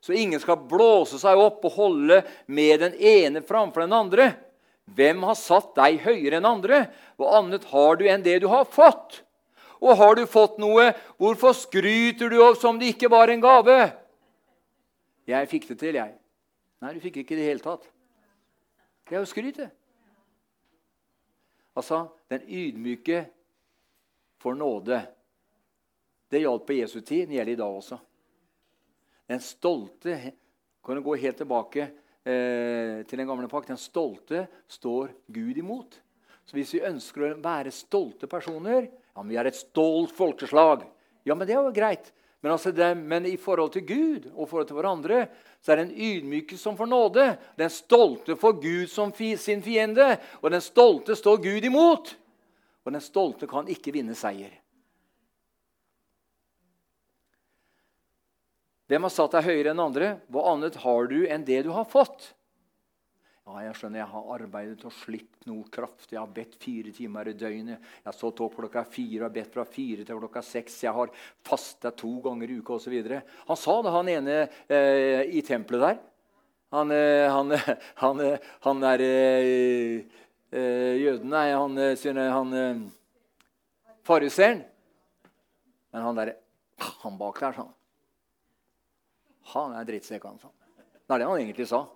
Så 0.00 0.14
ingen 0.14 0.40
skal 0.42 0.60
blåse 0.70 1.18
seg 1.20 1.38
opp 1.38 1.64
og 1.66 1.76
holde 1.78 2.20
med 2.46 2.82
den 2.84 2.98
ene 2.98 3.42
framfor 3.46 3.84
den 3.84 3.96
andre. 3.96 4.32
Hvem 4.96 5.24
har 5.28 5.38
satt 5.38 5.74
deg 5.76 6.00
høyere 6.04 6.38
enn 6.38 6.48
andre? 6.48 6.84
Hva 7.18 7.38
annet 7.40 7.66
har 7.70 7.98
du 7.98 8.06
enn 8.08 8.24
det 8.24 8.38
du 8.42 8.48
har 8.50 8.68
fått? 8.70 9.22
Og 9.78 9.94
har 9.98 10.16
du 10.18 10.24
fått 10.26 10.56
noe, 10.58 10.90
hvorfor 11.20 11.54
skryter 11.54 12.32
du 12.32 12.40
av 12.42 12.56
som 12.58 12.80
det 12.80 12.94
ikke 12.94 13.10
var 13.12 13.30
en 13.30 13.42
gave? 13.42 13.76
Jeg 15.28 15.50
fikk 15.50 15.68
det 15.70 15.76
til, 15.82 15.98
jeg. 16.00 16.14
Nei, 16.82 16.94
du 16.94 17.02
fikk 17.02 17.20
ikke 17.22 17.36
det 17.36 17.42
i 17.42 17.44
det 17.44 17.50
hele 17.52 17.62
tatt. 17.62 17.84
Det 19.06 19.16
er 19.16 19.22
jo 19.22 19.28
skrytet. 19.28 19.77
Altså, 21.78 22.08
den 22.30 22.42
ydmyke 22.48 23.22
får 24.42 24.58
nåde. 24.58 24.98
Det 26.28 26.42
gjaldt 26.42 26.66
på 26.66 26.76
Jesu 26.76 27.00
tid. 27.00 27.28
Det 27.28 27.38
gjelder 27.38 27.54
i 27.54 27.60
dag 27.60 27.78
også. 27.78 27.98
Den 29.28 29.40
stolte 29.44 30.18
kan 30.84 30.96
du 30.96 31.04
gå 31.04 31.14
helt 31.20 31.38
tilbake 31.38 31.84
eh, 31.84 33.04
til 33.06 33.20
den 33.20 33.28
gamle 33.28 33.48
pakt. 33.50 33.70
Den 33.70 33.80
stolte 33.80 34.46
står 34.68 35.12
Gud 35.26 35.60
imot. 35.60 36.00
Så 36.48 36.56
hvis 36.56 36.72
vi 36.74 36.84
ønsker 36.88 37.26
å 37.26 37.34
være 37.44 37.74
stolte 37.74 38.28
personer 38.30 38.86
ja, 38.88 39.22
men 39.22 39.32
Vi 39.34 39.36
er 39.40 39.48
et 39.50 39.58
stolt 39.58 40.14
folkeslag. 40.14 40.84
Ja, 41.26 41.34
men 41.34 41.46
det 41.46 41.56
er 41.56 41.64
jo 41.66 41.74
greit. 41.74 42.12
Men, 42.40 42.52
altså 42.52 42.70
det, 42.70 42.92
men, 42.94 43.26
i 43.26 43.36
forhold 43.36 43.72
til 43.74 43.86
Gud 43.86 44.28
og 44.36 44.46
forhold 44.46 44.68
til 44.68 44.78
hverandre 44.78 45.24
så 45.58 45.72
er 45.72 45.80
det 45.80 45.88
en 45.88 45.96
ydmyke 45.98 46.58
som 46.58 46.76
får 46.78 46.86
nåde. 46.86 47.24
Den 47.58 47.70
stolte 47.72 48.36
får 48.38 48.60
Gud 48.62 48.86
som 48.92 49.10
fi, 49.12 49.32
sin 49.36 49.62
fiende, 49.62 50.12
og 50.38 50.52
den 50.54 50.62
stolte 50.62 51.16
står 51.18 51.42
Gud 51.42 51.66
imot. 51.66 52.14
Og 52.86 52.94
den 52.94 53.02
stolte 53.02 53.50
kan 53.50 53.66
ikke 53.68 53.92
vinne 53.96 54.14
seier. 54.16 54.54
Hvem 58.88 59.04
har 59.04 59.12
satt 59.12 59.34
deg 59.34 59.50
høyere 59.50 59.74
enn 59.74 59.82
andre? 59.84 60.14
Hva 60.32 60.46
annet 60.54 60.78
har 60.80 61.10
du 61.10 61.18
enn 61.26 61.44
det 61.44 61.64
du 61.66 61.74
har 61.74 61.90
fått? 61.90 62.30
Ja, 63.48 63.62
jeg 63.64 63.76
skjønner, 63.78 64.02
jeg 64.02 64.12
har 64.12 64.32
arbeidet 64.34 64.82
og 64.84 64.92
slitt 64.92 65.46
noe 65.48 65.64
kraftig. 65.72 66.12
Jeg 66.12 66.20
har 66.20 66.32
bedt 66.36 66.58
fire 66.60 66.90
timer 66.92 67.30
i 67.30 67.32
døgnet. 67.32 67.78
Jeg 67.80 68.04
har 68.04 68.16
stått 68.16 68.42
opp 68.44 68.58
klokka 68.58 68.82
fire 68.84 69.24
og 69.24 69.32
bedt 69.32 69.54
fra 69.54 69.64
fire 69.64 70.04
til 70.04 70.20
klokka 70.20 70.42
seks. 70.44 70.76
Jeg 70.84 70.92
har 70.92 71.14
fasta 71.48 71.94
to 71.96 72.10
ganger 72.26 72.52
i 72.52 72.58
uka 72.60 72.76
osv. 72.76 72.98
Han 73.48 73.56
sa 73.56 73.78
det, 73.80 73.94
han 73.94 74.12
ene 74.12 74.36
eh, 74.68 75.32
i 75.32 75.40
tempelet 75.46 75.80
der. 75.86 76.04
Han, 76.76 76.92
eh, 76.92 77.24
han, 77.32 77.56
han, 78.04 78.22
han 78.68 78.84
der 78.84 79.06
eh, 79.08 80.20
eh, 80.52 80.94
jøden 81.00 81.32
Nei, 81.32 81.48
han, 81.56 81.80
eh, 81.80 82.20
han 82.36 82.56
eh, 82.60 82.86
fariseeren. 84.04 84.66
Men 85.96 86.10
han 86.10 86.20
der, 86.20 86.36
han 87.00 87.16
bak 87.16 87.40
der, 87.40 87.56
sånn. 87.56 87.76
Han 89.56 89.78
er 89.80 89.88
drittsekk, 89.88 90.28
han 90.28 90.36
sa. 90.36 90.52
Det 90.52 91.16
er 91.16 91.24
det 91.24 91.32
han 91.32 91.40
egentlig 91.40 91.72
sa. 91.72 91.86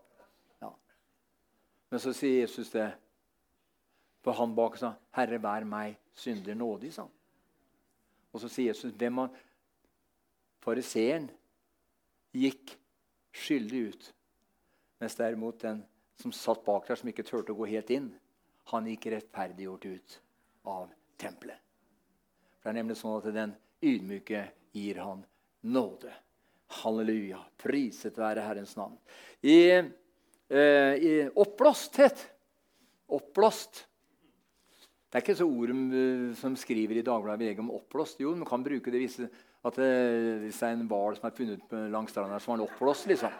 Men 1.92 2.00
så 2.00 2.14
sier 2.16 2.40
Jesus 2.40 2.70
det. 2.72 2.86
For 4.24 4.32
han 4.32 4.54
bak 4.56 4.78
sa, 4.80 4.94
'Herre, 5.12 5.36
vær 5.42 5.64
meg 5.68 5.98
synder 6.16 6.54
nådig', 6.56 6.92
sa 6.92 7.02
han. 7.02 7.10
Og 8.32 8.40
så 8.40 8.48
sier 8.48 8.70
Jesus, 8.72 8.94
hvem 8.96 9.18
han 9.18 9.34
fariseeren 10.64 11.28
gikk 12.32 12.78
skyldig 13.32 13.82
ut, 13.88 14.14
mens 15.00 15.18
derimot 15.20 15.60
den 15.60 15.84
som 16.16 16.32
satt 16.32 16.64
bak 16.64 16.88
der, 16.88 16.96
som 16.96 17.08
ikke 17.12 17.28
turte 17.28 17.52
å 17.52 17.60
gå 17.60 17.68
helt 17.68 17.90
inn, 17.90 18.08
han 18.72 18.88
gikk 18.88 19.10
rettferdiggjort 19.12 19.84
ut 19.84 20.20
av 20.64 20.88
tempelet. 21.18 21.60
For 22.60 22.70
Det 22.70 22.72
er 22.72 22.82
nemlig 22.82 22.96
sånn 22.96 23.18
at 23.18 23.34
den 23.34 23.56
ydmyke 23.82 24.46
gir 24.72 25.02
han 25.02 25.26
nåde. 25.60 26.12
Halleluja. 26.68 27.44
Priset 27.58 28.16
være 28.16 28.40
Herrens 28.40 28.76
navn. 28.76 28.96
I 29.42 29.82
eh, 30.52 31.30
oppblåsthet. 31.34 32.26
Oppblåst. 33.12 33.86
Det 35.12 35.18
er 35.18 35.24
ikke 35.26 35.36
så 35.36 35.48
ord 35.48 35.72
eh, 35.72 36.28
som 36.40 36.54
skriver 36.56 37.00
i 37.00 37.06
Dagbladet 37.06 37.44
VG 37.44 37.64
om 37.64 37.72
oppblåst. 37.76 38.20
Jo, 38.24 38.34
man 38.36 38.48
kan 38.48 38.64
bruke 38.64 38.92
det 38.92 39.02
hvis, 39.02 39.18
at 39.20 39.80
det, 39.80 39.88
hvis 40.44 40.60
det 40.60 40.68
er 40.68 40.76
en 40.78 40.86
hval 40.88 41.18
som 41.18 41.28
er 41.28 41.34
funnet 41.36 41.74
langs 41.92 42.14
stranda, 42.14 42.38
var 42.40 42.56
den 42.56 42.64
oppblåst. 42.64 43.10
liksom. 43.10 43.34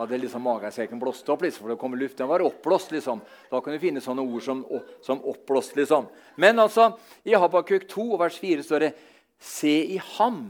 Hadde 0.00 0.16
liksom 0.16 0.42
magesekken 0.42 0.98
blåst 0.98 1.28
opp, 1.28 1.42
liksom, 1.44 1.62
for 1.62 1.74
det 1.74 1.78
kommer 1.80 2.00
luft. 2.00 2.16
Den 2.18 2.30
var 2.30 2.42
oppblåst. 2.42 2.90
liksom. 2.90 3.20
Da 3.50 3.60
kan 3.60 3.76
du 3.76 3.82
finne 3.82 4.02
sånne 4.02 4.24
ord 4.24 4.42
som, 4.42 4.64
som 5.04 5.22
oppblåst. 5.22 5.76
liksom. 5.76 6.08
Men 6.40 6.58
altså, 6.58 6.94
i 7.22 7.36
Habakuk 7.36 7.86
2, 7.90 8.08
vers 8.18 8.40
4 8.40 8.66
står 8.66 8.86
det 8.86 8.92
Se 9.40 9.72
i 9.94 9.96
ham 10.18 10.42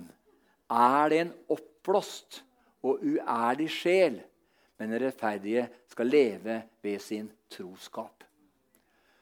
er 0.70 1.10
det 1.12 1.18
en 1.22 1.34
oppblåst 1.54 2.40
og 2.82 3.02
uærlig 3.04 3.68
sjel 3.70 4.16
men 4.80 4.94
den 4.94 5.02
rettferdige 5.02 5.66
skal 5.92 6.09
leve 6.09 6.62
ved 6.82 6.98
sin 7.05 7.28
troskap. 7.52 8.24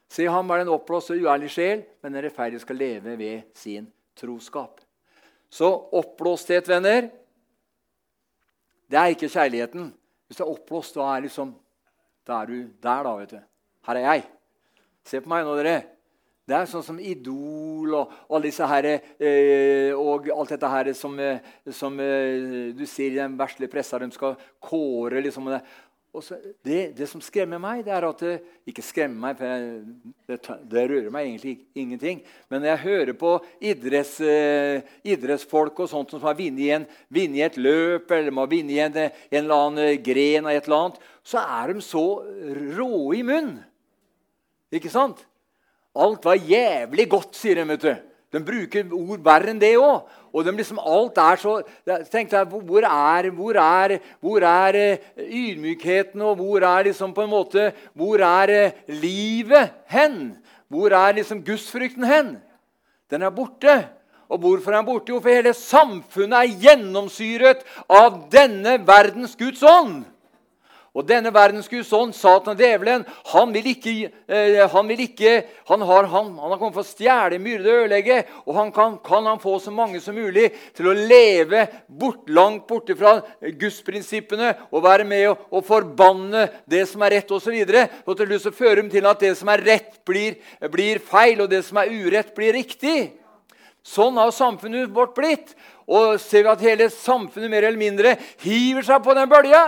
Se 0.09 0.24
ham 0.30 0.51
er 0.55 0.62
den 0.62 0.70
oppblåste 0.72 1.16
og 1.16 1.24
uærlig 1.26 1.51
sjel, 1.51 1.83
men 2.03 2.14
den 2.14 2.24
rettferdige 2.24 2.62
skal 2.62 2.78
leve 2.78 3.16
ved 3.18 3.51
sin 3.59 3.89
troskap. 4.16 4.80
Så 5.51 5.66
oppblåsthet, 5.99 6.68
venner, 6.68 7.09
det 8.89 8.99
er 8.99 9.12
ikke 9.12 9.28
kjærligheten. 9.28 9.91
Hvis 10.26 10.39
du 10.39 10.45
er 10.45 10.53
oppblåst, 10.55 10.95
da 10.95 11.11
er, 11.16 11.26
liksom, 11.26 11.53
da 12.26 12.41
er 12.43 12.47
du 12.47 12.57
der, 12.83 13.03
da. 13.03 13.14
vet 13.18 13.30
du. 13.30 13.39
Her 13.89 13.99
er 13.99 14.07
jeg. 14.07 14.24
Se 15.05 15.20
på 15.24 15.33
meg 15.33 15.45
nå, 15.45 15.57
dere. 15.59 15.83
Det 16.49 16.57
er 16.57 16.68
sånn 16.70 16.84
som 16.86 17.01
Idol 17.01 17.92
og, 17.99 18.12
og 18.32 18.46
her, 18.70 18.86
eh, 19.20 19.90
og 19.92 20.30
alt 20.32 20.55
dette 20.55 20.70
her 20.72 20.88
som, 20.96 21.18
eh, 21.20 21.42
som 21.76 21.99
eh, 22.01 22.72
du 22.72 22.86
ser 22.88 23.12
i 23.12 23.20
den 23.20 23.36
verslige 23.36 23.68
pressa. 23.72 24.01
De 24.01 24.09
skal 24.14 24.38
kåre 24.64 25.20
liksom. 25.26 25.51
Så, 26.18 26.38
det, 26.64 26.96
det, 26.96 27.05
som 27.07 27.20
skremmer 27.22 27.61
meg, 27.61 27.82
det 27.84 27.92
er 27.94 28.07
at 28.09 28.22
det, 28.24 28.38
Ikke 28.72 28.82
skremmer 28.82 29.28
meg, 29.28 29.36
for 29.36 30.32
det, 30.32 30.57
det, 30.72 30.86
rører 30.88 31.12
meg 31.12 31.28
egentlig 31.28 31.55
ingenting. 31.76 32.24
Men 32.49 32.64
når 32.64 32.72
jeg 32.72 32.84
hører 32.86 33.18
på 33.20 33.34
idretts, 33.61 34.16
eh, 34.24 34.88
idrettsfolk 35.05 35.84
og 35.84 35.92
sånt 35.92 36.16
som 36.16 36.24
har 36.24 36.40
vunnet 36.40 37.44
et 37.44 37.61
løp 37.61 38.09
eller 38.09 38.32
må 38.32 38.49
vinne 38.49 38.72
i 38.72 38.80
en, 38.88 38.96
en 38.96 39.42
eller 39.44 39.66
annen 39.68 40.01
gren 40.01 40.49
av 40.49 40.57
et 40.57 40.64
eller 40.64 40.80
annet, 40.80 41.01
så 41.20 41.44
er 41.44 41.74
de 41.76 41.84
så 41.84 42.07
rå 42.80 42.92
i 43.20 43.20
munnen. 43.20 43.59
Ikke 44.72 44.92
sant? 44.92 45.28
Alt 45.99 46.24
var 46.24 46.38
jævlig 46.38 47.09
godt, 47.11 47.34
sier 47.36 47.59
de. 47.59 47.68
vet 47.68 47.82
du. 47.82 47.94
De 48.32 48.40
bruker 48.44 48.90
ord 48.92 49.22
verre 49.24 49.53
enn 49.55 49.61
det 49.61 49.74
òg. 49.80 50.09
Og 50.36 50.44
de 50.44 50.53
liksom, 50.53 50.80
alt 50.84 51.16
er 51.18 51.40
så 51.40 51.55
Tenk 52.12 52.30
deg, 52.30 52.51
hvor 52.68 52.84
er, 52.84 53.30
hvor 53.32 53.57
er, 53.62 53.94
hvor 54.20 54.44
er 54.44 54.76
eh, 54.76 55.07
ydmykheten, 55.24 56.20
og 56.20 56.36
hvor 56.36 56.66
er 56.68 56.90
liksom 56.90 57.14
på 57.16 57.24
en 57.24 57.32
måte, 57.32 57.70
hvor 57.96 58.20
er 58.20 58.53
eh, 58.53 58.82
livet 59.01 59.72
hen? 59.88 60.36
Hvor 60.68 60.92
er 60.92 61.16
liksom 61.16 61.40
gudsfrykten 61.44 62.05
hen? 62.05 62.36
Den 63.11 63.24
er 63.24 63.32
borte. 63.32 63.80
Og 64.28 64.38
hvorfor 64.38 64.72
er 64.72 64.82
den 64.82 64.90
borte? 64.90 65.12
Jo, 65.14 65.22
for 65.24 65.32
hele 65.32 65.55
samfunnet 65.57 66.36
er 66.36 66.61
gjennomsyret 66.66 67.64
av 67.88 68.26
denne 68.32 68.76
verdens 68.84 69.32
Guds 69.40 69.64
ånd. 69.64 70.03
Og 70.97 71.05
denne 71.07 71.30
verdens 71.34 71.68
Guds 71.68 71.91
ånd, 71.93 72.14
Satan 72.16 72.55
og 72.55 72.62
djevelen, 72.62 73.05
han 73.32 73.53
vil 73.53 73.66
ikke, 73.74 73.93
eh, 74.24 74.62
han, 74.72 74.89
vil 74.89 75.03
ikke 75.05 75.34
han, 75.68 75.84
har, 75.84 76.09
han, 76.09 76.30
han, 76.41 76.53
har 76.55 76.61
kommet 76.61 76.78
for 76.78 76.86
å 76.86 76.89
stjele, 76.89 77.41
myrde 77.43 77.68
og 77.68 77.84
ødelegge. 77.84 78.18
Og 78.47 78.57
han 78.57 78.72
kan, 78.74 78.97
kan, 79.05 79.28
han 79.28 79.43
få 79.43 79.59
så 79.62 79.72
mange 79.74 80.01
som 80.03 80.16
mulig 80.16 80.49
til 80.76 80.89
å 80.89 80.97
leve 80.97 81.66
bort, 81.86 82.24
langt 82.32 82.66
borte 82.70 82.97
fra 82.99 83.18
gudsprinsippene 83.61 84.55
og 84.72 84.84
være 84.89 85.07
med 85.09 85.26
og, 85.30 85.47
og 85.53 85.66
forbanne 85.68 86.49
det 86.68 86.86
som 86.91 87.05
er 87.05 87.18
rett, 87.18 87.36
osv. 87.36 87.55
Og, 87.68 87.97
og 88.09 88.18
til 88.18 88.36
slutt 88.39 88.59
fører 88.59 88.82
dem 88.82 88.93
til 88.93 89.09
at 89.11 89.22
det 89.22 89.34
som 89.39 89.53
er 89.53 89.64
rett, 89.68 89.99
blir, 90.09 90.39
blir 90.72 91.03
feil, 91.05 91.45
og 91.45 91.53
det 91.53 91.62
som 91.68 91.82
er 91.82 91.93
urett, 91.93 92.32
blir 92.36 92.57
riktig. 92.57 93.11
Sånn 93.84 94.18
har 94.20 94.32
samfunnet 94.34 94.91
vårt 94.95 95.14
blitt. 95.16 95.53
Og 95.89 96.18
ser 96.20 96.45
vi 96.45 96.51
at 96.53 96.64
hele 96.64 96.89
samfunnet 96.93 97.49
mer 97.53 97.64
eller 97.64 97.80
mindre 97.80 98.16
hiver 98.43 98.84
seg 98.84 99.05
på 99.05 99.14
den 99.16 99.30
bølga. 99.30 99.62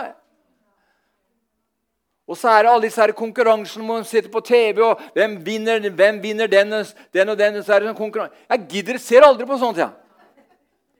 Og 2.31 2.39
så 2.39 2.47
er 2.53 2.63
det 2.63 2.71
alle 2.71 2.87
disse 2.87 3.07
konkurransene 3.19 3.83
hvor 3.83 3.99
man 3.99 4.05
sitter 4.07 4.31
på 4.31 4.43
TV, 4.47 4.79
og 4.87 5.01
hvem 5.17 5.33
vinner, 5.43 5.83
hvem 5.91 6.21
vinner 6.23 6.47
den, 6.47 6.71
den, 7.11 7.33
og 7.33 7.39
den. 7.39 7.59
så 7.67 7.75
er 7.75 7.83
det 7.83 7.97
sånn. 7.97 8.37
Jeg 8.53 8.67
gidder, 8.71 9.01
ser 9.03 9.27
aldri 9.27 9.49
på 9.51 9.59
sånt. 9.59 9.81
Ja. 9.83 9.91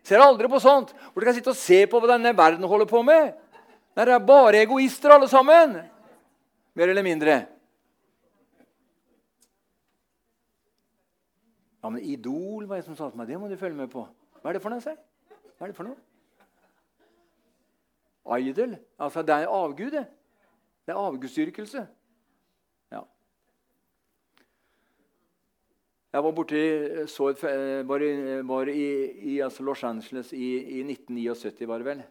Ser 0.03 0.25
aldri 0.25 0.51
på 0.51 0.59
sånt. 0.59 0.91
Hvor 1.13 1.23
du 1.23 1.29
kan 1.29 1.37
sitte 1.37 1.55
og 1.55 1.61
se 1.61 1.85
på 1.87 2.03
hva 2.03 2.11
denne 2.17 2.35
verden 2.35 2.67
holder 2.67 2.91
på 2.91 3.05
med. 3.07 3.31
Der 3.95 4.11
er 4.11 4.27
bare 4.27 4.65
egoister, 4.65 5.15
alle 5.15 5.31
sammen. 5.31 5.79
Mer 6.75 6.91
eller 6.91 7.07
mindre. 7.07 7.41
Ja, 11.81 11.89
men 11.89 12.03
Idol 12.03 12.67
var 12.67 12.81
det 12.81 12.89
som 12.91 12.99
sa 12.99 13.07
til 13.07 13.23
meg. 13.23 13.31
Det 13.31 13.39
må 13.39 13.47
du 13.47 13.59
følge 13.61 13.79
med 13.79 13.91
på. 13.93 14.03
Hva 14.43 14.51
er 14.51 14.59
det 14.59 14.67
for 14.67 14.75
noe? 14.75 14.83
Hva 14.83 15.69
er 15.69 15.71
det 15.71 15.79
for 15.79 15.87
noe? 15.87 15.99
Idol? 18.41 18.81
Altså, 18.99 19.23
det 19.23 19.45
er 19.45 19.53
avgud, 19.55 19.95
det. 20.91 20.97
Er 20.97 21.09
avgudsdyrkelse. 21.09 21.87
Ja. 22.93 23.03
Jeg 26.13 26.25
var 26.27 26.35
borti 26.35 26.63
så 27.11 27.31
et, 27.31 27.45
var 27.87 28.03
i, 28.03 28.41
var 28.47 28.73
i, 28.73 28.89
i 29.35 29.39
altså 29.41 29.63
Los 29.63 29.85
Angeles 29.85 30.33
i, 30.33 30.57
i, 30.81 30.83
1979, 30.83 31.69
var 31.69 31.79
det 31.79 31.91
vel. 31.93 32.03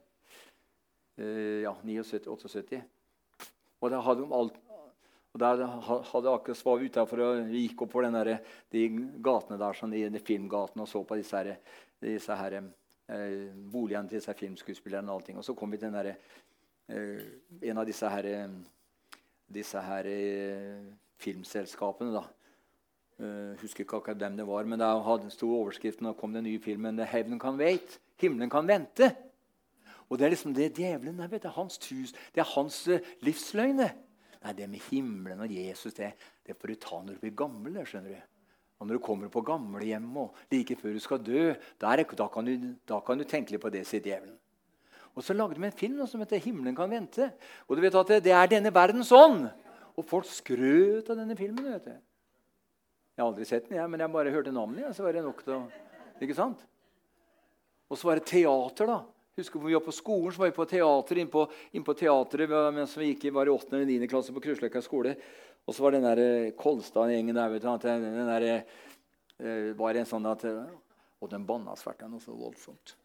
Uh, 1.20 1.60
ja, 1.66 1.76
79-78. 1.84 2.82
Og 3.82 3.92
der 3.92 4.04
hadde 4.04 4.26
de 4.26 4.34
alt 4.36 4.66
og 5.30 5.38
der 5.44 5.60
hadde 5.78 6.32
akkurat 6.34 6.58
svar 6.58 6.82
utafor 6.82 7.20
og 7.22 7.52
gikk 7.54 7.84
opp 7.86 7.92
på 7.94 8.02
de 8.02 8.86
gatene 9.22 9.60
der, 9.62 9.76
sånn, 9.78 9.92
de, 9.94 10.08
de 10.10 10.22
filmgatene 10.26 10.82
og 10.82 10.90
så 10.90 11.04
på 11.06 11.20
disse, 11.20 11.38
her, 11.38 11.60
disse 12.02 12.34
eh, 12.34 13.54
boligene 13.54 14.10
til 14.10 14.18
disse 14.18 14.34
filmskuespillerne. 14.34 15.06
Og, 15.06 15.20
allting. 15.20 15.38
og 15.38 15.46
så 15.46 15.54
kom 15.54 15.70
vi 15.70 15.78
til 15.78 15.92
den 15.92 16.00
der, 16.00 16.18
Eh, 16.18 16.49
en 16.90 17.78
av 17.78 17.86
disse 17.86 18.10
her, 18.10 18.26
eh, 18.26 18.50
disse 19.48 19.82
her 19.82 20.06
eh, 20.10 20.84
filmselskapene. 21.20 22.14
da. 22.14 22.26
Uh, 23.20 23.52
husker 23.60 23.84
ikke 23.84 23.98
akkurat 23.98 24.16
hvem 24.16 24.38
det 24.38 24.46
var, 24.48 24.64
men 24.64 24.80
det 24.80 24.88
hadde 24.88 25.30
stor 25.30 25.52
overskriften 25.52 26.08
og 26.08 26.16
kom 26.18 26.32
den 26.32 26.46
nye 26.48 26.60
filmen 26.60 27.00
'Heaven 27.00 27.40
Can 27.40 27.60
Wait'. 27.60 28.00
Himmelen 28.16 28.50
kan 28.50 28.68
vente. 28.68 29.16
Og 30.10 30.18
Det 30.18 30.26
er 30.26 30.30
liksom 30.30 30.54
det 30.54 30.78
djevelen 30.78 31.20
er. 31.20 31.28
det 31.28 31.46
er 31.46 31.50
hans 31.50 31.78
tus, 31.78 32.14
det 32.34 32.40
er 32.40 32.56
hans 32.56 32.88
uh, 32.88 33.00
livsløgne. 33.22 33.92
Nei, 34.44 34.54
det 34.54 34.70
med 34.70 34.80
himmelen 34.80 35.40
og 35.40 35.52
Jesus 35.52 35.94
det, 35.94 36.14
det 36.48 36.56
får 36.56 36.68
du 36.68 36.76
ta 36.76 37.02
når 37.04 37.14
du 37.14 37.20
blir 37.20 37.36
gammel. 37.36 37.86
Skjønner 37.86 38.10
du. 38.10 38.22
Og 38.80 38.88
Når 38.88 38.94
du 38.94 39.00
kommer 39.00 39.28
på 39.28 39.42
gamlehjemmet 39.42 40.18
og 40.18 40.36
like 40.52 40.76
før 40.76 40.94
du 40.94 41.00
skal 41.00 41.26
dø, 41.26 41.54
der, 41.82 42.04
da, 42.04 42.28
kan 42.28 42.46
du, 42.46 42.76
da 42.88 43.00
kan 43.00 43.18
du 43.18 43.24
tenke 43.24 43.52
litt 43.52 43.62
på 43.62 43.70
det, 43.70 43.86
sier 43.88 44.00
djevelen. 44.00 44.40
Og 45.18 45.26
så 45.26 45.36
lagde 45.36 45.58
de 45.58 45.66
en 45.68 45.72
film 45.72 46.06
som 46.08 46.22
heter 46.22 46.40
'Himmelen 46.40 46.76
kan 46.76 46.90
vente'. 46.90 47.32
Og 47.68 47.76
du 47.76 47.82
vet 47.82 47.96
at 47.96 48.24
Det, 48.24 48.32
er 48.32 48.48
denne 48.48 48.74
verdens 48.74 49.12
ånd. 49.12 49.50
Og 49.98 50.06
folk 50.06 50.26
skrøt 50.26 51.10
av 51.10 51.18
denne 51.18 51.36
filmen. 51.36 51.74
vet 51.74 51.86
du. 51.86 51.92
Jeg 51.92 53.26
har 53.26 53.34
aldri 53.34 53.46
sett 53.46 53.68
den, 53.68 53.78
jeg, 53.78 53.90
men 53.90 54.00
jeg 54.00 54.12
bare 54.12 54.32
hørte 54.32 54.52
navnet. 54.52 54.80
Ja, 54.80 54.94
så 54.94 55.04
var 55.04 55.12
det 55.12 55.24
nok 55.24 55.44
å, 55.48 55.72
ikke 56.22 56.36
sant? 56.36 56.66
Og 57.90 57.98
så 57.98 58.08
var 58.08 58.16
det 58.16 58.26
teater. 58.26 58.86
da. 58.86 59.04
Husker 59.36 59.60
vi 59.60 59.74
var 59.74 59.84
på 59.84 59.92
skolen, 59.92 60.32
så 60.32 60.40
var 60.40 60.52
vi 60.52 60.56
på 60.56 60.66
teater 60.66 61.18
inn 61.18 61.28
på, 61.28 61.94
teateret 61.94 62.74
mens 62.74 62.98
vi 62.98 63.14
gikk 63.14 63.34
var 63.34 63.48
i 63.48 63.50
8. 63.50 63.76
eller 63.76 63.86
9. 63.86 64.08
klasse 64.08 64.34
på 64.34 64.40
Krusløkka 64.40 64.82
skole. 64.82 65.16
Og 65.68 65.76
så 65.76 65.84
var 65.84 65.92
den 65.92 66.04
der 66.04 66.18
eh, 66.18 66.52
Kolstad-gjengen 66.56 67.36
der 67.36 67.50
vet 67.50 67.62
du, 67.62 67.78
den 67.84 68.32
der, 68.32 68.64
uh, 69.44 69.76
var 69.76 69.96
en 69.96 70.06
sånn 70.06 70.26
at, 70.26 70.46
Og 71.20 71.30
den 71.30 71.46
banna 71.46 71.76
svært 71.76 72.08
noe 72.08 72.24
så 72.24 72.32
voldsomt 72.32 72.96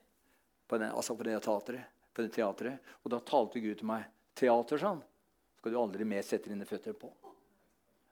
på, 0.69 0.79
den, 0.79 0.91
altså 0.91 1.17
på 1.17 1.27
det 1.27 1.41
teatret 1.45 1.85
på 2.15 2.23
det 2.23 2.33
teatret. 2.35 2.95
Og 3.03 3.13
da 3.13 3.21
talte 3.27 3.61
Gud 3.63 3.79
til 3.81 3.89
meg. 3.91 4.07
'Teater', 4.35 4.79
sa 4.79 4.95
han, 4.95 5.03
skal 5.59 5.73
du 5.73 5.79
aldri 5.79 6.07
mer 6.07 6.23
sette 6.27 6.51
dine 6.51 6.67
føtter 6.67 6.95
på. 6.99 7.11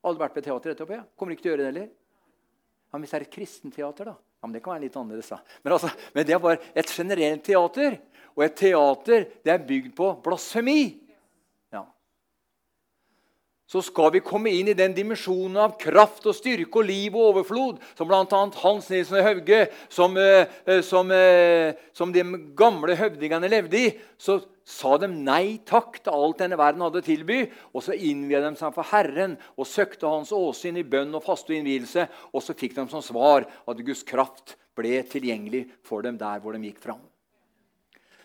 Aldri 0.07 0.23
vært 0.23 0.37
på 0.37 0.45
teater 0.45 0.75
etterpå? 0.75 0.95
Ja. 0.99 1.05
Kommer 1.19 1.35
ikke 1.35 1.47
til 1.47 1.53
å 1.53 1.55
gjøre 1.55 1.63
det 1.65 1.71
heller. 1.73 1.89
Ja, 1.91 2.93
men 2.95 3.03
hvis 3.03 3.11
det 3.11 3.19
er 3.19 3.27
et 3.27 3.35
kristenteater, 3.35 4.11
da? 4.13 4.15
Ja, 4.15 4.47
men 4.47 4.53
Det 4.53 4.63
kan 4.63 4.75
være 4.75 4.85
litt 4.85 4.97
annerledes. 4.97 5.29
da. 5.29 5.39
Men, 5.63 5.73
altså, 5.73 5.91
men 6.15 6.27
det 6.27 6.35
er 6.35 6.39
bare 6.39 6.61
et 6.75 6.87
generelt 6.91 7.45
teater. 7.45 7.99
Og 8.37 8.45
et 8.45 8.57
teater 8.57 9.27
det 9.45 9.53
er 9.53 9.67
bygd 9.67 9.95
på 9.95 10.09
blasfemi 10.23 11.02
så 13.73 13.81
skal 13.81 14.11
vi 14.13 14.21
komme 14.21 14.51
inn 14.53 14.69
i 14.69 14.77
den 14.77 14.93
dimensjonen 14.93 15.57
av 15.65 15.79
kraft 15.81 16.27
og 16.29 16.37
styrke 16.37 16.83
og 16.83 16.89
liv 16.91 17.15
og 17.17 17.31
overflod 17.31 17.79
som 17.97 18.11
bl.a. 18.11 18.41
Hans 18.61 18.91
Nilsen 18.93 19.25
Hauge, 19.25 19.63
som, 19.89 20.17
eh, 20.21 20.51
eh, 20.67 20.83
som, 20.85 21.09
eh, 21.11 21.73
som, 21.97 22.13
de 22.13 22.25
gamle 22.59 22.97
høvdingene 22.99 23.49
levde 23.49 23.79
i, 23.81 23.87
så 24.21 24.43
sa 24.69 24.99
de 25.01 25.09
nei 25.09 25.63
takk 25.65 26.03
til 26.03 26.13
alt 26.13 26.43
denne 26.43 26.59
verden 26.61 26.85
hadde 26.85 27.01
å 27.01 27.07
tilby. 27.07 27.47
Og 27.73 27.87
så 27.87 27.97
innviet 27.97 28.45
de 28.45 28.53
seg 28.61 28.77
for 28.77 28.93
Herren 28.93 29.39
og 29.57 29.69
søkte 29.71 30.11
Hans 30.11 30.35
åsyn 30.37 30.77
i 30.77 30.85
bønn 30.85 31.17
og 31.17 31.25
faste 31.25 31.55
og 31.55 31.63
innvielse. 31.63 32.05
Og 32.37 32.45
så 32.45 32.53
fikk 32.53 32.77
de 32.77 32.85
som 32.93 33.05
svar 33.05 33.49
at 33.49 33.81
Guds 33.87 34.05
kraft 34.05 34.59
ble 34.77 35.01
tilgjengelig 35.09 35.65
for 35.89 36.05
dem 36.05 36.21
der 36.21 36.45
hvor 36.45 36.53
de 36.53 36.69
gikk 36.69 36.85
fram. 36.85 37.01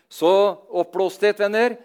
Så 0.08 0.30
oppblåsthet, 0.72 1.40
venner 1.40 1.76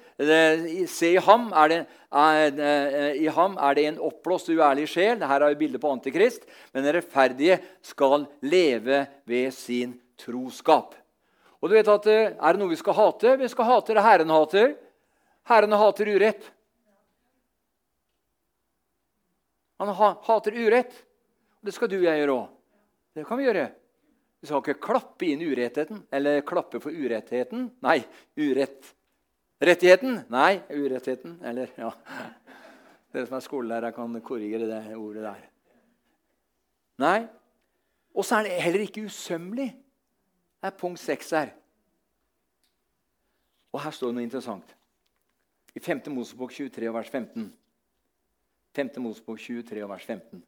Se 0.88 1.10
i 1.10 1.22
ham 1.26 1.48
er 1.58 1.72
det, 1.72 1.78
er, 2.14 2.60
eh, 2.62 3.22
i 3.26 3.28
ham 3.34 3.58
er 3.58 3.76
det 3.76 3.86
en 3.90 4.02
oppblåst 4.06 4.52
uærlig 4.54 4.86
sjel. 4.88 5.18
Dette 5.20 5.40
er 5.40 5.50
jo 5.50 5.60
bildet 5.60 5.82
på 5.82 5.90
Antikrist. 5.92 6.46
Men 6.72 6.86
den 6.86 6.94
rettferdige 7.00 7.58
skal 7.82 8.28
leve 8.46 9.08
ved 9.26 9.50
sin 9.58 9.96
troskap. 10.22 10.94
Og 11.60 11.70
du 11.70 11.76
vet 11.76 11.90
at 11.90 12.08
eh, 12.08 12.36
Er 12.38 12.54
det 12.54 12.62
noe 12.62 12.72
vi 12.72 12.80
skal 12.80 12.94
hate? 12.94 13.36
Vi 13.42 13.50
skal 13.50 13.72
hate 13.72 13.98
det 13.98 14.06
Herren 14.06 14.30
hater. 14.30 14.76
Herren 15.50 15.76
hater 15.82 16.14
urett. 16.14 16.52
Han 19.82 19.90
hater 20.24 20.54
urett. 20.54 20.94
Det 21.64 21.74
skal 21.74 21.90
du 21.90 21.98
og 21.98 22.06
jeg 22.06 22.22
gjøre 22.22 22.38
òg. 22.38 22.52
Det 23.18 23.26
kan 23.28 23.40
vi 23.40 23.50
gjøre. 23.50 23.72
Vi 24.44 24.50
skal 24.50 24.60
ikke 24.60 24.82
klappe 24.84 25.24
inn 25.32 25.40
urettheten, 25.40 26.02
eller 26.12 26.42
klappe 26.44 26.82
for 26.84 26.92
urettheten. 26.92 27.70
Nei, 27.86 28.02
urett. 28.36 28.90
Rettigheten? 29.64 30.18
Nei, 30.34 30.58
urettheten. 30.68 31.38
Eller, 31.48 31.72
ja 31.80 31.94
Dere 33.14 33.30
som 33.30 33.38
er 33.38 33.46
skolelærer, 33.46 33.94
kan 33.96 34.18
korrigere 34.26 34.68
det 34.68 34.98
ordet 34.98 35.24
der. 35.24 35.46
Nei. 37.00 37.22
Og 38.12 38.28
så 38.28 38.42
er 38.42 38.50
det 38.50 38.58
heller 38.66 38.84
ikke 38.84 39.06
usømmelig. 39.08 39.70
Det 40.60 40.68
er 40.68 40.76
punkt 40.76 41.00
seks 41.00 41.32
her. 41.32 41.54
Og 43.72 43.80
her 43.86 43.96
står 43.96 44.12
det 44.12 44.18
noe 44.20 44.28
interessant. 44.28 44.76
I 45.72 45.80
5. 45.80 46.04
Mosebok 46.18 46.52
23 46.52 46.92
vers 46.94 47.14
15. 47.16 47.48
5. 48.76 48.92
Mosebok 49.08 49.40
23 49.40 49.88
vers 49.88 50.12
15. 50.12 50.44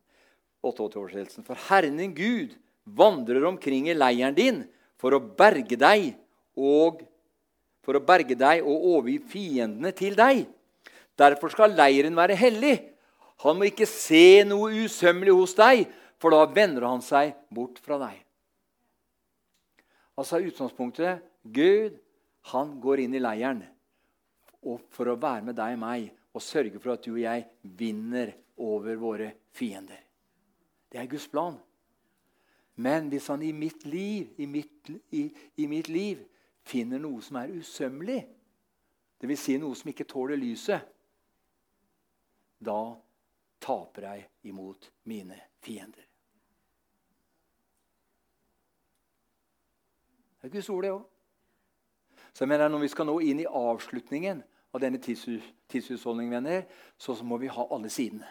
88-oversettelsen. 0.66 1.48
For 1.48 1.64
Herren 1.70 2.04
din 2.04 2.12
Gud 2.18 2.60
vandrer 2.86 3.46
omkring 3.50 3.90
i 3.90 3.98
leiren 3.98 4.36
din 4.38 4.64
for 5.02 5.16
å 5.16 5.22
berge 5.22 5.78
deg 5.80 6.14
og 6.56 7.02
for 7.86 7.98
å 7.98 8.04
berge 8.06 8.38
deg 8.38 8.66
og 8.66 8.86
overgi 8.96 9.20
fiendene 9.30 9.92
til 9.96 10.16
deg. 10.18 10.46
Derfor 11.18 11.54
skal 11.54 11.76
leiren 11.78 12.18
være 12.18 12.38
hellig. 12.38 12.78
Han 13.44 13.60
må 13.60 13.70
ikke 13.70 13.88
se 13.90 14.44
noe 14.48 14.72
usømmelig 14.86 15.36
hos 15.36 15.54
deg, 15.58 15.86
for 16.18 16.34
da 16.34 16.46
vender 16.50 16.88
han 16.88 17.04
seg 17.04 17.36
bort 17.54 17.78
fra 17.84 18.00
deg. 18.02 18.18
Altså 20.16 20.40
utgangspunktet 20.40 21.24
Gud 21.44 21.98
han 22.54 22.78
går 22.82 23.04
inn 23.04 23.18
i 23.18 23.22
leiren 23.22 23.62
for 24.96 25.12
å 25.12 25.20
være 25.20 25.46
med 25.46 25.58
deg 25.58 25.76
og 25.76 25.82
meg 25.84 26.08
og 26.36 26.44
sørge 26.44 26.80
for 26.82 26.96
at 26.96 27.06
du 27.06 27.14
og 27.14 27.22
jeg 27.22 27.46
vinner 27.78 28.32
over 28.58 28.98
våre 29.00 29.30
fiender. 29.56 30.00
Det 30.90 31.00
er 31.02 31.10
Guds 31.12 31.28
plan. 31.32 31.58
Men 32.76 33.08
hvis 33.10 33.28
han 33.28 33.42
i 33.42 33.52
mitt 33.52 33.86
liv, 33.86 34.34
i 34.38 34.46
mitt, 34.46 34.90
i, 35.12 35.30
i 35.56 35.68
mitt 35.68 35.90
liv 35.90 36.26
finner 36.66 37.00
noe 37.00 37.22
som 37.24 37.40
er 37.40 37.54
usømmelig, 37.56 38.20
dvs. 39.22 39.40
Si 39.40 39.56
noe 39.62 39.78
som 39.78 39.92
ikke 39.92 40.08
tåler 40.10 40.40
lyset, 40.40 40.84
da 42.60 42.80
taper 43.64 44.10
jeg 44.10 44.28
imot 44.52 44.92
mine 45.08 45.38
fiender. 45.64 46.04
Det 50.42 50.52
er 50.52 50.54
Guds 50.54 50.70
ord, 50.70 50.84
det 50.84 50.92
òg. 50.94 51.06
Så 52.34 52.44
jeg 52.44 52.50
mener 52.50 52.68
Når 52.68 52.80
vi 52.80 52.88
skal 52.92 53.08
nå 53.08 53.20
inn 53.24 53.40
i 53.40 53.48
avslutningen 53.48 54.44
av 54.76 54.82
denne 54.84 55.00
tidshusholdningen, 55.00 56.34
venner, 56.34 56.66
så 56.98 57.16
må 57.24 57.38
vi 57.40 57.48
ha 57.48 57.64
alle 57.72 57.90
sidene. 57.90 58.28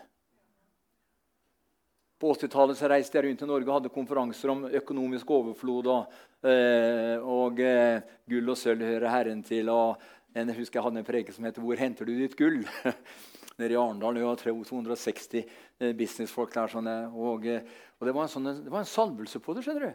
På 2.21 2.31
80-tallet 2.31 2.83
reiste 2.87 3.19
jeg 3.19 3.27
rundt 3.27 3.43
i 3.43 3.49
Norge 3.49 3.67
og 3.69 3.77
hadde 3.79 3.93
konferanser 3.95 4.53
om 4.53 4.65
økonomisk 4.71 5.31
overflod. 5.35 5.89
Og, 5.91 6.19
eh, 6.47 7.17
og 7.19 7.59
eh, 7.61 8.05
gull 8.31 8.53
og 8.55 8.59
sølv 8.61 8.87
hører 8.87 9.11
Herren 9.11 9.43
til. 9.47 9.69
og 9.69 9.99
Jeg 10.35 10.55
husker 10.55 10.79
jeg 10.79 10.87
hadde 10.87 11.03
en 11.03 11.09
preke 11.09 11.33
som 11.33 11.45
heter 11.45 11.63
'Hvor 11.63 11.79
henter 11.79 12.05
du 12.05 12.15
ditt 12.15 12.37
gull?' 12.37 12.65
Nede 13.59 13.75
i 13.75 13.77
Arendal. 13.77 14.15
Det 14.15 14.25
var 14.25 14.37
260 14.37 15.45
eh, 15.79 15.93
businessfolk 15.93 16.55
der. 16.55 16.71
Sånn, 16.71 16.89
og, 17.15 17.47
eh, 17.47 17.63
og 17.99 18.07
det, 18.07 18.15
var 18.15 18.27
sånn, 18.31 18.51
det, 18.65 18.71
var 18.71 18.83
en 18.83 18.91
salvelse 18.91 19.39
på 19.43 19.55
det. 19.55 19.63
skjønner 19.63 19.87
du. 19.87 19.93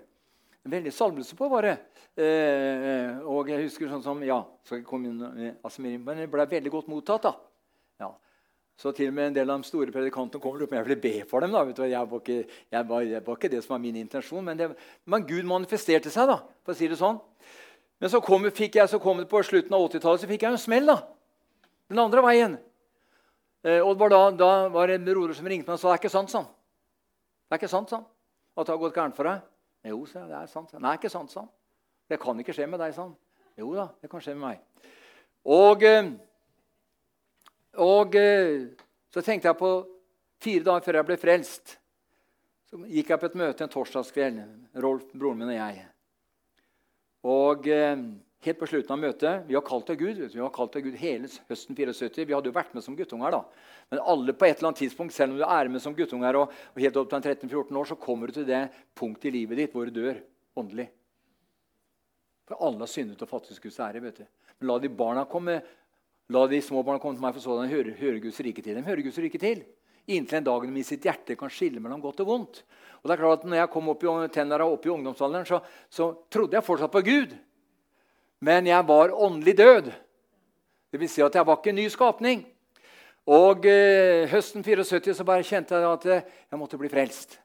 En 0.68 0.72
veldig 0.72 0.92
salvelse 0.92 1.36
på 1.36 1.48
var 1.52 1.68
det. 1.68 1.76
Eh, 2.20 3.20
og 3.24 3.48
jeg 3.48 3.64
husker 3.64 3.88
sånn 3.88 4.04
som 4.04 4.24
Ja, 4.24 4.44
skal 4.64 4.80
jeg 4.80 4.88
komme 4.88 5.08
inn, 5.08 5.56
altså, 5.64 5.82
men 5.82 6.18
det 6.20 6.32
ble 6.32 6.46
veldig 6.46 6.72
godt 6.72 6.88
mottatt. 6.92 7.24
da. 7.24 7.36
Ja. 8.00 8.14
Så 8.80 8.94
til 8.96 9.10
og 9.12 9.16
med 9.18 9.28
en 9.28 9.34
del 9.36 9.50
av 9.52 9.60
de 9.60 9.68
store 9.68 9.92
predikantene 9.92 10.40
kommer 10.40 10.62
opp, 10.64 10.72
men 10.72 10.80
jeg 10.80 10.88
ville 10.88 11.02
be 11.04 11.26
for 11.28 11.44
dem. 11.44 11.52
da, 11.52 11.66
vet 11.68 11.76
du, 11.76 11.84
jeg 11.84 12.10
var, 12.12 12.22
ikke, 12.24 12.60
jeg 12.72 12.88
var, 12.88 13.02
jeg 13.04 13.24
var 13.26 13.36
ikke 13.36 13.50
det 13.52 13.60
som 13.66 13.74
var 13.74 13.82
min 13.84 13.98
intensjon, 14.00 14.46
men, 14.46 14.58
det, 14.58 14.70
men, 15.04 15.26
Gud 15.28 15.44
manifesterte 15.50 16.12
seg, 16.14 16.30
da, 16.32 16.38
for 16.64 16.72
å 16.72 16.80
si 16.80 16.88
det 16.88 16.96
sånn. 17.00 17.20
Men 18.00 18.14
så 18.14 18.22
kom, 18.24 18.48
fikk 18.56 18.78
jeg, 18.80 18.88
så 18.88 19.02
kom 19.04 19.20
det 19.20 19.28
på 19.28 19.42
slutten 19.44 19.76
av 19.76 19.84
80-tallet 19.90 20.24
så 20.24 20.30
fikk 20.30 20.46
jeg 20.46 20.56
en 20.56 20.62
smell. 20.62 20.88
da, 20.88 20.96
Den 21.92 22.00
andre 22.06 22.24
veien. 22.24 22.56
Eh, 23.68 23.82
og 23.84 24.00
var 24.00 24.14
da, 24.16 24.22
da, 24.40 24.54
var 24.72 24.88
det 24.88 25.02
en 25.02 25.12
broder 25.12 25.36
som 25.36 25.52
ringte 25.52 25.68
meg 25.68 25.76
og 25.76 25.84
sa 25.84 25.92
det 25.92 25.98
er 25.98 26.04
ikke 26.06 26.14
sant, 26.16 26.32
sånn. 26.32 26.48
Det 26.48 27.58
er 27.58 27.60
ikke 27.60 27.72
sant, 27.74 27.92
sånn, 27.92 28.08
at 28.56 28.64
det 28.64 28.76
har 28.78 28.80
gått 28.86 28.96
gærent 28.96 29.20
for 29.20 29.28
deg. 29.28 29.44
Jo, 29.92 30.00
sa 30.08 30.22
jeg. 30.22 30.32
Det 30.32 30.40
er 30.40 30.48
sant. 30.56 30.72
Nei, 30.80 30.96
ikke 30.96 31.12
sant, 31.12 31.36
sånn. 31.36 31.52
Det 32.08 32.22
kan 32.24 32.40
ikke 32.40 32.56
skje 32.56 32.72
med 32.72 32.80
deg, 32.80 32.96
sa 32.96 33.04
sånn. 33.04 33.14
Jo 33.60 33.76
da, 33.76 33.90
det 34.00 34.08
kan 34.08 34.24
skje 34.24 34.40
med 34.40 34.46
meg. 34.54 34.98
Og... 35.44 35.84
Eh, 35.84 36.16
og 37.80 38.16
eh, 38.20 38.70
så 39.14 39.24
tenkte 39.26 39.50
jeg 39.50 39.60
på 39.60 39.74
fire 40.44 40.66
dager 40.68 40.86
før 40.86 41.00
jeg 41.00 41.08
ble 41.10 41.20
frelst. 41.20 41.76
Så 42.70 42.80
gikk 42.86 43.14
jeg 43.14 43.22
på 43.22 43.30
et 43.30 43.38
møte 43.40 43.66
en 43.66 43.72
torsdagskveld, 43.74 44.42
Rolf, 44.84 45.08
broren 45.16 45.40
min 45.42 45.50
og 45.50 45.58
jeg. 45.58 45.86
Og 47.30 47.70
eh, 47.74 48.04
helt 48.46 48.60
på 48.60 48.68
slutten 48.70 48.94
av 48.96 49.02
møtet 49.02 49.48
Vi 49.50 49.56
har 49.58 49.64
kalt 49.68 49.90
deg 49.90 50.00
Gud 50.00 50.22
vi 50.22 50.40
har 50.40 50.54
kalt 50.56 50.78
deg 50.78 50.86
Gud 50.86 51.00
hele 51.02 51.28
høsten 51.50 51.76
74. 51.76 52.28
Vi 52.28 52.36
hadde 52.36 52.52
jo 52.52 52.56
vært 52.56 52.76
med 52.78 52.86
som 52.86 52.96
guttunger. 52.96 53.34
da. 53.36 53.42
Men 53.92 54.04
alle 54.14 54.36
på 54.36 54.48
et 54.48 54.60
eller 54.60 54.70
annet 54.70 54.84
tidspunkt, 54.86 55.16
selv 55.16 55.34
om 55.34 55.42
du 55.42 55.48
er 55.48 55.72
med 55.72 55.84
som 55.84 55.96
guttunger, 55.98 56.38
og, 56.40 56.54
og 56.76 56.84
helt 56.84 57.02
opp 57.02 57.10
til 57.12 57.26
13-14 57.26 57.82
år, 57.82 57.90
så 57.90 58.00
kommer 58.00 58.28
du 58.28 58.40
til 58.40 58.48
det 58.48 58.68
punktet 58.96 59.32
i 59.32 59.36
livet 59.40 59.60
ditt 59.60 59.76
hvor 59.76 59.90
du 59.90 60.00
dør 60.00 60.22
åndelig. 60.60 60.88
For 62.48 62.62
alle 62.66 62.86
har 62.86 62.90
syndet 62.90 63.22
og 63.26 63.30
fattet 63.30 63.62
Guds 63.62 63.80
ære. 63.80 64.02
vet 64.02 64.22
du. 64.22 64.26
Men 64.60 64.72
la 64.72 64.80
de 64.80 64.90
barna 64.90 65.26
komme 65.30 65.60
La 66.30 66.46
de 66.46 66.60
små 66.62 66.84
barna 66.86 67.02
komme 67.02 67.18
til 67.18 67.26
meg, 67.26 67.34
for 67.34 67.42
sådan 67.42 67.72
hører, 67.72 67.96
hører 67.98 68.20
Guds 68.22 68.40
rike 68.46 68.62
til. 68.62 68.78
De 68.78 68.86
hører 68.86 69.02
Guds 69.06 69.18
rike 69.18 69.40
til. 69.42 69.64
Inntil 70.10 70.40
en 70.40 70.46
dag 70.46 70.66
de 70.66 70.82
i 70.82 70.86
sitt 70.86 71.06
hjerte 71.06 71.38
kan 71.38 71.52
skille 71.54 71.82
mellom 71.82 72.02
godt 72.02 72.22
og 72.24 72.30
vondt. 72.30 72.62
Og 73.02 73.10
det 73.10 73.16
er 73.16 73.22
klart 73.22 73.42
at 73.42 73.50
når 73.50 73.60
jeg 73.62 73.72
kom 73.74 73.90
opp 73.90 74.06
i, 74.06 74.14
tenåra 74.34 74.68
opp 74.70 74.86
i 74.86 74.94
ungdomsalderen, 74.94 75.48
så, 75.50 75.62
så, 75.90 76.12
trodde 76.30 76.58
jeg 76.58 76.66
fortsatt 76.66 76.94
på 76.94 77.04
Gud. 77.06 77.36
Men 78.46 78.70
jeg 78.70 78.88
var 78.88 79.14
åndelig 79.14 79.58
død. 79.58 79.92
Det 80.90 81.02
vil 81.02 81.12
si 81.12 81.22
at 81.26 81.36
jeg 81.38 81.46
var 81.46 81.60
ikke 81.60 81.74
en 81.74 81.80
ny 81.82 81.90
skapning. 81.94 82.46
Og 83.30 83.66
eh, 83.70 84.26
høsten 84.30 84.66
74 84.66 85.18
så 85.18 85.26
bare 85.26 85.46
kjente 85.46 85.78
jeg 85.78 85.90
at 85.90 86.10
jeg 86.10 86.60
måtte 86.62 86.80
bli 86.82 86.90
frelst. 86.90 87.38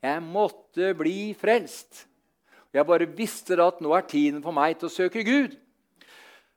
Jeg 0.00 0.20
måtte 0.24 0.92
bli 0.96 1.32
frelst. 1.36 2.06
Jeg 2.72 2.86
bare 2.86 3.08
visste 3.08 3.56
at 3.60 3.80
nå 3.84 3.92
er 3.96 4.08
tiden 4.08 4.40
for 4.44 4.56
meg 4.56 4.78
til 4.78 4.88
å 4.88 4.92
søke 4.92 5.24
Gud. 5.26 5.56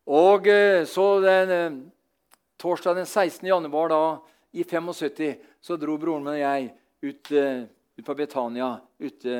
Og 0.06 0.47
eh, 0.47 0.84
så 0.86 1.20
den, 1.24 1.51
eh, 1.51 1.80
Torsdag 2.58 2.95
den 2.95 3.06
16. 3.06 3.47
januar 3.47 3.89
da, 3.89 4.01
i 4.51 4.64
75 4.64 5.36
så 5.62 5.78
dro 5.80 5.97
broren 5.97 6.24
min 6.24 6.36
og 6.36 6.39
jeg 6.39 6.74
ut, 7.01 7.32
eh, 7.32 7.64
ut 7.97 8.06
på 8.06 8.16
Betania, 8.16 8.76
ute, 8.99 9.38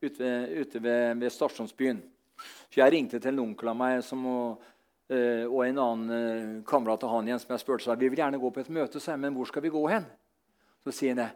ute, 0.00 0.32
ute 0.48 0.80
ved, 0.80 1.18
ved, 1.20 1.32
stasjonsbyen. 1.32 2.00
Så 2.70 2.80
jeg 2.80 2.92
ringte 2.92 3.20
til 3.20 3.34
en 3.34 3.44
onkel 3.48 3.72
av 3.72 3.76
meg 3.76 4.02
som, 4.04 4.24
og, 4.26 4.64
og, 5.08 5.60
en 5.64 5.80
annen 5.82 6.58
kamerat 6.68 7.02
av 7.04 7.16
han 7.16 7.26
igjen 7.26 7.40
som 7.42 7.54
jeg 7.54 7.64
spurte 7.64 7.86
seg, 7.88 7.98
vi 7.98 8.10
vil 8.12 8.20
gjerne 8.20 8.38
gå 8.38 8.50
på 8.52 8.60
et 8.62 8.70
møte, 8.70 9.00
men 9.16 9.34
hvor 9.34 9.48
skal 9.48 9.64
vi 9.64 9.72
gå 9.72 9.82
hen? 9.90 10.06
Så 10.88 10.94
sier 10.96 11.12
han 11.12 11.26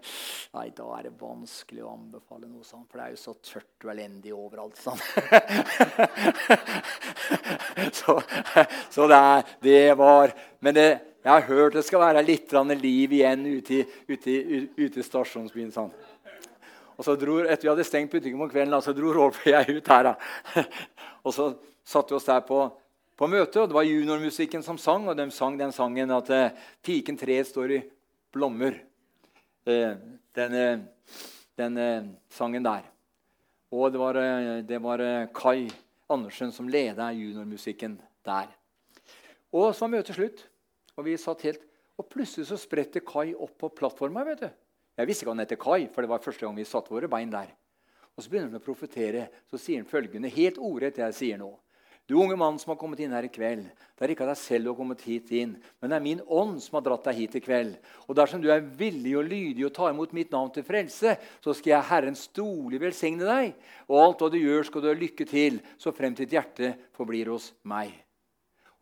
nei, 0.57 0.71
da 0.73 0.87
er 0.97 1.05
det 1.05 1.11
vanskelig 1.21 1.83
å 1.85 1.91
anbefale 1.93 2.47
noe 2.49 2.65
sånt, 2.65 2.87
for 2.89 2.97
det 2.97 3.05
er 3.05 3.11
jo 3.13 3.19
så 3.21 3.33
tørt 3.45 3.85
og 3.85 3.91
elendig 3.93 4.31
overalt. 4.33 4.79
Sånn. 4.81 5.01
så, 7.99 8.15
så 8.95 9.09
det, 9.13 9.19
det, 9.61 9.83
var 10.01 10.33
Men 10.65 10.79
det, 10.79 10.87
jeg 11.21 11.33
har 11.35 11.45
hørt 11.51 11.77
det 11.77 11.83
skal 11.85 12.01
være 12.01 12.23
litt 12.25 12.55
liv 12.81 13.13
igjen 13.13 13.45
ute 13.45 13.83
i, 14.33 15.03
stasjonsbyen. 15.05 15.75
Sånn. 15.75 15.91
Og 16.97 17.05
så 17.05 17.17
dro, 17.21 17.43
Etter 17.45 17.67
vi 17.67 17.73
hadde 17.75 17.85
stengt 17.85 18.15
butikken 18.15 18.41
om 18.41 18.49
kvelden, 18.49 18.79
så 18.81 18.95
dro 18.97 19.13
Rolf 19.13 19.43
og 19.45 19.51
jeg 19.53 19.77
ut 19.83 19.91
her. 19.93 20.15
Da. 20.15 20.65
og 21.27 21.37
så 21.37 21.51
satte 21.85 22.15
vi 22.15 22.23
oss 22.23 22.31
der 22.31 22.41
på, 22.49 22.63
på 23.21 23.29
møtet, 23.29 23.61
og 23.61 23.69
det 23.69 23.77
var 23.77 23.85
juniormusikken 23.85 24.65
som 24.65 24.81
sang. 24.81 25.11
Og 25.13 25.21
de 25.21 25.29
sang 25.29 25.61
den 25.61 25.77
sangen 25.77 26.17
at 26.17 26.33
eh, 26.33 26.57
'Piken 26.81 27.21
tre 27.21 27.37
står 27.45 27.77
i 27.77 27.83
blommer'. 28.33 28.81
Eh, 29.63 29.95
denne, 30.35 30.89
denne, 31.55 31.87
sangen 32.31 32.65
der. 32.65 32.83
Og 33.71 33.93
det 33.93 34.01
var, 34.01 34.17
eh, 34.19 34.63
det 34.67 34.81
var 34.83 34.99
eh, 34.99 35.29
Kai 35.35 35.71
Andersen 36.11 36.51
som 36.53 36.69
leda 36.69 37.13
juniormusikken 37.13 37.95
der. 38.25 38.49
Og 39.53 39.71
så 39.75 39.85
var 39.85 39.93
møtet 39.93 40.17
slutt, 40.17 40.43
og 40.97 41.07
vi 41.07 41.17
satt 41.17 41.47
helt 41.47 41.69
Og 42.01 42.09
plutselig 42.09 42.47
så 42.49 42.57
spredte 42.57 43.03
Kai 43.05 43.35
opp 43.35 43.59
på 43.61 43.69
plattforma. 43.69 44.25
vet 44.25 44.41
du. 44.41 44.49
Jeg 44.97 45.07
visste 45.07 45.25
ikke 45.25 45.31
han 45.31 45.39
het 45.39 45.59
Kai, 45.61 45.89
for 45.93 46.03
det 46.03 46.09
var 46.09 46.25
første 46.25 46.41
gang 46.41 46.57
vi 46.57 46.65
satte 46.65 46.91
våre 46.91 47.07
bein 47.07 47.31
der. 47.31 47.53
Og 48.17 48.25
Så 48.25 48.31
begynner 48.31 48.49
han 48.49 48.61
å 48.61 48.65
profetere. 48.65 49.29
Så 49.51 49.59
sier 49.61 49.77
han 49.77 49.87
følgende, 49.87 50.33
helt 50.33 50.59
ordrett 50.59 50.97
jeg 50.97 51.15
sier 51.15 51.39
nå. 51.39 51.53
Du 52.11 52.17
unge 52.19 52.35
mann 52.37 52.59
som 52.59 52.73
har 52.73 52.79
kommet 52.81 53.01
inn 53.01 53.13
her 53.15 53.25
i 53.25 53.31
kveld. 53.31 53.69
Det 53.95 54.05
er 54.05 54.13
ikke 54.13 54.27
deg 54.27 54.39
selv 54.41 54.67
du 54.67 54.71
har 54.73 54.79
kommet 54.81 55.05
hit 55.07 55.29
inn, 55.39 55.53
men 55.79 55.93
det 55.93 55.97
er 55.97 56.05
min 56.05 56.23
ånd 56.27 56.57
som 56.61 56.77
har 56.77 56.85
dratt 56.89 57.05
deg 57.07 57.21
hit 57.21 57.37
i 57.39 57.43
kveld. 57.45 57.77
Og 58.09 58.17
dersom 58.19 58.43
du 58.43 58.49
er 58.51 58.65
villig 58.79 59.15
og 59.21 59.29
lydig 59.31 59.69
og 59.69 59.75
tar 59.77 59.93
imot 59.93 60.15
mitt 60.17 60.35
navn 60.35 60.51
til 60.53 60.67
frelse, 60.67 61.15
så 61.39 61.55
skal 61.55 61.77
jeg 61.77 61.89
Herren 61.93 62.19
storlig 62.19 62.83
velsigne 62.83 63.29
deg. 63.29 63.55
Og 63.87 64.01
alt 64.03 64.25
hva 64.25 64.31
du 64.35 64.41
gjør, 64.41 64.67
skal 64.67 64.83
du 64.83 64.91
ha 64.91 64.97
lykke 64.99 65.29
til, 65.31 65.61
så 65.79 65.95
frem 65.95 66.19
til 66.19 66.27
ditt 66.27 66.35
hjerte 66.41 66.73
forblir 66.99 67.31
hos 67.31 67.53
meg. 67.71 67.95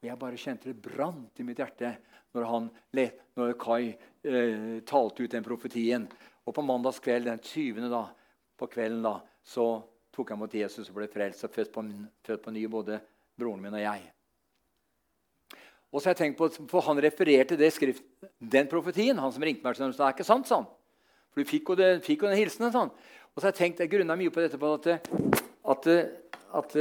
Og 0.01 0.09
Jeg 0.09 0.17
bare 0.17 0.41
kjente 0.41 0.71
det 0.71 0.81
brant 0.81 1.43
i 1.43 1.45
mitt 1.45 1.61
hjerte 1.61 1.93
når, 2.33 2.47
han, 2.49 2.71
når 3.37 3.57
Kai 3.61 3.91
eh, 3.91 4.81
talte 4.89 5.27
ut 5.27 5.35
den 5.37 5.45
profetien. 5.45 6.09
Og 6.49 6.57
på 6.57 6.65
mandagskveld 6.65 7.29
den 7.29 7.45
20. 7.45 7.91
Da, 7.93 8.07
på 8.57 8.69
kvelden 8.73 9.05
da, 9.05 9.19
så 9.45 9.75
tok 10.21 10.35
jeg 10.35 10.41
mot 10.41 10.57
Jesus 10.61 10.91
og 10.91 10.99
ble 10.99 11.09
frelst 11.11 11.47
og 11.49 11.53
født 11.55 11.73
på, 11.73 11.85
født 12.27 12.43
på 12.45 12.53
ny, 12.53 12.65
både 12.69 13.01
broren 13.41 13.63
min 13.63 13.77
og 13.77 13.83
jeg. 13.83 14.03
Og 15.91 15.99
så 15.99 16.11
har 16.11 16.15
jeg 16.15 16.21
tenkt 16.21 16.39
på, 16.39 16.49
for 16.71 16.87
Han 16.87 17.01
refererte 17.03 17.59
det 17.59 17.73
skrift, 17.75 18.05
den 18.39 18.69
profetien. 18.71 19.19
han 19.19 19.33
som 19.33 19.43
ringte 19.43 19.65
meg, 19.65 19.77
så 19.77 19.89
det 19.89 20.05
er 20.05 20.15
ikke 20.15 20.29
sant, 20.29 20.47
sånn. 20.47 20.69
For 21.31 21.43
du 21.43 21.49
fikk 21.49 21.73
jo, 21.73 21.79
det, 21.79 21.89
fikk 22.07 22.23
jo 22.23 22.31
den 22.31 22.39
hilsenen. 22.39 22.73
sånn. 22.75 22.93
Og 23.35 23.41
så 23.41 23.49
har 23.49 23.55
jeg 23.55 23.61
tenkt, 23.63 23.81
jeg 23.81 23.91
grunna 23.91 24.17
mye 24.19 24.31
på 24.31 24.43
dette 24.43 24.59
på 24.61 24.75
at, 24.75 24.87
at, 25.73 25.89
at, 26.61 26.77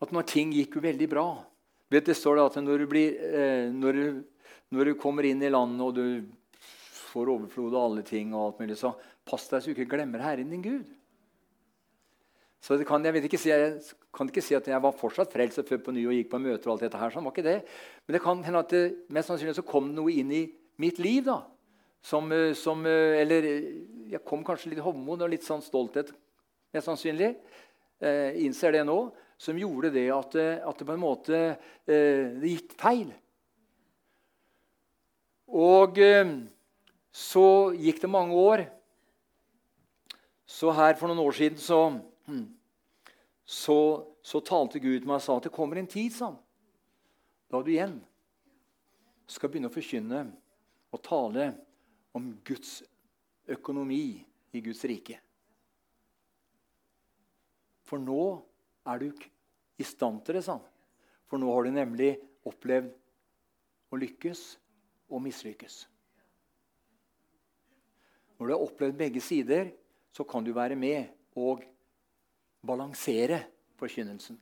at, 0.00 0.12
når 0.12 0.28
ting 0.28 0.52
gikk 0.56 0.76
jo 0.76 0.84
veldig 0.84 1.08
bra 1.10 1.28
Vet, 1.90 2.06
det 2.06 2.14
står 2.14 2.38
at 2.38 2.54
når 2.62 2.84
du, 2.84 2.86
blir, 2.86 3.16
eh, 3.18 3.64
når, 3.74 3.96
du, 3.98 4.20
når 4.70 4.92
du, 4.92 4.94
kommer 4.94 5.26
inn 5.26 5.40
i 5.42 5.48
landet 5.50 5.82
og 5.82 5.96
du 5.96 6.04
får 7.10 7.32
overflod 7.32 7.74
av 7.74 7.88
alle 7.88 8.04
ting, 8.06 8.30
og 8.30 8.44
alt 8.44 8.60
mulig, 8.62 8.76
så 8.78 8.92
pass 9.26 9.48
deg 9.50 9.64
så 9.64 9.72
du 9.72 9.74
ikke 9.74 9.96
glemmer 9.96 10.22
Herren 10.22 10.52
din 10.54 10.62
Gud. 10.62 10.86
Så 12.60 12.76
kan, 12.84 13.04
jeg, 13.04 13.24
ikke 13.24 13.40
si, 13.40 13.48
jeg 13.48 13.78
kan 14.12 14.28
ikke 14.28 14.44
si 14.44 14.56
at 14.56 14.66
jeg 14.68 14.82
var 14.84 14.96
fortsatt 14.96 15.32
frelst 15.32 15.62
født 15.64 15.84
på 15.86 15.94
ny 15.96 16.04
og 16.10 16.12
gikk 16.12 16.28
på 16.34 16.42
møter. 16.42 16.68
og 16.68 16.74
alt 16.74 16.84
dette 16.84 17.00
her, 17.00 17.14
sånn 17.14 17.24
var 17.24 17.32
ikke 17.32 17.46
det. 17.46 17.60
Men 18.04 18.16
det 18.16 18.22
kan 18.24 18.42
hende 18.44 18.60
at 18.60 18.74
det, 18.74 18.82
mest 19.08 19.32
sannsynlig 19.32 19.56
så 19.56 19.64
kom 19.64 19.88
noe 19.96 20.12
inn 20.12 20.34
i 20.36 20.42
mitt 20.80 21.00
liv. 21.00 21.24
da, 21.24 21.40
som, 22.02 22.30
eh, 22.32 22.52
som 22.52 22.84
eh, 22.86 23.20
Eller 23.20 23.48
jeg 24.12 24.24
kom 24.24 24.44
kanskje 24.44 24.74
litt 24.74 24.84
hovmod 24.84 25.22
og 25.22 25.32
litt 25.32 25.44
sånn 25.44 25.64
stolthet, 25.64 26.12
mest 26.72 26.88
sannsynlig. 26.88 27.34
Eh, 28.00 28.44
innser 28.44 28.72
det 28.72 28.84
nå 28.84 29.10
som 29.40 29.56
gjorde 29.56 29.92
det 29.94 30.08
at, 30.12 30.36
eh, 30.36 30.60
at 30.60 30.78
det 30.78 30.86
på 30.86 30.94
en 30.94 31.00
måte 31.00 31.36
eh, 31.88 32.28
det 32.36 32.52
gikk 32.52 32.74
feil. 32.80 33.08
Og 35.48 35.96
eh, 35.98 36.34
så 37.10 37.72
gikk 37.72 38.02
det 38.02 38.12
mange 38.12 38.36
år. 38.36 38.66
Så 40.44 40.74
her 40.76 40.98
for 40.98 41.08
noen 41.08 41.22
år 41.24 41.36
siden 41.38 41.62
så, 41.62 41.80
så, 43.44 43.78
så 44.22 44.40
talte 44.46 44.82
Gud 44.82 45.00
til 45.00 45.08
meg 45.08 45.18
og 45.18 45.24
sa 45.24 45.36
at 45.38 45.48
det 45.48 45.54
kommer 45.54 45.80
en 45.80 45.90
tid 45.90 46.14
sa 46.14 46.30
da 47.50 47.58
du 47.66 47.70
igjen 47.72 47.96
skal 49.30 49.50
begynne 49.50 49.70
å 49.70 49.74
forkynne 49.74 50.20
og 50.90 51.02
tale 51.06 51.48
om 52.14 52.30
Guds 52.46 52.80
økonomi 53.50 54.20
i 54.54 54.62
Guds 54.62 54.82
rike. 54.86 55.18
For 57.86 58.02
nå 58.02 58.22
er 58.90 59.02
du 59.02 59.22
i 59.80 59.86
stand 59.86 60.22
til 60.26 60.38
det, 60.38 60.44
sa 60.46 60.58
han. 60.58 60.66
For 61.30 61.42
nå 61.42 61.50
har 61.50 61.66
du 61.66 61.74
nemlig 61.74 62.10
opplevd 62.46 62.90
å 63.90 63.98
lykkes 63.98 64.42
og 65.10 65.22
mislykkes. 65.26 65.84
Når 68.38 68.46
du 68.46 68.54
har 68.54 68.64
opplevd 68.64 68.98
begge 68.98 69.22
sider, 69.22 69.70
så 70.14 70.26
kan 70.26 70.46
du 70.46 70.52
være 70.56 70.78
med 70.78 71.10
og 71.38 71.62
balansere 72.66 73.40
forkynnelsen. 73.80 74.38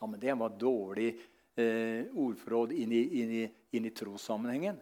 Ja, 0.00 0.06
men 0.06 0.20
det 0.20 0.34
var 0.38 0.54
dårlig 0.54 1.08
eh, 1.58 2.06
ordforråd 2.14 2.72
inn 2.72 2.92
i, 2.94 3.02
inn 3.22 3.32
i, 3.40 3.46
inn 3.74 3.88
i 3.88 3.94
trossammenhengen. 3.94 4.78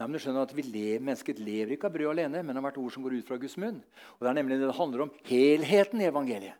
Nei, 0.00 0.06
men 0.06 0.16
du 0.16 0.22
skjønner 0.22 0.46
at 0.46 0.54
vi 0.56 0.64
lever, 0.64 1.02
Mennesket 1.04 1.42
lever 1.44 1.74
ikke 1.74 1.90
av 1.90 1.92
brød 1.92 2.14
alene, 2.14 2.40
men 2.40 2.56
av 2.56 2.64
hvert 2.64 2.78
ord 2.80 2.94
som 2.94 3.04
går 3.04 3.18
ut 3.18 3.28
fra 3.28 3.36
Guds 3.40 3.58
munn. 3.60 3.82
Og 4.16 4.24
Det 4.24 4.30
er 4.30 4.38
nemlig 4.38 4.56
det 4.62 4.72
handler 4.78 5.04
om 5.04 5.12
helheten 5.28 6.00
i 6.00 6.08
evangeliet. 6.08 6.56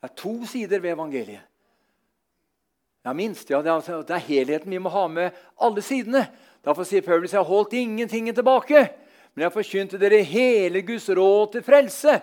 Det 0.00 0.08
er 0.08 0.16
to 0.16 0.32
sider 0.48 0.80
ved 0.80 0.94
evangeliet. 0.94 1.44
Ja, 3.04 3.12
minst. 3.12 3.50
ja, 3.50 3.60
Det 3.60 3.68
er, 3.68 4.02
det 4.08 4.16
er 4.16 4.28
helheten. 4.28 4.72
Vi 4.72 4.80
må 4.80 4.88
ha 4.88 5.06
med 5.08 5.36
alle 5.60 5.84
sidene. 5.84 6.24
Derfor 6.64 6.88
sier 6.88 7.04
Paulus 7.04 7.32
jeg 7.32 7.40
har 7.40 7.48
holdt 7.48 7.76
ingenting 7.76 8.32
tilbake. 8.32 8.88
Men 9.34 9.44
jeg 9.44 9.50
har 9.50 9.54
forkynt 9.54 9.96
dere 10.00 10.22
hele 10.26 10.82
Guds 10.86 11.08
råd 11.08 11.52
til 11.54 11.64
frelse. 11.66 12.16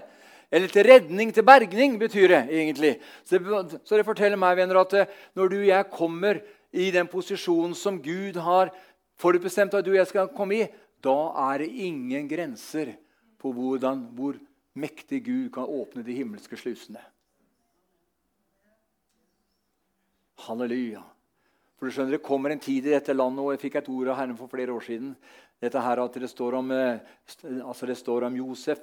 Eller 0.52 0.72
til 0.72 0.88
redning, 0.88 1.34
til 1.36 1.44
bergning, 1.44 1.98
betyr 2.00 2.28
det 2.32 2.42
egentlig. 2.56 2.94
Så 3.26 3.40
det, 3.40 3.80
så 3.84 4.00
det 4.00 4.08
forteller 4.08 4.40
meg 4.40 4.56
venner, 4.60 4.80
at 4.80 4.94
eh, 4.96 5.10
når 5.36 5.52
du 5.52 5.58
og 5.60 5.68
jeg 5.68 5.90
kommer 5.92 6.40
i 6.72 6.92
den 6.92 7.10
posisjonen 7.12 7.76
som 7.76 8.00
Gud 8.04 8.40
har 8.44 8.72
forutbestemt 9.20 9.76
at 9.76 9.86
du 9.86 9.92
og 9.92 10.00
jeg 10.00 10.12
skal 10.12 10.32
komme 10.36 10.62
i, 10.62 10.70
da 11.04 11.18
er 11.52 11.64
det 11.64 11.74
ingen 11.88 12.30
grenser 12.32 12.94
på 13.42 13.52
hvordan, 13.54 14.08
hvor 14.16 14.38
mektig 14.78 15.24
Gud 15.26 15.52
kan 15.54 15.68
åpne 15.68 16.06
de 16.06 16.16
himmelske 16.16 16.58
slusene. 16.60 17.02
Halleluja. 20.48 21.04
For 21.78 21.86
du 21.86 21.94
skjønner, 21.94 22.18
Det 22.18 22.26
kommer 22.26 22.50
en 22.50 22.60
tid 22.60 22.86
i 22.86 22.94
dette 22.94 23.14
landet, 23.14 23.44
og 23.44 23.52
jeg 23.54 23.62
fikk 23.68 23.76
et 23.76 23.90
ord 23.90 24.08
av 24.10 24.18
Herren 24.18 24.38
for 24.38 24.50
flere 24.50 24.74
år 24.74 24.86
siden. 24.86 25.16
Dette 25.62 25.82
her 25.82 26.04
at 26.04 26.14
Det 26.14 26.30
står 26.30 26.54
om, 26.54 26.72
eh, 26.72 27.00
altså 27.64 27.86
det 27.86 27.98
står 27.98 28.24
om 28.24 28.36
Josef. 28.36 28.80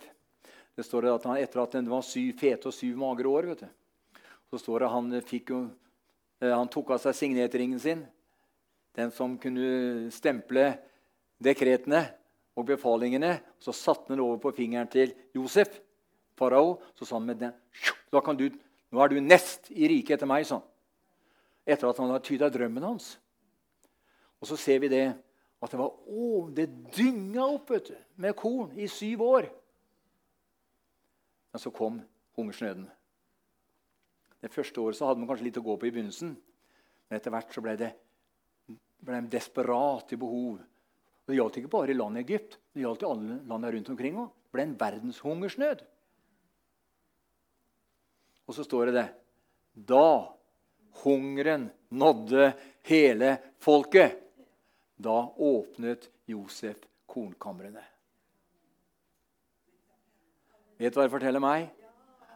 Det 0.77 0.85
står 0.85 1.15
at 1.15 1.25
han, 1.25 1.37
Etter 1.39 1.63
at 1.63 1.73
det 1.73 1.89
var 1.89 2.03
syv 2.03 2.39
fete 2.39 2.69
og 2.69 2.75
syv 2.75 2.97
magre 2.97 3.29
år, 3.29 3.47
vet 3.47 3.61
du, 3.61 4.21
så 4.51 4.59
står 4.59 4.81
det 4.81 4.91
han, 4.91 5.23
fikk 5.23 5.51
eh, 5.51 6.51
han 6.51 6.69
tok 6.69 6.91
av 6.91 6.99
seg 6.99 7.15
signetringen 7.15 7.79
sin 7.81 8.05
den 8.95 9.11
som 9.11 9.39
kunne 9.39 10.11
stemple 10.15 10.69
dekretene 11.43 12.05
og 12.55 12.69
befalingene. 12.69 13.39
Så 13.59 13.75
satte 13.75 14.13
han 14.13 14.21
det 14.21 14.25
over 14.25 14.39
på 14.43 14.55
fingeren 14.55 14.91
til 14.91 15.15
Josef, 15.35 15.81
farao. 16.39 16.79
Så 16.95 17.09
sa 17.09 17.19
han 17.19 17.27
med 17.27 17.43
den, 17.43 17.55
da 18.13 18.23
kan 18.23 18.39
du, 18.39 18.47
nå 18.91 19.03
er 19.03 19.11
du 19.11 19.21
nest 19.21 19.71
i 19.75 19.89
riket 19.91 20.19
etter 20.19 20.31
meg. 20.31 20.47
sånn. 20.47 20.63
Etter 21.67 21.91
at 21.91 21.99
han 21.99 22.13
har 22.13 22.23
tyda 22.23 22.51
drømmen 22.53 22.87
hans. 22.87 23.17
Og 24.41 24.51
så 24.51 24.59
ser 24.61 24.83
vi 24.85 24.93
det 24.93 25.07
at 25.65 25.73
det 25.73 25.81
var 25.81 25.93
å, 25.93 26.31
det 26.53 26.67
dynga 26.95 27.47
opp 27.57 27.71
vet 27.73 27.91
du, 27.91 27.97
med 28.21 28.37
korn 28.37 28.75
i 28.77 28.89
syv 28.91 29.23
år. 29.25 29.49
Men 31.55 31.63
så 31.63 31.73
kom 31.73 32.01
hungersnøden. 32.37 32.87
Det 34.45 34.53
første 34.53 34.81
året 34.83 34.99
så 34.99 35.09
hadde 35.09 35.23
man 35.23 35.31
kanskje 35.31 35.47
litt 35.49 35.61
å 35.61 35.65
gå 35.65 35.77
på 35.81 35.89
i 35.89 35.93
begynnelsen. 35.95 36.35
Men 37.09 37.17
etter 37.17 37.33
hvert 37.33 37.55
så 37.55 37.63
ble 37.65 37.79
det 37.81 37.95
ble 39.05 39.21
de 39.21 39.33
desperate 39.37 40.19
behov. 40.21 40.61
Og 40.61 41.33
Det 41.33 41.39
gjaldt 41.39 41.59
ikke 41.61 41.73
bare 41.73 41.93
i 41.93 41.97
landet 41.97 42.25
Egypt, 42.25 42.59
det 42.73 42.85
gjaldt 42.85 43.05
i 43.05 43.09
alle 43.09 43.39
landene 43.49 43.73
rundt 43.77 43.91
omkring 43.93 44.19
òg. 44.21 44.31
Det 44.33 44.57
ble 44.57 44.65
en 44.67 44.79
verdenshungersnød. 44.81 45.85
Og 48.45 48.57
så 48.57 48.65
står 48.67 48.91
det 48.91 48.97
det 48.99 49.09
Da 49.89 50.35
hungeren 51.03 51.71
nådde 51.91 52.53
hele 52.87 53.31
folket, 53.59 54.21
da 54.97 55.17
åpnet 55.37 56.09
Josef 56.31 56.85
kornkamrene. 57.11 57.83
Vet 60.79 60.95
du 60.95 60.99
hva 60.99 61.07
det 61.07 61.15
forteller 61.15 61.43
meg? 61.43 61.69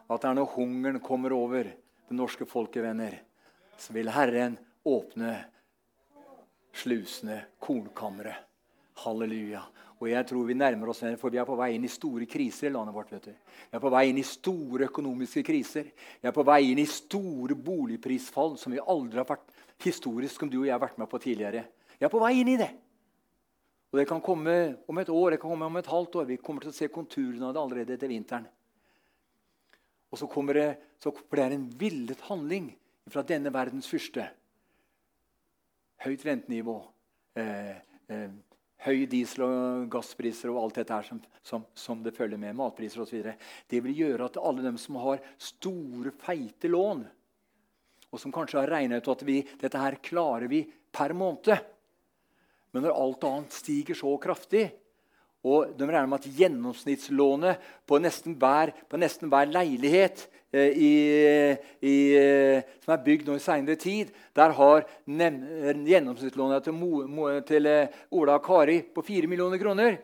At 0.09 0.23
det 0.23 0.31
er 0.31 0.37
når 0.39 0.53
hungeren 0.55 1.01
kommer 1.05 1.35
over 1.37 1.69
det 1.69 2.17
norske 2.17 2.47
folket, 2.49 2.83
venner, 2.85 3.19
så 3.77 3.93
vil 3.93 4.09
Herren 4.11 4.57
åpne 4.89 5.35
slusene, 6.79 7.43
kornkammeret. 7.61 8.47
Halleluja. 8.99 9.61
Og 9.99 10.09
jeg 10.11 10.27
tror 10.27 10.47
vi 10.47 10.55
nærmer 10.55 10.91
oss 10.91 11.03
for 11.19 11.31
vi 11.31 11.39
er 11.39 11.47
på 11.47 11.57
vei 11.59 11.73
inn 11.75 11.87
i 11.87 11.91
store 11.91 12.27
kriser 12.31 12.69
i 12.69 12.73
landet 12.75 12.95
vårt. 12.95 13.13
vet 13.13 13.25
du. 13.25 13.31
Vi 13.71 13.77
er 13.77 13.83
på 13.83 13.91
vei 13.91 14.05
inn 14.11 14.19
i 14.19 14.27
store 14.27 14.87
økonomiske 14.87 15.43
kriser. 15.47 15.91
Vi 16.21 16.29
er 16.29 16.35
på 16.35 16.45
vei 16.47 16.71
inn 16.71 16.79
i 16.79 16.87
store 16.87 17.55
boligprisfall 17.55 18.57
som 18.59 18.75
vi 18.75 18.83
aldri 18.83 19.19
har 19.19 19.27
vært 19.27 19.51
historisk 19.83 20.41
som 20.41 20.51
du 20.51 20.61
og 20.61 20.67
jeg 20.67 20.75
har 20.75 20.83
vært 20.83 20.99
med 20.99 21.11
på 21.11 21.19
tidligere. 21.23 21.65
Vi 21.99 22.07
er 22.07 22.13
på 22.13 22.21
vei 22.23 22.37
inn 22.41 22.53
i 22.55 22.59
det. 22.61 22.71
Og 23.91 23.99
Det 23.99 24.09
kan 24.09 24.21
komme 24.21 24.55
om 24.87 24.99
et 25.01 25.09
år, 25.09 25.31
det 25.31 25.41
kan 25.41 25.51
komme 25.51 25.67
om 25.67 25.77
et 25.81 25.87
halvt 25.87 26.21
år. 26.21 26.27
Vi 26.29 26.37
kommer 26.37 26.65
til 26.65 26.73
å 26.73 26.77
se 26.77 26.89
konturene 26.93 27.49
av 27.49 27.55
det 27.57 27.63
allerede 27.63 27.95
etter 27.97 28.11
vinteren. 28.11 28.49
Og 30.13 30.21
så, 30.21 30.29
kommer 30.29 30.55
det, 30.55 30.69
så 31.01 31.13
det 31.13 31.47
en 31.53 31.69
villet 31.81 32.21
handling 32.29 32.71
fra 33.09 33.25
denne 33.25 33.53
verdens 33.53 33.89
fyrste 33.89 34.29
høyt 36.05 36.25
rentenivå, 36.25 36.77
eh, 37.35 37.77
eh, 38.09 38.31
høy 38.87 39.07
diesel- 39.11 39.45
og 39.45 39.89
gasspriser 39.91 40.53
og 40.53 40.61
alt 40.63 40.79
dette 40.79 40.95
her 40.95 41.03
som, 41.03 41.21
som, 41.43 41.65
som 41.75 42.03
det 42.05 42.15
følger 42.15 42.39
med, 42.39 42.55
matpriser 42.57 43.03
osv. 43.03 43.33
Det 43.69 43.81
vil 43.83 43.97
gjøre 43.97 44.29
at 44.29 44.39
alle 44.39 44.63
dem 44.63 44.79
som 44.79 45.01
har 45.03 45.19
store, 45.43 46.13
feite 46.23 46.71
lån, 46.71 47.03
og 48.09 48.23
som 48.23 48.33
kanskje 48.33 48.61
har 48.61 48.71
regna 48.71 49.01
ut 49.01 49.11
at 49.11 49.25
vi, 49.27 49.43
dette 49.61 49.83
her 49.83 49.99
klarer 50.01 50.49
vi 50.49 50.63
per 50.95 51.13
måned 51.13 51.59
Men 52.73 52.85
når 52.85 52.97
alt 52.97 53.25
annet 53.29 53.57
stiger 53.57 53.97
så 53.97 54.13
kraftig, 54.21 54.69
og 55.47 55.71
de 55.79 55.87
regner 55.87 56.09
med 56.11 56.19
at 56.19 56.33
gjennomsnittslånet 56.35 57.63
på 57.89 58.01
nesten 58.03 58.35
hver, 58.41 58.73
på 58.91 58.99
nesten 58.99 59.31
hver 59.31 59.51
leilighet 59.55 60.25
eh, 60.51 60.75
i, 60.75 60.93
i, 61.79 61.95
eh, 62.19 62.73
som 62.83 62.97
er 62.97 63.05
bygd 63.05 63.29
nå 63.29 63.37
i 63.39 63.45
seinere 63.45 63.79
tid, 63.79 64.11
der 64.37 64.57
har 64.59 64.85
gjennomsnittslånet 65.07 66.67
til, 66.67 66.75
Mo, 66.75 67.05
Mo, 67.07 67.31
til 67.47 67.71
eh, 67.71 67.95
Ola 68.19 68.41
og 68.41 68.45
Kari 68.49 68.81
på 68.83 69.07
4 69.07 69.31
millioner 69.31 69.63
kroner. 69.63 70.01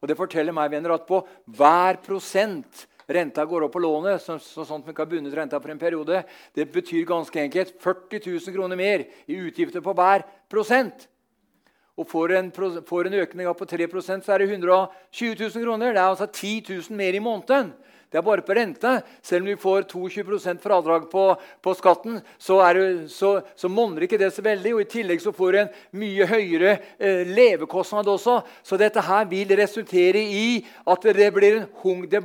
Og 0.00 0.08
det 0.10 0.18
forteller 0.18 0.56
meg 0.56 0.72
venner, 0.72 0.96
at 0.96 1.06
på 1.06 1.20
hver 1.52 2.00
prosent 2.02 2.86
renta 3.12 3.44
går 3.46 3.66
opp 3.66 3.76
på 3.76 3.82
lånet, 3.82 4.22
så, 4.24 4.38
så 4.40 4.64
sånn 4.64 4.80
at 4.80 4.88
vi 4.88 4.96
ikke 4.96 5.04
har 5.04 5.12
bundet 5.12 5.36
renta 5.36 5.60
for 5.60 5.74
en 5.74 5.78
periode, 5.78 6.24
det 6.56 6.70
betyr 6.72 7.04
ganske 7.06 7.44
enkelt 7.44 7.76
40 7.82 8.24
000 8.24 8.56
kroner 8.56 8.78
mer 8.78 9.04
i 9.28 9.36
utgifter 9.36 9.84
på 9.84 9.94
hver 9.98 10.24
prosent 10.50 11.10
og 11.98 12.08
får 12.08 12.32
en, 12.38 12.50
får 12.88 13.08
en 13.08 13.20
økning 13.20 13.48
på 13.56 13.68
3% 13.68 14.24
så 14.24 14.34
er 14.34 14.42
det 14.42 14.50
120 14.50 15.36
000 15.36 15.64
kroner. 15.64 15.92
Det 15.92 16.00
er 16.00 16.08
altså 16.08 16.26
10 16.26 16.52
000 16.68 16.96
mer 16.96 17.14
i 17.14 17.20
måneden. 17.20 17.72
Det 18.12 18.18
er 18.20 18.24
bare 18.24 18.44
på 18.44 18.52
rente. 18.52 18.90
Selv 19.24 19.40
om 19.40 19.48
vi 19.48 19.56
får 19.56 19.86
22% 19.88 20.60
fradrag 20.60 21.06
på, 21.10 21.22
på 21.64 21.72
skatten, 21.74 22.18
så, 22.38 22.58
det, 22.76 23.08
så, 23.08 23.38
så 23.56 23.70
monner 23.72 24.04
ikke 24.04 24.20
det 24.20 24.28
så 24.36 24.44
veldig. 24.44 24.74
Og 24.76 24.82
I 24.84 24.90
tillegg 24.92 25.22
så 25.24 25.32
får 25.32 25.52
du 25.52 25.60
en 25.62 25.70
mye 25.96 26.26
høyere 26.28 26.74
eh, 26.98 27.22
levekostnad 27.28 28.08
også. 28.12 28.42
Så 28.64 28.76
dette 28.80 29.00
her 29.04 29.24
vil 29.30 29.56
resultere 29.56 30.20
i 30.20 30.60
at 30.84 31.08
det 31.16 31.30
blir 31.32 31.62
en 31.62 31.66
hung, 31.80 32.04
det 32.04 32.20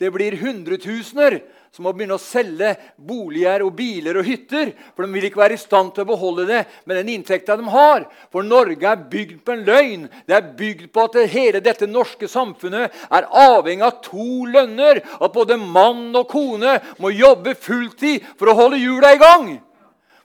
det 0.00 0.12
blir 0.16 0.40
hundretusener 0.40 1.42
som 1.74 1.86
må 1.86 1.92
begynne 1.94 2.16
å 2.16 2.22
selge 2.22 2.74
boliger 2.96 3.64
og 3.66 3.74
biler 3.78 4.18
og 4.20 4.26
hytter. 4.28 4.72
For 4.94 5.04
de 5.04 5.14
vil 5.14 5.28
ikke 5.28 5.42
være 5.42 5.58
i 5.58 5.60
stand 5.60 5.92
til 5.94 6.04
å 6.04 6.10
beholde 6.10 6.46
det 6.48 6.64
med 6.88 7.00
den 7.00 7.12
inntekta 7.16 7.58
de 7.58 7.68
har. 7.72 8.08
For 8.32 8.46
Norge 8.46 8.88
er 8.88 9.06
bygd 9.12 9.44
på 9.44 9.54
en 9.54 9.64
løgn. 9.68 10.08
Det 10.26 10.36
er 10.38 10.50
bygd 10.58 10.90
på 10.94 11.06
at 11.06 11.20
hele 11.34 11.62
dette 11.64 11.90
norske 11.90 12.30
samfunnet 12.30 12.98
er 13.10 13.30
avhengig 13.44 13.86
av 13.86 14.02
to 14.04 14.48
lønner. 14.48 15.02
At 15.20 15.34
både 15.36 15.60
mann 15.60 16.10
og 16.16 16.28
kone 16.32 16.78
må 16.98 17.14
jobbe 17.14 17.56
fulltid 17.58 18.26
for 18.38 18.50
å 18.50 18.58
holde 18.64 18.82
hjula 18.82 19.14
i 19.14 19.22
gang. 19.22 19.48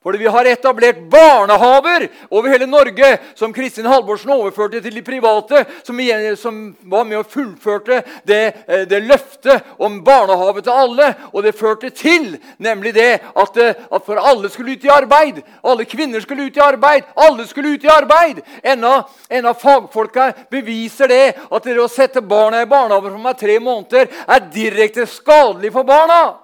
Fordi 0.04 0.18
vi 0.18 0.28
har 0.28 0.45
etablert 0.45 0.99
barnehaver 1.10 2.08
over 2.30 2.49
hele 2.49 2.66
Norge 2.68 3.18
som 3.36 3.54
Kristin 3.54 3.86
Halvorsen 3.86 4.34
overførte 4.36 4.82
til 4.84 4.95
de 4.95 5.01
private, 5.01 5.64
som, 5.84 6.01
som 6.38 6.58
var 6.91 7.08
med 7.08 7.22
og 7.22 7.30
fullførte 7.32 8.01
det, 8.28 8.41
eh, 8.68 8.84
det, 8.89 8.99
løftet 9.08 9.64
om 9.80 10.01
barnehage 10.04 10.66
til 10.66 10.76
alle. 10.76 11.14
Og 11.32 11.43
det 11.43 11.56
førte 11.56 11.89
til 11.89 12.36
nemlig 12.58 12.93
det 12.95 13.22
at, 13.24 13.58
eh, 13.58 13.80
at, 13.91 14.04
for 14.06 14.20
alle 14.20 14.51
skulle 14.51 14.76
ut 14.76 14.84
i 14.84 14.91
arbeid. 14.91 15.41
Alle 15.64 15.88
kvinner 15.88 16.20
skulle 16.20 16.49
ut 16.49 16.58
i 16.58 16.66
arbeid. 16.68 17.08
Alle 17.16 17.47
skulle 17.47 17.78
ut 17.78 17.84
i 17.84 17.95
arbeid. 17.95 18.43
En 18.64 18.84
av, 18.84 19.10
en 19.30 19.54
fagfolka 19.56 20.34
beviser 20.51 21.08
det 21.08 21.26
at 21.47 21.64
det 21.64 21.80
å 21.80 21.88
sette 21.88 22.22
barna 22.22 22.62
i 22.62 22.68
barnehage 22.68 23.08
for 23.08 23.30
er 23.30 23.39
tre 23.39 23.60
måneder, 23.60 24.08
er 24.28 24.49
direkte 24.51 25.08
skadelig 25.08 25.72
for 25.72 25.88
barna. 25.88 26.43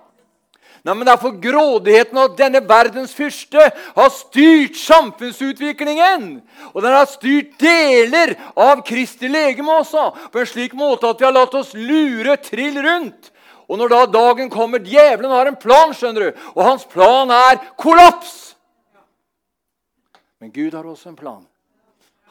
Nei, 0.83 0.93
men 0.93 1.05
Det 1.05 1.11
er 1.13 1.21
for 1.21 1.39
grådigheten 1.43 2.19
at 2.21 2.37
denne 2.39 2.61
verdens 2.63 3.11
fyrste 3.15 3.65
har 3.95 4.11
styrt 4.15 4.77
samfunnsutviklingen. 4.79 6.39
Og 6.71 6.79
den 6.83 6.95
har 6.95 7.09
styrt 7.09 7.57
deler 7.59 8.35
av 8.55 8.83
Kristi 8.87 9.27
legeme 9.27 9.75
også, 9.81 10.05
på 10.31 10.39
en 10.39 10.47
slik 10.47 10.77
måte 10.77 11.09
at 11.09 11.19
vi 11.19 11.27
har 11.27 11.35
latt 11.35 11.57
oss 11.59 11.73
lure 11.75 12.37
trill 12.43 12.79
rundt. 12.85 13.33
Og 13.69 13.77
når 13.77 13.91
da 13.91 14.05
dagen 14.09 14.49
kommer 14.49 14.81
Djevelen 14.81 15.31
har 15.31 15.49
en 15.49 15.59
plan, 15.59 15.91
skjønner 15.93 16.29
du, 16.29 16.45
og 16.55 16.63
hans 16.65 16.87
plan 16.89 17.29
er 17.29 17.59
kollaps. 17.77 18.55
Men 20.39 20.53
Gud 20.55 20.73
har 20.73 20.87
også 20.87 21.11
en 21.11 21.19
plan. 21.19 21.43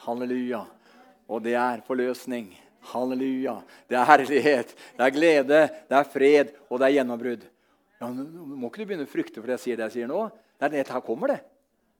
Halleluja. 0.03 0.65
Og 1.29 1.43
det 1.45 1.53
er 1.53 1.85
forløsning. 1.85 2.49
Halleluja. 2.89 3.59
Det 3.87 3.95
er 3.99 4.09
herlighet, 4.09 4.75
det 4.97 5.05
er 5.05 5.13
glede, 5.13 5.63
det 5.87 5.97
er 5.99 6.11
fred, 6.11 6.51
og 6.67 6.79
det 6.79 6.89
er 6.89 6.95
gjennombrudd. 6.97 7.45
Ja, 7.99 8.07
nå 8.15 8.45
må 8.55 8.69
ikke 8.69 8.83
du 8.83 8.89
begynne 8.89 9.07
å 9.07 9.11
frykte 9.11 9.41
for 9.41 9.49
det 9.49 9.57
jeg 9.57 9.65
sier 9.65 9.79
det 9.79 9.89
jeg 9.89 9.97
sier 9.97 10.11
nå. 10.11 10.21
Nei, 10.61 10.69
det, 10.71 10.85
her 10.87 11.03
kommer 11.03 11.33
det. 11.33 11.39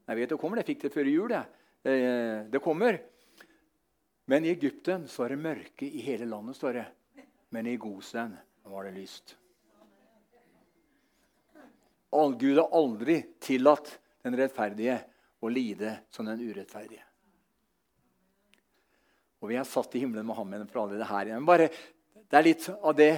Jeg 0.08 0.18
vet 0.18 0.30
det 0.32 0.38
kommer, 0.40 0.60
jeg 0.60 0.70
fikk 0.72 0.86
det 0.86 0.92
før 0.94 1.10
jul. 1.10 1.32
Det, 1.32 1.40
eh, 1.92 2.38
det 2.48 2.62
kommer. 2.64 2.96
Men 4.30 4.46
i 4.46 4.52
Egypten 4.54 5.04
så 5.10 5.26
er 5.26 5.34
det 5.34 5.44
mørke 5.44 5.86
i 5.86 6.00
hele 6.06 6.28
landet, 6.30 6.56
står 6.56 6.78
det. 6.78 6.86
Men 7.52 7.68
i 7.68 7.76
Gosen 7.80 8.32
var 8.70 8.88
det 8.88 8.94
lyst. 8.96 9.36
Gud 12.10 12.58
har 12.58 12.72
aldri 12.74 13.20
tillatt 13.42 13.92
den 14.24 14.36
rettferdige 14.38 14.96
å 15.40 15.50
lide 15.52 15.92
som 16.10 16.26
den 16.26 16.40
urettferdige. 16.42 17.04
Og 19.40 19.52
vi 19.52 19.56
er 19.56 19.68
satt 19.68 19.94
i 19.96 20.02
himmelen 20.02 20.26
med 20.28 20.36
ham 20.36 20.56
for 20.68 20.84
alle 20.84 20.98
det 21.00 21.08
her. 21.08 21.30
Men 21.32 21.46
bare, 21.48 21.68
det 22.28 22.38
er 22.38 22.46
litt 22.46 22.66
av 22.76 22.96
det 22.96 23.12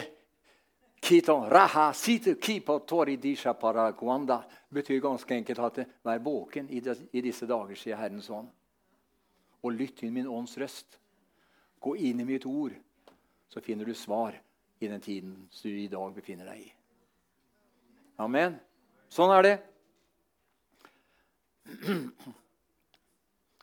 betyr 4.70 5.00
ganske 5.02 5.34
enkelt 5.34 5.58
at 5.66 5.80
vær 6.06 6.22
våken 6.22 6.68
i 6.70 7.22
disse 7.24 7.48
dager, 7.50 7.74
sier 7.76 7.98
Herrens 7.98 8.30
ånd. 8.30 8.48
Og 9.62 9.74
lytt 9.74 9.96
til 9.98 10.12
min 10.14 10.30
ånds 10.30 10.54
røst. 10.62 10.98
Gå 11.82 11.96
inn 11.98 12.22
i 12.22 12.26
mitt 12.26 12.46
ord, 12.46 12.72
så 13.50 13.60
finner 13.60 13.84
du 13.84 13.94
svar 13.98 14.38
i 14.78 14.88
den 14.88 15.02
tiden 15.02 15.34
du 15.62 15.68
i 15.68 15.90
dag 15.90 16.14
befinner 16.14 16.46
deg 16.52 16.62
i. 16.62 16.72
Amen. 18.22 18.54
Sånn 19.10 19.34
er 19.34 19.42
det. 19.46 19.56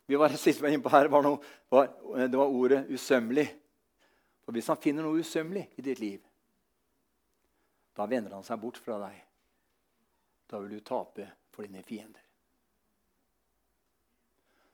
Vi 0.10 0.20
var 0.20 0.36
sist 0.36 0.64
inne 0.66 0.84
på 0.84 0.92
her, 0.92 1.08
var 1.08 1.24
noe, 1.24 1.40
var, 1.72 1.92
det 2.28 2.38
var 2.38 2.52
ordet 2.52 2.88
'usømmelig'. 2.90 3.56
For 4.44 4.52
Hvis 4.52 4.68
han 4.68 4.82
finner 4.82 5.04
noe 5.06 5.22
usømmelig 5.22 5.68
i 5.78 5.82
ditt 5.86 6.00
liv, 6.00 6.20
da 8.00 8.08
vender 8.08 8.32
han 8.32 8.46
seg 8.48 8.62
bort 8.62 8.80
fra 8.80 8.96
deg. 9.02 9.20
Da 10.48 10.60
vil 10.64 10.78
du 10.78 10.84
tape 10.86 11.26
for 11.52 11.68
dine 11.68 11.84
fiender. 11.84 12.24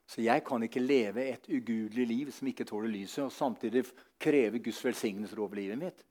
Så 0.06 0.22
jeg 0.22 0.44
kan 0.46 0.62
ikke 0.64 0.84
leve 0.84 1.24
et 1.32 1.48
ugudelig 1.50 2.06
liv 2.06 2.30
som 2.32 2.48
ikke 2.48 2.68
tåler 2.70 2.92
lyset, 2.94 3.24
og 3.26 3.34
samtidig 3.34 3.82
kreve 4.22 4.62
Guds 4.62 4.84
velsignelse 4.86 5.38
over 5.42 5.58
livet 5.58 5.82
mitt. 5.82 6.06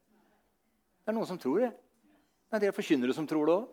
Det 1.04 1.12
er 1.12 1.16
noen 1.16 1.28
som 1.28 1.38
tror 1.38 1.62
det. 1.62 1.70
Det 2.50 2.58
er 2.58 2.64
dere 2.66 2.74
forkynnere 2.74 3.14
som 3.14 3.28
tror 3.30 3.46
det 3.46 3.54
òg. 3.54 3.70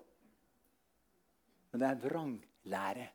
Men 1.72 1.82
det 1.82 1.89
er 1.89 2.00
vranglære. 2.06 3.08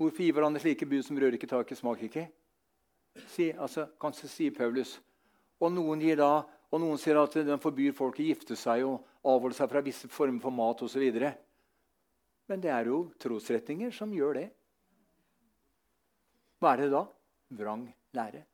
Hvorfor 0.00 0.22
gir 0.24 0.36
hverandre 0.36 0.62
slike 0.62 0.86
bud 0.88 1.02
som 1.04 1.18
rører 1.18 1.36
ikke, 1.36 1.50
taket, 1.50 1.80
smaker 1.80 2.06
ikke? 2.06 2.24
Si, 3.34 3.50
altså, 3.50 3.88
kanskje 4.00 4.30
sier 4.30 4.54
Paulus. 4.56 4.94
Og 5.60 5.74
noen 5.74 6.00
gir 6.00 6.16
da 6.20 6.44
og 6.70 6.82
noen 6.82 6.98
sier 7.02 7.18
at 7.18 7.34
den 7.34 7.60
forbyr 7.62 7.94
folk 7.96 8.20
å 8.20 8.26
gifte 8.26 8.56
seg 8.58 8.84
og 8.86 9.02
avholde 9.26 9.58
seg 9.58 9.70
fra 9.72 9.82
visse 9.82 10.10
former 10.10 10.42
for 10.42 10.54
mat 10.54 10.82
osv. 10.86 11.06
Men 12.50 12.62
det 12.62 12.70
er 12.74 12.90
jo 12.90 13.04
trosretninger 13.22 13.90
som 13.94 14.12
gjør 14.14 14.38
det. 14.38 14.48
Hva 16.60 16.74
er 16.74 16.84
det 16.84 16.92
da? 16.92 17.04
Vrang 17.58 17.88
lære. 18.14 18.44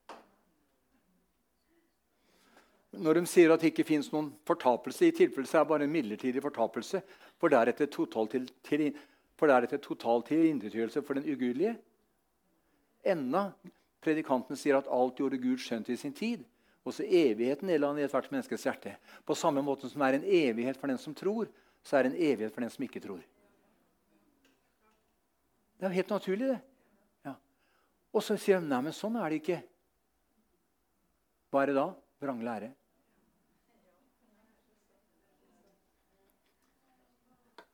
Når 2.97 3.19
de 3.19 3.29
sier 3.29 3.53
at 3.53 3.61
det 3.61 3.75
ikke 3.75 3.85
fins 3.85 4.09
noen 4.13 4.31
fortapelse, 4.49 5.05
i 5.05 5.13
tilfelle 5.13 5.49
er 5.51 5.65
det 5.65 5.69
bare 5.69 5.85
en 5.85 5.93
midlertidig 5.93 6.41
fortapelse, 6.41 7.03
for 7.37 7.53
deretter 7.53 7.91
total 7.93 8.31
til, 8.33 8.47
til, 8.65 8.87
for 9.37 9.53
deretter 9.53 9.83
total 9.85 10.25
tilintetgjørelse 10.25 11.03
for 11.05 11.19
den 11.19 11.29
ugudelige. 11.29 11.75
Enda 13.05 13.51
predikanten 14.01 14.57
sier 14.57 14.79
at 14.79 14.89
alt 14.89 15.21
gjorde 15.21 15.43
Gud 15.43 15.61
skjønt 15.61 15.91
i 15.93 15.99
sin 16.01 16.15
tid. 16.17 16.47
Også 16.87 17.03
evigheten 17.03 17.67
deler 17.67 17.91
han 17.91 17.99
i 17.99 18.05
ethvert 18.07 18.31
menneskes 18.31 18.65
hjerte. 18.69 18.93
På 19.27 19.35
samme 19.35 19.63
måte 19.67 19.91
som 19.91 20.03
det 20.03 20.09
er 20.09 20.19
en 20.21 20.29
evighet 20.39 20.79
for 20.79 20.93
den 20.93 21.01
som 21.03 21.15
tror, 21.19 21.51
så 21.83 21.99
er 21.99 22.07
det 22.07 22.13
en 22.13 22.21
evighet 22.29 22.55
for 22.55 22.63
den 22.63 22.71
som 22.71 22.85
ikke 22.87 23.03
tror. 23.03 23.25
Det 25.77 25.85
er 25.85 25.91
jo 25.91 25.99
helt 25.99 26.13
naturlig, 26.15 26.51
det. 26.55 26.61
Ja. 27.27 27.35
Og 28.15 28.23
så 28.25 28.39
sier 28.41 28.63
de 28.63 28.71
nei, 28.71 28.81
men 28.87 28.95
sånn 28.97 29.19
er 29.19 29.33
det 29.33 29.41
ikke. 29.43 29.59
Hva 31.51 31.63
er 31.63 31.73
det 31.73 31.79
da? 31.79 31.87
Vrang 32.23 32.45
lære. 32.47 32.71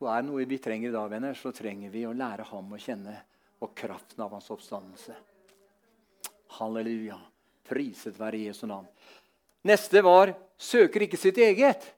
Og 0.03 0.09
er 0.11 0.25
det 0.25 0.29
noe 0.33 0.49
vi 0.51 0.59
trenger 0.59 0.91
i 0.91 0.97
dag, 0.97 1.13
venner, 1.13 1.37
så 1.39 1.53
trenger 1.55 1.93
vi 1.93 2.03
å 2.09 2.17
lære 2.17 2.49
ham 2.49 2.73
å 2.75 2.81
kjenne 2.81 3.15
og 3.63 3.77
kraften 3.79 4.25
av 4.25 4.33
hans 4.35 4.51
oppstandelse. 4.51 5.15
Halleluja. 6.59 7.21
Priset 7.73 8.19
være 8.21 8.45
Jesu 8.47 8.67
navn. 8.67 8.87
Neste 9.65 10.03
var 10.05 10.35
'søker 10.59 11.03
ikke 11.03 11.17
sitt 11.17 11.37
eget'. 11.37 11.89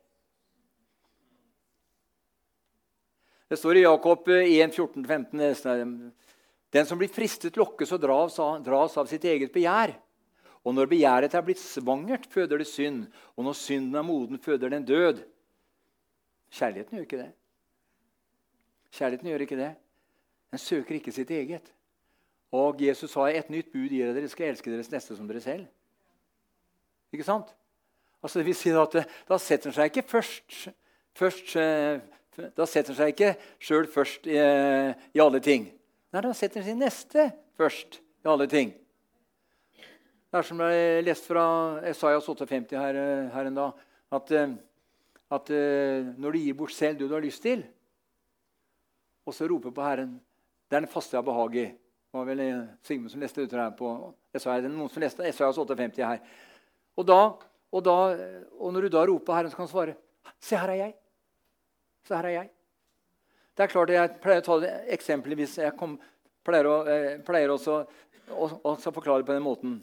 Det 3.49 3.59
står 3.59 3.77
i 3.77 3.83
Jakob 3.83 4.29
1, 4.29 4.75
14-15 4.75 6.13
Den 6.73 6.87
som 6.87 6.99
blir 6.99 7.09
fristet, 7.09 7.57
lokkes 7.57 7.93
og 7.93 8.01
dras 8.01 8.97
av 8.99 9.07
sitt 9.07 9.25
eget 9.25 9.53
begjær. 9.53 9.95
Og 10.65 10.75
når 10.75 10.89
begjæret 10.91 11.35
er 11.35 11.45
blitt 11.45 11.61
svangert, 11.61 12.27
føder 12.27 12.59
det 12.59 12.67
synd. 12.67 13.07
Og 13.37 13.45
når 13.45 13.53
synden 13.53 13.95
er 13.95 14.03
moden, 14.03 14.39
føder 14.39 14.69
den 14.73 14.85
død. 14.85 15.23
Kjærligheten 16.51 16.97
gjør 16.97 17.05
ikke 17.05 17.21
det. 17.21 17.33
Kjærligheten 18.91 19.29
gjør 19.29 19.45
ikke 19.45 19.61
det. 19.61 19.75
Den 20.51 20.59
søker 20.59 20.95
ikke 20.95 21.13
sitt 21.13 21.31
eget. 21.31 21.73
Og 22.55 22.79
Jesus 22.83 23.11
sa 23.11 23.27
et 23.33 23.51
nytt 23.51 23.73
bud 23.73 23.91
gir 23.91 24.07
dere, 24.07 24.15
dere 24.21 24.31
skal 24.31 24.53
elske 24.53 24.71
deres 24.71 24.91
neste 24.93 25.17
som 25.19 25.27
dere 25.27 25.43
selv. 25.43 25.67
Ikke 27.15 27.27
sant? 27.27 27.51
Altså 28.23 28.41
det 28.41 28.47
vil 28.47 28.57
si 28.57 28.73
at 28.73 28.95
Da 29.29 29.39
setter 29.43 29.71
han 29.71 29.77
seg 29.77 29.91
ikke 29.91 30.07
først, 30.09 30.69
først 31.19 31.57
eh, 31.61 31.99
Da 32.57 32.67
setter 32.67 32.95
han 32.95 33.01
seg 33.01 33.13
ikke 33.13 33.35
sjøl 33.63 33.91
først 33.91 34.27
i, 34.31 34.39
i, 34.39 35.21
alle 35.23 35.43
ting. 35.43 35.69
Nei, 36.15 36.23
da 36.23 36.33
setter 36.35 36.63
han 36.63 36.71
sin 36.71 36.81
neste 36.83 37.29
først 37.59 38.01
i 38.25 38.31
alle 38.31 38.49
ting. 38.51 38.73
Det 39.75 40.41
er 40.41 40.47
som 40.47 40.63
jeg 40.67 41.05
leste 41.07 41.31
fra 41.31 41.45
Esaias 41.87 42.27
58 42.27 42.75
her, 42.75 42.99
her 43.35 43.51
en 43.51 43.61
dag, 43.61 43.85
at, 44.19 44.33
eh, 44.35 44.57
at 45.39 45.55
eh, 45.55 46.11
når 46.19 46.35
du 46.35 46.43
gir 46.43 46.59
bort 46.59 46.75
selv 46.75 46.99
det 46.99 47.07
du 47.07 47.15
har 47.15 47.23
lyst 47.23 47.43
til, 47.43 47.63
og 49.25 49.35
så 49.35 49.47
roper 49.49 49.73
på 49.75 49.83
Herren 49.83 50.19
Det 50.69 50.77
er 50.77 50.83
den 50.83 50.91
faste 50.91 51.15
jeg 51.15 51.23
har 51.23 51.27
behag 51.29 51.57
i 51.57 51.71
var 52.15 52.29
vel 52.29 52.43
Sigmund 52.87 53.11
som 53.11 53.23
leste 53.23 53.43
ut 53.43 53.53
her 53.53 53.73
på 53.75 53.91
SR, 54.35 54.69
noen 54.69 54.91
som 54.93 55.03
leste 55.03 55.27
SR 55.27 55.51
58 55.51 56.05
her. 56.07 56.21
Og, 56.95 57.07
da, 57.09 57.21
og, 57.75 57.81
da, 57.83 57.97
og 58.61 58.75
når 58.75 58.87
du 58.87 58.95
da 58.95 59.05
roper 59.11 59.39
Herren, 59.39 59.51
så 59.51 59.59
kan 59.59 59.67
han 59.67 59.73
svare 59.73 59.97
Se, 60.39 60.57
her 60.57 60.71
er 60.73 60.79
jeg. 60.79 60.93
Se, 62.07 62.15
her 62.15 62.29
er 62.29 62.35
jeg. 62.37 62.51
Det 63.55 63.65
er 63.65 63.71
klart 63.71 63.93
Jeg 63.93 64.13
pleier 64.23 64.43
å 64.43 64.47
ta 64.47 64.57
det 64.63 64.73
eksempelvis. 64.97 65.59
Jeg 65.63 65.77
kom, 65.79 65.99
pleier, 66.47 66.69
å, 66.69 66.79
eh, 66.89 67.11
pleier 67.25 67.53
også 67.53 67.81
å, 68.31 68.49
å 68.65 68.75
forklare 68.79 69.23
det 69.23 69.29
på 69.29 69.37
den 69.37 69.45
måten 69.45 69.79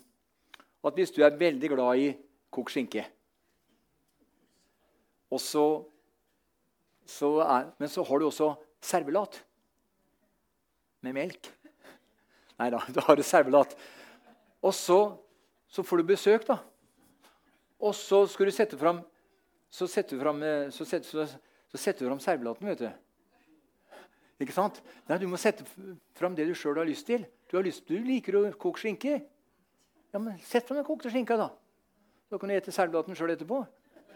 at 0.81 0.97
hvis 0.97 1.13
du 1.13 1.21
er 1.21 1.37
veldig 1.37 1.69
glad 1.75 2.01
i 2.01 2.07
kokt 2.53 2.73
skinke 2.73 3.05
og 5.31 5.39
så, 5.39 5.65
så 7.07 7.29
er, 7.45 7.69
Men 7.79 7.89
så 7.89 8.03
har 8.03 8.19
du 8.19 8.25
også 8.27 8.49
servelat 8.83 9.37
med 11.05 11.15
melk. 11.15 11.47
Nei 12.61 12.69
da, 12.69 12.81
du 12.93 12.99
har 13.01 13.17
reservelat. 13.17 13.73
Og 14.61 14.73
så, 14.77 14.99
så, 15.65 15.81
får 15.81 16.01
du 16.01 16.11
besøk, 16.11 16.45
da. 16.45 16.59
Og 17.81 17.95
så 17.97 18.21
skal 18.29 18.45
du 18.45 18.53
sette 18.53 18.77
fram 18.77 18.99
Så 19.71 19.87
setter 19.87 20.19
du 20.19 20.21
fram, 20.21 20.41
så 20.75 20.85
setter, 20.85 21.29
så 21.71 21.79
setter 21.79 22.03
du 22.03 22.09
fram 22.09 22.19
servelaten, 22.19 22.67
vet 22.67 22.81
du. 22.83 22.89
Ikke 24.43 24.53
sant? 24.53 24.81
Nei, 25.07 25.17
Du 25.21 25.29
må 25.31 25.39
sette 25.39 25.63
fram 26.17 26.35
det 26.35 26.45
du 26.49 26.53
sjøl 26.57 26.81
har 26.81 26.89
lyst 26.89 27.07
til. 27.07 27.23
Du, 27.49 27.55
har 27.57 27.63
lyst, 27.63 27.87
du 27.87 27.95
liker 28.03 28.35
å 28.37 28.43
koke 28.59 28.83
skinke. 28.83 29.21
Ja, 30.11 30.19
men 30.19 30.35
Sett 30.43 30.67
fram 30.67 30.81
den 30.81 30.85
kokte 30.85 31.11
skinka, 31.13 31.37
da. 31.39 31.49
Så 32.27 32.39
kan 32.39 32.51
du 32.51 32.57
spise 32.59 32.75
servelaten 32.75 33.15
sjøl 33.15 33.33
etterpå. 33.33 33.63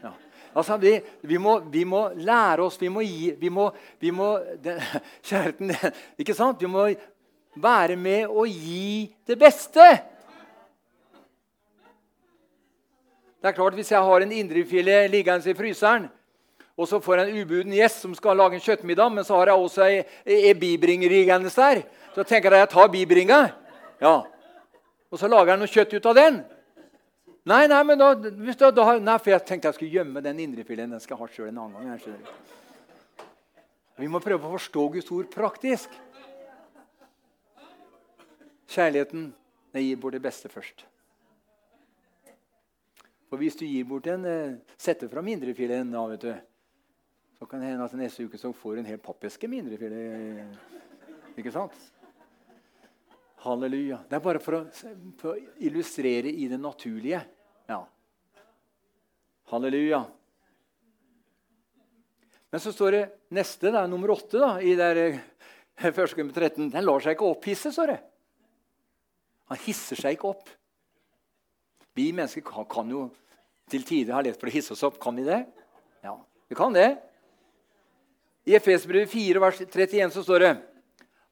Ja. 0.03 0.11
Altså, 0.55 0.75
vi, 0.77 0.91
vi, 1.23 1.37
må, 1.39 1.57
vi, 1.71 1.85
må, 1.87 2.09
lære 2.19 2.65
oss 2.65 2.75
Vi 2.79 2.89
må 2.91 3.01
gi 3.03 3.31
vi 3.39 3.49
må, 3.49 3.69
vi 3.99 4.11
må, 4.11 4.27
det, 4.61 4.75
Kjærligheten 5.27 5.71
Ikke 6.21 6.35
sant? 6.35 6.59
Vi 6.61 6.69
må 6.69 6.83
være 7.55 7.95
med 7.95 8.27
og 8.27 8.47
gi 8.47 9.15
det 9.27 9.37
beste. 9.39 9.87
Det 13.41 13.51
er 13.51 13.55
klart, 13.55 13.73
Hvis 13.73 13.91
jeg 13.91 14.01
har 14.01 14.21
en 14.21 14.31
indrefilet 14.31 15.09
liggende 15.11 15.49
i 15.49 15.53
fryseren, 15.53 16.09
og 16.77 16.87
så 16.87 16.99
får 16.99 17.15
jeg 17.19 17.29
en 17.29 17.41
ubuden 17.41 17.73
gjest 17.73 18.01
som 18.01 18.15
skal 18.15 18.35
lage 18.35 18.57
en 18.57 18.63
kjøttmiddag, 18.63 19.11
men 19.13 19.23
så 19.23 19.37
har 19.37 19.47
jeg 19.47 19.55
også 19.55 19.83
ei, 19.85 20.01
ei 20.25 20.53
bibringe 20.53 21.07
liggende 21.07 21.49
der, 21.49 21.83
så 22.15 22.23
tenker 22.23 22.51
jeg 22.51 22.61
at 22.61 22.65
jeg 22.65 22.69
tar 22.73 22.87
bibringa. 22.91 23.39
Ja. 24.01 24.15
Og 25.11 25.19
så 25.19 25.27
lager 25.27 25.53
jeg 25.53 25.61
noe 25.61 25.71
kjøtt 25.71 25.93
ut 25.93 26.09
av 26.11 26.15
den. 26.15 26.41
Nei, 27.45 27.67
nei, 27.69 27.83
men 27.85 27.99
da, 28.01 28.09
da, 28.17 28.71
da 28.73 28.97
nei, 28.97 29.17
for 29.21 29.29
jeg 29.29 29.45
tenkte 29.45 29.69
jeg 29.69 29.77
skulle 29.77 29.93
gjemme 29.93 30.23
den 30.25 30.39
indrefileten. 30.41 30.97
Den 30.97 31.03
skal 31.03 31.15
jeg 31.15 31.21
ha 31.21 31.35
sjøl 31.35 31.51
en 31.51 31.61
annen 31.61 31.93
gang. 31.93 32.17
Vi 34.01 34.09
må 34.11 34.19
prøve 34.19 34.49
å 34.49 34.55
forstå 34.57 34.87
Guds 34.97 35.11
ord 35.13 35.29
praktisk. 35.31 35.93
Kjærligheten 38.71 39.31
den 39.75 39.83
gir 39.83 39.99
bort 39.99 40.15
det 40.15 40.23
beste 40.23 40.49
først. 40.49 40.85
For 43.29 43.41
hvis 43.41 43.57
du 43.59 43.65
gir 43.65 43.83
bort 43.89 44.07
en, 44.07 44.25
eh, 44.25 44.57
setter 44.77 45.09
fram 45.11 45.27
indrefileten 45.27 45.91
da, 45.91 46.05
vet 46.07 46.21
du, 46.21 46.33
så 47.39 47.45
kan 47.45 47.59
det 47.59 47.73
hende 47.73 47.83
at 47.83 47.97
neste 47.99 48.23
uke 48.23 48.39
så 48.39 48.53
får 48.55 48.75
du 48.75 48.79
en 48.79 48.91
hel 48.93 49.01
pappeske 49.03 49.49
med 49.51 49.65
indrefilet. 49.65 50.55
Ikke 51.35 51.51
sant? 51.51 51.75
Halleluja. 53.43 53.99
Det 54.07 54.15
er 54.15 54.23
bare 54.23 54.39
for 54.41 54.61
å, 54.61 54.61
for 55.19 55.33
å 55.33 55.39
illustrere 55.67 56.31
i 56.31 56.47
det 56.47 56.57
naturlige. 56.61 57.19
Ja. 57.67 57.81
Halleluja. 59.51 60.05
Men 62.49 62.63
så 62.63 62.71
står 62.71 62.95
det 62.95 63.05
neste, 63.35 63.69
da, 63.75 63.83
nummer 63.91 64.15
åtte, 64.15 64.39
da, 64.39 64.55
i 64.63 64.77
der, 64.79 65.01
eh, 65.03 65.91
første 65.99 66.23
13. 66.23 66.71
Den 66.71 66.87
lar 66.87 67.03
seg 67.03 67.17
ikke 67.17 67.33
opphisse, 67.35 67.73
står 67.75 67.91
det. 67.91 68.01
Han 69.51 69.61
hisser 69.65 69.99
seg 69.99 70.17
ikke 70.17 70.31
opp. 70.33 70.49
Vi 71.95 72.09
mennesker 72.15 72.43
kan, 72.45 72.67
kan 72.69 72.89
jo 72.91 73.07
til 73.71 73.85
tider 73.85 74.17
ha 74.17 74.23
lett 74.25 74.39
for 74.39 74.49
å 74.49 74.53
hisse 74.53 74.73
oss 74.75 74.83
opp. 74.85 74.97
Kan 75.01 75.17
vi 75.17 75.25
det? 75.27 75.43
Ja, 76.05 76.15
vi 76.49 76.57
kan 76.57 76.75
det. 76.75 76.89
I 78.45 78.57
Efesbrevet 78.59 79.09
4, 79.09 79.41
vers 79.41 79.61
31 79.63 80.13
så 80.13 80.23
står 80.25 80.43
det 80.43 80.51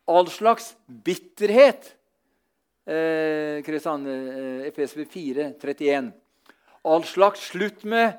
all 0.10 0.30
slags 0.34 0.72
bitterhet. 0.88 1.94
Eh, 2.90 3.62
Kristian, 3.64 4.08
eh, 4.10 4.68
Efesbrevet 4.70 5.12
4, 5.14 5.54
31. 5.62 6.12
All 6.84 7.04
slags 7.04 7.50
slutt 7.52 7.84
med 7.84 8.18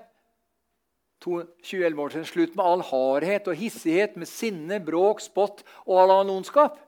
2011 1.24 2.03
år 2.03 2.12
siden, 2.12 2.28
slutt 2.28 2.57
med 2.57 2.64
all 2.64 2.82
hardhet 2.84 3.49
og 3.49 3.57
hissighet, 3.57 4.16
med 4.16 4.28
sinne, 4.28 4.78
bråk, 4.84 5.20
spott 5.24 5.64
og 5.86 5.99
all 5.99 6.14
annen 6.20 6.38
ondskap. 6.38 6.78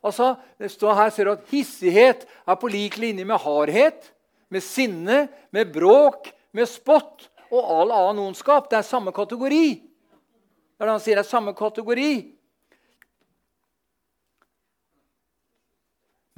Altså, 0.00 0.34
det 0.58 0.70
står 0.72 0.96
her 0.96 1.10
ser 1.12 1.28
du 1.28 1.34
at 1.34 1.50
Hissighet 1.52 2.24
er 2.24 2.56
på 2.56 2.70
lik 2.72 2.96
linje 3.00 3.24
med 3.24 3.40
hardhet, 3.42 4.12
med 4.48 4.64
sinne, 4.64 5.28
med 5.52 5.72
bråk, 5.72 6.30
med 6.56 6.66
spott 6.66 7.28
og 7.50 7.60
all 7.60 7.92
annen 7.92 8.30
ondskap. 8.30 8.70
Det 8.70 8.78
er 8.80 8.86
samme 8.86 9.12
kategori. 9.12 9.66
Det 9.76 10.80
er 10.80 10.88
det 10.88 10.96
han 10.96 11.02
sier 11.04 11.20
det 11.20 11.26
er 11.26 11.28
samme 11.28 11.52
kategori. 11.54 12.12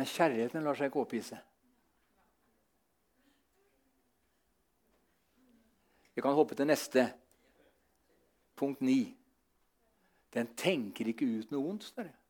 Men 0.00 0.10
kjærligheten 0.10 0.64
lar 0.66 0.74
seg 0.74 0.90
ikke 0.90 1.04
opphisse. 1.04 1.38
Vi 6.12 6.24
kan 6.24 6.34
hoppe 6.36 6.58
til 6.58 6.66
neste. 6.68 7.06
Punkt 8.58 8.82
9. 8.84 8.98
Den 10.34 10.50
tenker 10.58 11.12
ikke 11.12 11.28
ut 11.38 11.54
noe 11.54 11.64
vondt. 11.68 11.86
står 11.86 12.10
det 12.10 12.22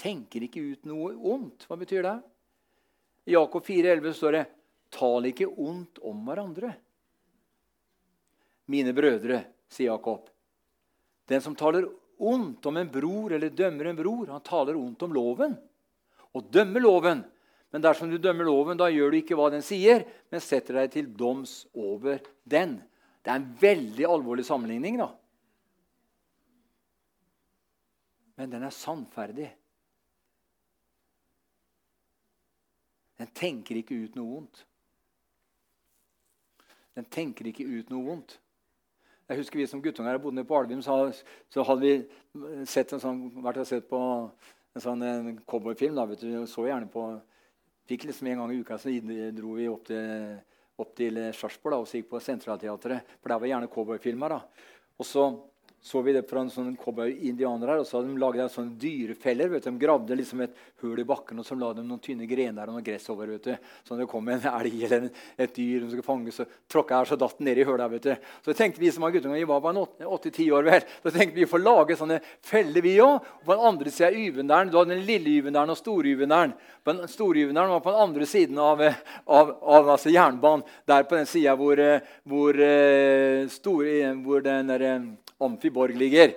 tenker 0.00 0.46
ikke 0.46 0.62
ut 0.72 0.88
noe 0.88 1.12
ondt. 1.14 1.66
Hva 1.68 1.78
betyr 1.80 2.06
det? 2.06 2.16
I 3.28 3.36
Jakob 3.36 3.66
4,11 3.66 4.16
står 4.16 4.36
det 4.38 4.46
Tal 4.90 5.28
ikke 5.28 5.46
ondt 5.46 6.00
om 6.08 6.22
hverandre. 6.26 6.72
Mine 8.70 8.94
brødre, 8.94 9.44
sier 9.70 9.92
Jakob. 9.92 10.28
Den 11.30 11.42
som 11.44 11.54
taler 11.58 11.86
ondt 12.20 12.66
om 12.66 12.78
en 12.80 12.90
bror 12.90 13.34
eller 13.36 13.52
dømmer 13.54 13.90
en 13.90 13.98
bror, 13.98 14.32
han 14.32 14.42
taler 14.46 14.78
ondt 14.78 15.04
om 15.06 15.14
loven. 15.14 15.54
Og 16.34 16.50
dømmer 16.50 16.82
loven. 16.82 17.22
Men 17.70 17.84
dersom 17.84 18.10
du 18.10 18.18
dømmer 18.18 18.48
loven, 18.48 18.78
da 18.78 18.88
gjør 18.90 19.12
du 19.12 19.20
ikke 19.20 19.38
hva 19.38 19.46
den 19.54 19.62
sier, 19.62 20.02
men 20.30 20.42
setter 20.42 20.80
deg 20.80 20.90
til 20.94 21.10
doms 21.14 21.64
over 21.70 22.18
den. 22.42 22.80
Det 23.22 23.30
er 23.30 23.38
en 23.38 23.50
veldig 23.60 24.06
alvorlig 24.10 24.46
sammenligning, 24.46 24.98
da. 24.98 25.10
Men 28.40 28.50
den 28.50 28.66
er 28.66 28.74
sannferdig. 28.74 29.50
Den 33.20 33.28
tenker 33.36 33.76
ikke 33.76 33.98
ut 34.00 34.14
noe 34.16 34.30
vondt. 34.32 34.62
Den 36.96 37.08
tenker 37.12 37.50
ikke 37.50 37.66
ut 37.68 37.90
noe 37.92 38.06
vondt. 38.06 38.38
Jeg 39.30 39.38
husker 39.38 39.60
Vi 39.60 39.66
som 39.70 39.82
guttunger 39.82 40.18
bodde 40.18 40.42
på 40.44 40.56
Alvim, 40.58 40.80
så, 40.82 41.12
så, 41.52 41.62
hadde 41.62 41.84
vi 41.84 42.64
sett 42.66 42.90
en 42.96 43.02
sånn, 43.02 43.20
vært 43.44 43.60
og 43.62 43.68
sett 43.68 43.86
på 43.86 44.00
en 44.74 44.82
sånn 44.82 45.36
cowboyfilm. 45.46 46.00
Så 46.50 46.66
gjerne 46.66 46.88
på 46.90 47.04
fikk 47.90 48.06
liksom 48.06 48.28
En 48.30 48.42
gang 48.42 48.52
i 48.54 48.60
uka 48.62 48.78
så 48.78 48.92
dro 49.34 49.56
vi 49.58 49.68
opp 49.68 49.86
til, 49.88 50.34
opp 50.78 50.92
til 50.98 51.20
Sarpsborg 51.34 51.82
og 51.82 51.88
så 51.90 51.98
gikk 51.98 52.10
på 52.12 52.22
Sentralteatret. 52.22 53.16
For 53.20 53.32
der 53.32 53.42
var 53.42 53.50
gjerne 53.50 53.70
cowboyfilmer. 53.70 54.36
Og 54.96 55.06
så 55.06 55.26
så 55.82 56.02
vi 56.04 56.12
det 56.12 56.26
fra 56.28 56.42
en 56.44 56.50
sånn 56.52 56.74
cowboy-indianer 56.76 57.70
her, 57.72 57.78
og 57.80 57.86
så 57.88 57.96
hadde 57.96 58.10
de 58.10 58.20
laget 58.20 58.52
sånne 58.52 58.76
dyrefeller. 58.76 59.48
vet 59.48 59.64
du. 59.64 59.70
De 59.70 59.80
gravde 59.80 60.16
liksom 60.18 60.42
et 60.44 60.58
hull 60.82 61.00
i 61.00 61.06
bakken 61.08 61.40
og 61.40 61.46
så 61.46 61.56
la 61.56 61.70
de 61.72 61.80
noen 61.80 62.02
tynne 62.04 62.26
grener 62.28 62.68
og 62.68 62.76
noe 62.76 62.84
gress 62.84 63.08
over. 63.08 63.30
vet 63.32 63.46
du. 63.48 63.54
Så 63.88 63.96
det 63.96 64.06
kom 64.10 64.28
en 64.28 64.44
elg 64.44 64.76
eller 64.84 65.06
et 65.40 65.54
dyr 65.56 65.80
som 65.80 65.88
skulle 65.88 66.04
fange, 66.04 66.34
så 66.36 66.44
tråkka 66.68 66.98
her, 66.98 67.08
så 67.08 67.16
datt 67.16 67.38
den 67.38 67.48
ned 67.48 67.62
i 67.62 67.64
hullet. 67.64 67.90
vet 67.94 68.08
du. 68.10 68.28
Så 68.44 68.52
tenkte 68.58 68.82
vi 68.82 68.90
som 68.92 69.06
var 69.06 69.14
guttunger, 69.14 69.40
vi 69.40 69.48
var 69.48 69.62
bare 69.64 69.86
åtte-ti 70.04 70.50
år 70.52 70.68
vel, 70.68 70.84
så 71.02 71.14
tenkte 71.14 71.40
vi 71.40 71.48
får 71.48 71.64
lage 71.64 71.96
sånne 71.96 72.20
feller, 72.44 72.84
vi 72.84 72.98
òg. 73.00 73.32
På 73.46 73.56
den 73.56 73.64
andre 73.72 73.94
sida 73.94 74.10
av 74.10 74.20
Yvendalen, 74.20 74.68
du 74.68 74.76
hadde 74.76 74.94
den 74.98 75.08
lille 75.08 75.32
Yvendalen 75.40 75.72
og 75.72 75.80
store 75.80 76.12
Yvendalen. 76.12 76.52
Den 76.84 77.00
store 77.08 77.46
Yvendalen 77.46 77.72
var 77.78 77.80
på 77.80 77.96
den 77.96 78.04
andre 78.04 78.28
siden 78.28 78.60
av, 78.60 78.84
av, 78.84 79.56
av 79.64 79.90
altså 79.96 80.12
jernbanen. 80.12 80.68
Der 80.84 81.08
på 81.08 81.16
den 81.16 81.28
sida 81.28 81.56
hvor, 81.56 81.80
hvor, 82.28 82.60
eh, 82.68 83.48
hvor 84.20 84.44
den 84.44 84.72
der, 84.76 84.86
Amfiborg 85.40 85.96
ligger. 85.98 86.34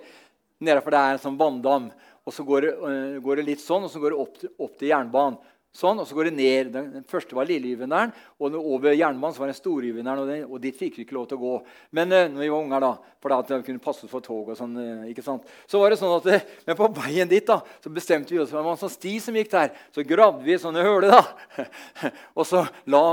Nedenfor 0.63 0.95
det 0.95 1.01
er 1.01 1.15
en 1.15 1.23
sånn 1.23 1.39
vanndam. 1.39 1.89
Og 2.23 2.33
Så 2.33 2.45
går 2.47 2.61
det, 2.61 2.75
uh, 2.79 3.17
går 3.23 3.41
det, 3.41 3.49
litt 3.51 3.63
sånn, 3.63 3.83
og 3.83 3.91
så 3.91 3.99
går 3.99 4.13
det 4.13 4.21
opp 4.23 4.37
til, 4.39 4.53
opp 4.63 4.77
til 4.79 4.93
jernbanen. 4.93 5.41
Sånn, 5.73 5.97
og 5.97 6.05
så 6.05 6.13
går 6.13 6.27
det 6.29 6.35
ned. 6.37 6.67
Den, 6.69 6.89
den 6.93 7.05
første 7.09 7.33
var 7.33 7.47
Lilleyvenderen, 7.49 8.11
og 8.37 8.53
over 8.59 8.93
jernbanen 8.93 9.33
så 9.33 9.41
var 9.41 9.49
det 9.49 9.55
Storyvenderen. 9.57 10.21
Og, 10.21 10.51
og 10.53 10.61
dit 10.61 10.77
fikk 10.77 10.99
vi 10.99 11.05
ikke 11.07 11.15
lov 11.17 11.25
til 11.31 11.39
å 11.39 11.41
gå. 11.41 11.53
Men 11.97 12.13
uh, 12.13 12.27
når 12.29 12.43
vi 12.43 12.49
var 12.53 12.61
unger, 12.67 12.85
da, 12.85 12.91
for 13.17 13.33
da 13.33 13.39
at 13.41 13.49
vi 13.55 13.59
kunne 13.71 13.81
passe 13.81 14.09
for 14.11 14.23
tog 14.23 14.51
og 14.53 14.59
sånn, 14.59 14.77
uh, 14.77 15.07
ikke 15.09 15.25
sant? 15.25 15.49
Så 15.65 15.81
var 15.81 15.89
det 15.89 15.97
sånn 15.97 16.13
at, 16.13 16.29
uh, 16.29 16.61
Men 16.69 16.77
på 16.77 16.91
veien 16.99 17.31
dit 17.31 17.49
da, 17.49 17.57
så 17.81 17.91
bestemte 17.95 18.35
vi 18.35 18.39
oss 18.43 18.53
for 18.53 18.61
det 18.61 18.67
var 18.69 18.77
en 18.77 18.83
sånn 18.85 18.93
sti 18.93 19.15
som 19.25 19.41
gikk 19.41 19.49
der. 19.55 19.73
Så 19.97 20.05
gravde 20.07 20.45
vi 20.45 20.61
sånne 20.61 20.85
høler, 20.85 21.17
da. 21.17 21.67
og 22.37 22.47
så 22.47 22.63
la 22.93 23.03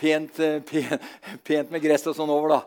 pent, 0.00 0.40
pent, 0.72 1.08
pent 1.44 1.76
med 1.76 1.84
gress 1.84 2.08
og 2.08 2.16
sånn 2.16 2.32
over, 2.32 2.56
da. 2.56 2.62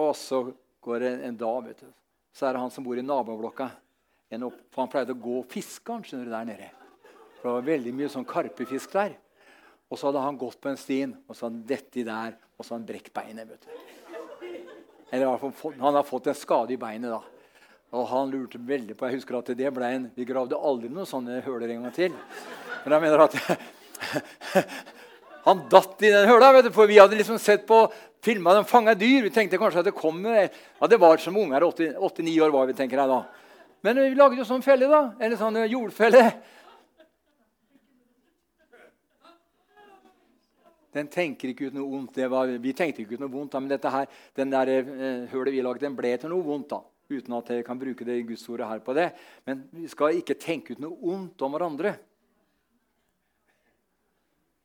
Og 0.00 0.16
så 0.16 0.46
går 0.84 1.06
en, 1.08 1.20
en 1.30 1.40
dag, 1.40 1.58
vet 1.66 1.82
du. 1.82 1.90
så 2.34 2.46
er 2.46 2.54
det 2.56 2.62
han 2.64 2.72
som 2.74 2.84
bor 2.86 2.98
i 2.98 3.04
naboblokka. 3.04 3.70
Opp, 4.34 4.56
for 4.72 4.82
Han 4.82 4.90
pleide 4.90 5.14
å 5.14 5.20
gå 5.20 5.34
og 5.44 5.50
fiske 5.52 5.92
han, 5.92 6.02
skjønner 6.02 6.26
du, 6.26 6.32
der 6.32 6.48
nede. 6.48 6.70
For 7.36 7.46
det 7.46 7.52
var 7.54 7.66
veldig 7.68 7.92
mye 7.94 8.08
sånn 8.10 8.26
karpefisk 8.26 8.96
der. 8.96 9.12
Og 9.92 10.00
så 10.00 10.08
hadde 10.08 10.22
han 10.24 10.38
gått 10.40 10.58
på 10.58 10.72
en 10.72 10.80
stien, 10.80 11.12
og 11.28 11.36
så 11.36 11.46
hadde 11.46 11.60
han 11.60 11.68
dette 11.68 12.02
der, 12.08 12.34
og 12.56 12.64
så 12.64 12.72
hadde 12.74 12.80
han 12.80 12.88
brekt 12.88 13.12
beinet. 13.14 13.46
vet 13.52 13.62
du. 13.62 13.68
Eller 15.14 15.38
Han 15.78 15.94
har 15.94 16.02
fått 16.02 16.26
en 16.26 16.34
skade 16.34 16.74
i 16.74 16.80
beinet. 16.80 17.10
da. 17.12 17.22
Og 17.94 18.08
han 18.10 18.30
lurte 18.32 18.58
veldig 18.58 18.96
på, 18.98 19.06
jeg 19.06 19.20
husker 19.20 19.38
at 19.38 19.52
det 19.54 19.70
ble 19.70 19.86
en, 19.86 20.10
Vi 20.16 20.26
gravde 20.26 20.58
aldri 20.58 20.88
noen 20.90 21.06
sånne 21.06 21.42
høler 21.46 21.70
en 21.70 21.86
gang 21.86 21.94
til. 21.94 22.16
Men 22.84 22.96
jeg 22.96 23.04
mener 23.04 23.22
at 23.28 23.36
Han 25.44 25.66
datt 25.68 26.00
i 26.00 26.10
den 26.12 26.28
høla, 26.28 26.50
vet 26.56 26.68
du, 26.68 26.72
for 26.72 26.88
vi 26.88 26.96
hadde 26.96 27.18
liksom 27.18 27.36
sett 27.42 27.66
på 27.68 27.84
filma 28.24 28.54
de 28.56 28.64
fanga 28.64 28.94
dyr. 28.96 29.26
Vi 29.26 29.32
tenkte 29.32 29.60
kanskje 29.60 29.82
at 29.82 29.88
det 29.90 29.96
kom 29.96 30.22
ja, 30.24 30.48
Det 30.88 31.00
var 31.00 31.20
som 31.20 31.36
unger. 31.36 31.66
Åtte-ni 31.68 32.38
år 32.40 32.54
var 32.54 32.70
vi, 32.70 32.76
tenker 32.78 33.02
jeg 33.02 33.10
da. 33.10 33.22
Men 33.84 34.00
vi 34.00 34.14
lagde 34.16 34.40
jo 34.40 34.46
sånn 34.48 34.64
felle, 34.64 34.88
da. 34.88 35.02
Eller 35.20 35.36
sånn 35.36 35.60
jordfelle. 35.68 36.30
Den 40.94 41.10
tenker 41.10 41.50
ikke 41.50 41.68
ut 41.68 41.76
noe 41.76 41.90
vondt. 41.90 42.16
Var, 42.16 42.54
vi 42.62 42.72
tenkte 42.76 43.02
ikke 43.02 43.18
ut 43.18 43.24
noe 43.26 43.32
vondt, 43.32 43.58
men 43.58 43.68
dette 43.74 43.90
her, 43.90 44.08
den 44.38 44.52
der 44.52 44.70
eh, 44.70 45.24
hølet 45.32 45.52
vi 45.52 45.62
lagde, 45.66 45.82
den 45.84 45.98
ble 45.98 46.14
til 46.22 46.32
noe 46.32 46.46
vondt. 46.46 46.70
da, 46.72 46.80
Uten 47.12 47.36
at 47.36 47.50
jeg 47.52 47.66
kan 47.66 47.80
bruke 47.80 48.06
det 48.06 48.22
gudsordet 48.30 48.70
her 48.70 48.80
på 48.80 48.94
det. 48.96 49.10
Men 49.44 49.66
vi 49.74 49.90
skal 49.92 50.16
ikke 50.16 50.38
tenke 50.40 50.72
ut 50.72 50.80
noe 50.80 50.96
vondt 51.02 51.44
om 51.44 51.52
hverandre. 51.58 51.96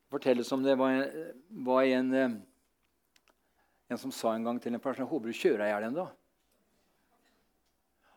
Fortelles 0.09 0.51
om 0.51 0.63
det 0.65 0.73
var 0.77 0.89
en, 0.89 1.33
var 1.65 1.83
en, 1.85 2.13
eh, 2.13 2.31
en, 3.89 3.97
som 3.97 4.11
sa 4.11 4.33
en 4.33 4.47
gang 4.47 4.57
til 4.61 4.73
en 4.73 4.81
person 4.81 5.05
jeg 5.05 5.11
håper 5.11 5.29
du 5.29 5.37
kjører 5.37 5.61
deg 5.61 5.67
i 5.67 5.73
hjel 5.73 5.89
ennå. 5.91 6.05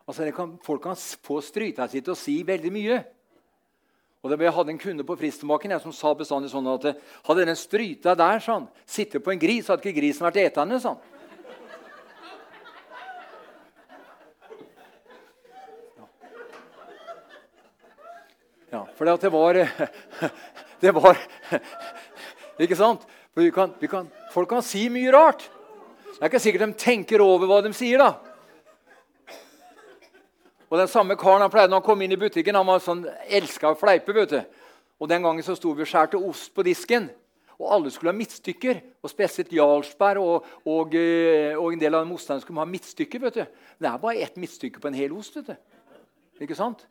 Altså, 0.08 0.30
folk 0.64 0.82
kan 0.82 0.96
få 0.96 1.40
stryta 1.44 1.86
sitt 1.88 2.08
og 2.08 2.16
si 2.18 2.40
veldig 2.48 2.72
mye. 2.72 3.02
Og 4.22 4.30
det 4.30 4.40
Jeg 4.40 4.54
hadde 4.54 4.70
en 4.70 4.78
kunde 4.78 5.04
på 5.04 5.16
Fristemaken 5.18 5.80
som 5.82 5.92
sa 5.92 6.14
bestandig 6.14 6.50
sånn 6.50 6.68
at 6.70 6.94
hadde 7.26 7.44
den 7.44 7.58
stryta 7.58 8.14
der 8.14 8.38
sånn, 8.38 8.68
sittet 8.86 9.22
på 9.22 9.32
en 9.32 9.38
gris, 9.38 9.66
hadde 9.66 9.82
ikke 9.82 10.00
grisen 10.00 10.24
vært 10.24 10.38
etende. 10.46 10.78
sånn. 10.80 10.96
Ja, 18.72 18.86
for 18.96 19.04
det, 19.04 19.20
det 19.20 19.32
var 19.34 19.58
Det 20.82 20.90
var 20.94 21.18
Ikke 22.62 22.76
sant? 22.76 23.06
Vi 23.34 23.48
kan, 23.54 23.70
vi 23.80 23.88
kan, 23.88 24.10
folk 24.32 24.50
kan 24.50 24.64
si 24.66 24.88
mye 24.92 25.12
rart. 25.14 25.46
Det 26.12 26.20
er 26.20 26.28
ikke 26.28 26.42
sikkert 26.42 26.66
de 26.66 26.78
tenker 26.78 27.22
over 27.24 27.48
hva 27.48 27.62
de 27.64 27.70
sier. 27.74 28.02
da. 28.02 28.12
Og 30.68 30.78
den 30.80 30.88
samme 30.88 31.16
karen 31.20 31.44
han 31.44 31.52
pleide 31.52 31.70
når 31.70 31.80
han 31.80 31.86
kom 31.86 32.02
inn 32.04 32.12
i 32.12 32.20
butikken, 32.20 32.56
han 32.56 32.68
var 32.68 32.82
sånn, 32.82 33.06
elska 33.28 33.72
å 33.72 33.78
fleipe. 33.78 34.12
vet 34.16 34.30
du. 34.34 34.38
Og 35.00 35.08
Den 35.08 35.24
gangen 35.24 35.42
så 35.42 35.56
sto 35.56 35.72
vi 35.72 35.82
og 35.82 35.88
skjærte 35.88 36.20
ost 36.20 36.52
på 36.54 36.64
disken. 36.66 37.10
Og 37.58 37.66
alle 37.74 37.90
skulle 37.90 38.12
ha 38.12 38.16
midtstykker. 38.16 38.80
Og 39.02 39.10
spesielt 39.10 39.52
Jarlsberg 39.52 40.20
og, 40.22 40.46
og, 40.66 40.94
eh, 40.94 41.56
og, 41.56 41.72
en 41.72 41.80
del 41.80 41.94
av 41.94 42.06
motstanderne 42.08 42.44
skulle 42.44 42.62
ha 42.62 42.68
midtstykker. 42.68 43.20
vet 43.22 43.34
du. 43.34 43.44
Det 43.78 43.88
er 43.88 44.02
bare 44.02 44.22
ett 44.22 44.36
midtstykke 44.36 44.80
på 44.80 44.88
en 44.88 44.98
hel 44.98 45.12
ost. 45.16 45.36
vet 45.36 45.52
du. 45.52 45.56
Ikke 46.42 46.58
sant? 46.58 46.86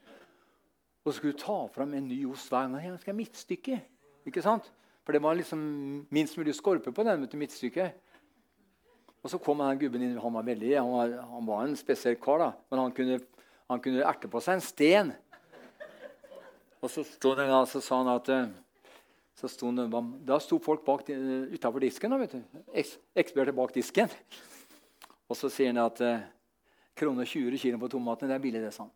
Og 1.01 1.09
så 1.11 1.17
skulle 1.17 1.33
du 1.33 1.41
ta 1.41 1.57
fram 1.73 1.93
en 1.97 2.07
ny 2.07 2.19
ost 2.29 2.51
hver 2.51 2.69
gang. 2.69 2.77
Jeg 2.85 3.01
skal 3.01 3.13
ha 3.13 3.17
midtstykke. 3.17 3.81
Ikke 4.29 4.45
sant? 4.45 4.69
For 5.01 5.15
det 5.15 5.23
var 5.23 5.37
liksom 5.37 5.61
minst 6.13 6.37
mulig 6.37 6.53
skorpe 6.55 6.93
på 6.93 7.03
den. 7.03 7.25
midtstykket. 7.33 7.97
Og 9.23 9.29
så 9.29 9.37
kom 9.37 9.57
den 9.61 9.79
gubben 9.81 10.01
inn. 10.01 10.17
Han 10.17 10.33
var 10.33 10.45
veldig, 10.45 10.75
han 10.77 10.91
var, 10.91 11.15
han 11.33 11.47
var 11.47 11.65
en 11.65 11.75
spesiell 11.75 12.15
kar. 12.21 12.37
da, 12.39 12.51
Men 12.69 12.79
han 12.79 12.91
kunne 12.91 13.19
han 13.71 13.79
kunne 13.79 14.03
erte 14.03 14.27
på 14.27 14.41
seg 14.43 14.57
en 14.57 14.65
sten. 14.65 15.13
Og 16.81 16.89
så, 16.91 17.05
det, 17.05 17.45
så 17.71 17.79
sa 17.79 18.01
han 18.01 18.09
at 18.11 18.31
så 19.39 19.47
sto 19.49 19.69
Da 19.71 20.39
sto 20.43 20.59
folk 20.59 20.83
bak, 20.85 21.07
utafor 21.07 21.79
disken. 21.79 22.11
Da, 22.11 22.17
vet 22.19 22.35
du. 22.35 22.41
Eksperter 23.15 23.55
bak 23.55 23.71
disken. 23.73 24.11
Og 25.31 25.39
så 25.39 25.47
sier 25.47 25.71
han 25.71 25.79
at 25.85 26.01
eh, 26.03 26.25
kroner 26.99 27.23
20 27.23 27.61
kilo 27.61 27.79
på 27.79 27.87
tomatene, 27.93 28.33
det 28.33 28.35
er 28.35 28.43
billig, 28.43 28.63
det, 28.65 28.73
sa 28.75 28.83
han. 28.83 28.91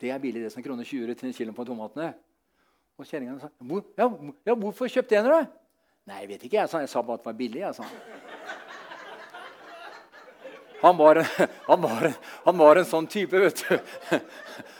Det 0.00 0.10
er 0.10 0.18
billig, 0.18 0.42
det 0.46 0.52
som 0.52 0.64
kroner 0.64 0.84
20 0.84 1.14
til 1.14 1.28
en 1.28 1.36
kilo 1.36 1.52
på 1.52 1.64
tomatene. 1.68 2.14
Og 3.00 3.08
kjerringa 3.08 3.38
sa 3.40 3.48
Hvor, 3.58 3.84
ja, 3.96 4.06
ja, 4.46 4.54
'Hvorfor 4.54 4.88
kjøpte 4.88 5.14
jeg 5.14 5.24
den?' 5.24 5.32
da?' 5.32 5.46
Nei, 6.06 6.20
jeg 6.20 6.28
vet 6.28 6.44
ikke. 6.44 6.56
Jeg 6.56 6.68
sa, 6.68 6.78
jeg 6.78 6.88
sa 6.88 7.02
bare 7.02 7.14
at 7.14 7.20
det 7.20 7.26
var 7.26 7.32
billig. 7.38 7.60
jeg 7.60 7.74
sa. 7.74 7.84
Han 10.80 10.96
var, 10.96 11.16
han, 11.68 11.82
var 11.82 12.12
han 12.44 12.58
var, 12.58 12.76
en, 12.76 12.84
sånn 12.88 13.06
type, 13.06 13.36
vet 13.36 13.64
du. 13.68 13.76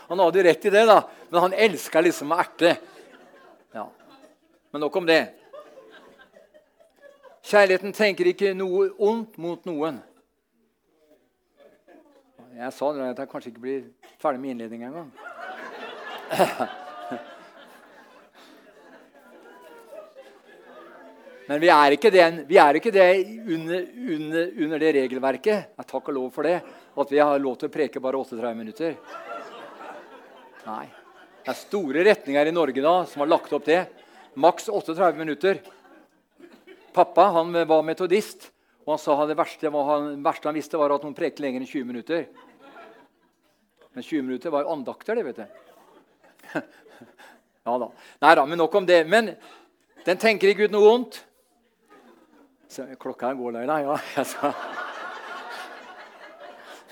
Han 0.09 0.19
hadde 0.19 0.43
rett 0.43 0.65
i 0.65 0.69
det, 0.73 0.85
da. 0.89 1.03
Men 1.29 1.41
han 1.45 1.53
elska 1.53 2.01
liksom 2.01 2.33
å 2.33 2.39
erte. 2.41 2.73
Ja. 3.71 3.85
Men 4.73 4.81
nok 4.81 4.95
om 4.95 5.05
det. 5.05 5.21
Kjærligheten 7.45 7.93
tenker 7.93 8.27
ikke 8.33 8.55
noe 8.57 8.89
ondt 8.97 9.37
mot 9.37 9.63
noen. 9.69 10.01
Jeg 12.57 12.73
sa 12.75 12.91
det 12.93 13.11
at 13.13 13.21
jeg 13.21 13.29
kanskje 13.31 13.53
ikke 13.53 13.63
blir 13.63 13.85
ferdig 14.21 14.41
med 14.43 14.55
innledninga 14.55 14.87
engang. 14.91 15.11
Men 21.51 21.59
vi 21.59 21.67
er 21.73 21.97
ikke 21.97 22.11
det, 22.13 22.21
er 22.55 22.77
ikke 22.79 22.93
det 22.95 23.05
under, 23.51 23.81
under, 24.15 24.51
under, 24.55 24.77
det 24.79 24.91
regelverket. 24.95 25.73
Jeg 25.75 25.89
takk 25.89 26.05
og 26.07 26.15
lov 26.15 26.29
for 26.31 26.47
det. 26.47 26.61
At 26.95 27.11
vi 27.11 27.19
har 27.19 27.41
lov 27.43 27.57
til 27.59 27.67
å 27.67 27.73
preke 27.73 27.99
bare 28.03 28.21
38 28.21 28.51
minutter. 28.55 28.95
Nei. 30.63 30.85
Det 31.41 31.51
er 31.51 31.57
store 31.57 32.05
retninger 32.05 32.47
i 32.47 32.53
Norge 32.55 32.83
da 32.85 32.93
som 33.09 33.25
har 33.25 33.31
lagt 33.33 33.51
opp 33.57 33.65
det. 33.67 33.81
Maks 34.39 34.69
38 34.71 35.11
minutter. 35.19 35.59
Pappa 36.95 37.27
han 37.35 37.51
var 37.67 37.83
metodist, 37.83 38.47
og 38.85 38.93
han 38.93 39.01
sa 39.01 39.17
det 39.27 39.35
verste, 39.39 39.71
han, 39.71 40.09
verste 40.23 40.47
han 40.47 40.55
visste, 40.55 40.79
var 40.79 40.95
at 40.95 41.03
noen 41.03 41.15
prekte 41.17 41.43
lenger 41.43 41.63
enn 41.63 41.67
20 41.67 41.87
minutter. 41.87 42.25
Men 43.93 44.03
20 44.03 44.21
minutter 44.21 44.49
var 44.49 44.63
jo 44.63 44.71
andakter, 44.71 45.15
det, 45.15 45.23
vet 45.23 45.35
du. 45.35 45.45
ja 47.65 47.77
da. 47.83 47.89
Nei 48.23 48.35
da, 48.39 48.45
men 48.47 48.57
nok 48.61 48.75
om 48.79 48.85
det. 48.87 49.07
Men 49.07 49.33
den 50.05 50.17
tenker 50.21 50.47
ikke 50.51 50.65
ut 50.69 50.75
noe 50.75 50.85
vondt. 50.85 51.25
Så 52.71 52.87
klokka 52.99 53.33
går, 53.35 53.51
Leila. 53.57 53.79
Ja, 53.83 53.97
jeg 54.15 54.25
sa 54.31 54.53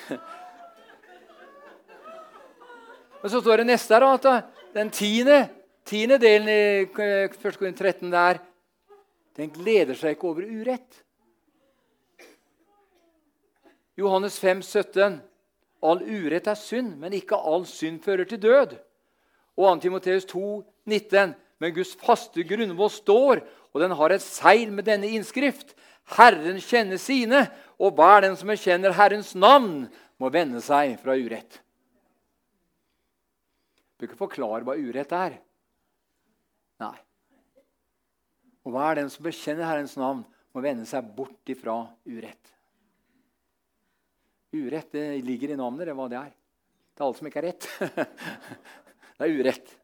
Men 3.22 3.32
så 3.32 3.40
står 3.42 3.58
det 3.62 3.68
neste 3.70 3.96
her 3.96 4.04
at 4.08 4.26
den 4.76 4.90
tiende, 4.96 5.50
tiende 5.88 6.18
delen 6.20 6.48
i 6.52 6.84
1. 6.88 6.96
Korinter 7.60 7.92
13 7.92 8.12
der, 8.12 8.40
den 9.40 9.50
gleder 9.56 9.96
seg 9.96 10.10
ikke 10.16 10.28
over 10.32 10.44
urett. 10.44 11.04
Johannes 14.00 14.40
5, 14.40 14.62
17. 14.64 15.29
All 15.82 16.02
urett 16.04 16.48
er 16.52 16.60
synd, 16.60 16.98
men 17.00 17.16
ikke 17.16 17.38
all 17.38 17.66
synd 17.70 18.02
fører 18.04 18.28
til 18.28 18.42
død. 18.44 18.76
Og 19.60 19.70
2. 19.70 19.80
Timoteus 19.86 20.28
2, 20.28 20.42
19. 20.88 21.36
Men 21.60 21.76
Guds 21.76 21.96
faste 22.00 22.44
grunnvoll 22.48 22.92
står, 22.92 23.42
og 23.74 23.82
den 23.84 23.96
har 23.96 24.16
et 24.16 24.24
seil 24.24 24.72
med 24.72 24.88
denne 24.88 25.10
innskrift. 25.12 25.76
Herren 26.16 26.60
kjenner 26.64 27.00
sine, 27.02 27.46
og 27.80 27.96
hver 27.98 28.24
den 28.26 28.38
som 28.40 28.50
erkjenner 28.50 28.96
Herrens 28.96 29.36
navn, 29.36 29.88
må 30.20 30.32
vende 30.34 30.60
seg 30.64 30.98
fra 31.00 31.16
urett. 31.16 31.60
Du 33.96 34.04
kan 34.04 34.10
ikke 34.10 34.24
forklare 34.24 34.64
hva 34.68 34.76
urett 34.80 35.12
er. 35.16 35.38
Nei. 36.80 36.96
Og 38.64 38.76
hver 38.76 39.00
den 39.00 39.12
som 39.12 39.28
bekjenner 39.28 39.68
Herrens 39.68 39.96
navn, 40.00 40.24
må 40.56 40.64
vende 40.64 40.88
seg 40.90 41.12
bort 41.16 41.52
ifra 41.52 41.82
urett. 42.08 42.56
Urett 44.52 44.92
det 44.92 45.22
ligger 45.22 45.54
i 45.54 45.58
navnet, 45.60 45.86
det 45.86 45.94
er 45.94 45.98
hva 45.98 46.08
det 46.10 46.18
er. 46.18 46.32
Det 46.34 47.04
er 47.04 47.06
alt 47.06 47.20
som 47.20 47.28
ikke 47.30 47.42
er 47.42 47.48
rett. 47.52 47.68
det 49.20 49.28
er 49.28 49.36
urett. 49.36 49.76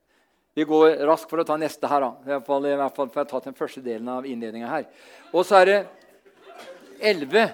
Vi 0.56 0.64
går 0.66 1.04
raskt 1.06 1.30
for 1.30 1.44
å 1.44 1.46
ta 1.46 1.58
neste 1.60 1.90
her. 1.92 2.02
da. 2.02 2.10
I 2.24 2.32
hvert 2.34 2.48
fall, 2.48 2.66
i 2.66 2.80
hvert 2.80 2.96
fall 2.96 3.12
for 3.12 3.22
jeg 3.22 3.28
har 3.28 3.32
tatt 3.34 3.50
den 3.52 3.58
første 3.60 3.84
delen 3.86 4.10
av 4.10 4.26
innledninga 4.26 4.72
her. 4.72 4.88
Og 5.36 5.46
så 5.46 5.60
er 5.60 5.70
det 5.70 5.78
11. 7.12 7.46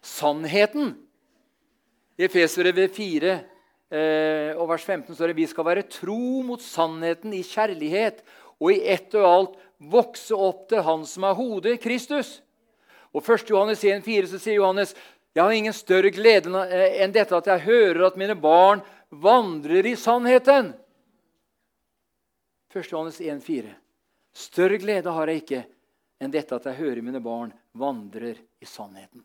Sannheten. 0.00 0.94
I 2.18 2.26
Efeserbrevet 2.26 2.96
4 2.96 3.34
eh, 3.36 4.50
og 4.56 4.66
vers 4.72 4.84
15 4.84 5.14
står 5.14 5.30
det 5.30 5.38
vi 5.38 5.48
skal 5.48 5.68
være 5.68 5.86
tro 5.92 6.40
mot 6.44 6.60
sannheten 6.64 7.32
i 7.36 7.44
kjærlighet 7.46 8.24
og 8.60 8.74
i 8.74 8.82
ett 8.92 9.14
og 9.16 9.28
alt 9.28 9.58
vokse 9.80 10.36
opp 10.36 10.66
til 10.68 10.82
Han 10.84 11.06
som 11.08 11.24
er 11.24 11.38
hodet, 11.38 11.78
Kristus. 11.80 12.40
Og 13.12 13.24
1. 13.24 13.48
Johannes 13.50 13.84
1,4 13.84 14.28
så 14.34 14.40
sier 14.40 14.58
Johannes 14.58 14.92
jeg 15.34 15.42
har 15.44 15.54
ingen 15.54 15.74
større 15.74 16.10
glede 16.10 16.50
enn 17.00 17.12
dette 17.14 17.36
at 17.36 17.48
jeg 17.52 17.66
hører 17.66 18.08
at 18.08 18.18
mine 18.18 18.34
barn 18.38 18.82
vandrer 19.10 19.86
i 19.86 19.96
sannheten. 19.98 20.72
1. 22.74 22.90
Johannes 22.90 23.20
1,4. 23.20 23.70
Større 24.32 24.78
glede 24.78 25.14
har 25.14 25.30
jeg 25.30 25.42
ikke 25.42 25.62
enn 26.20 26.34
dette 26.34 26.54
at 26.54 26.66
jeg 26.70 26.78
hører 26.82 27.02
mine 27.02 27.22
barn 27.22 27.52
vandrer 27.78 28.38
i 28.60 28.68
sannheten. 28.68 29.24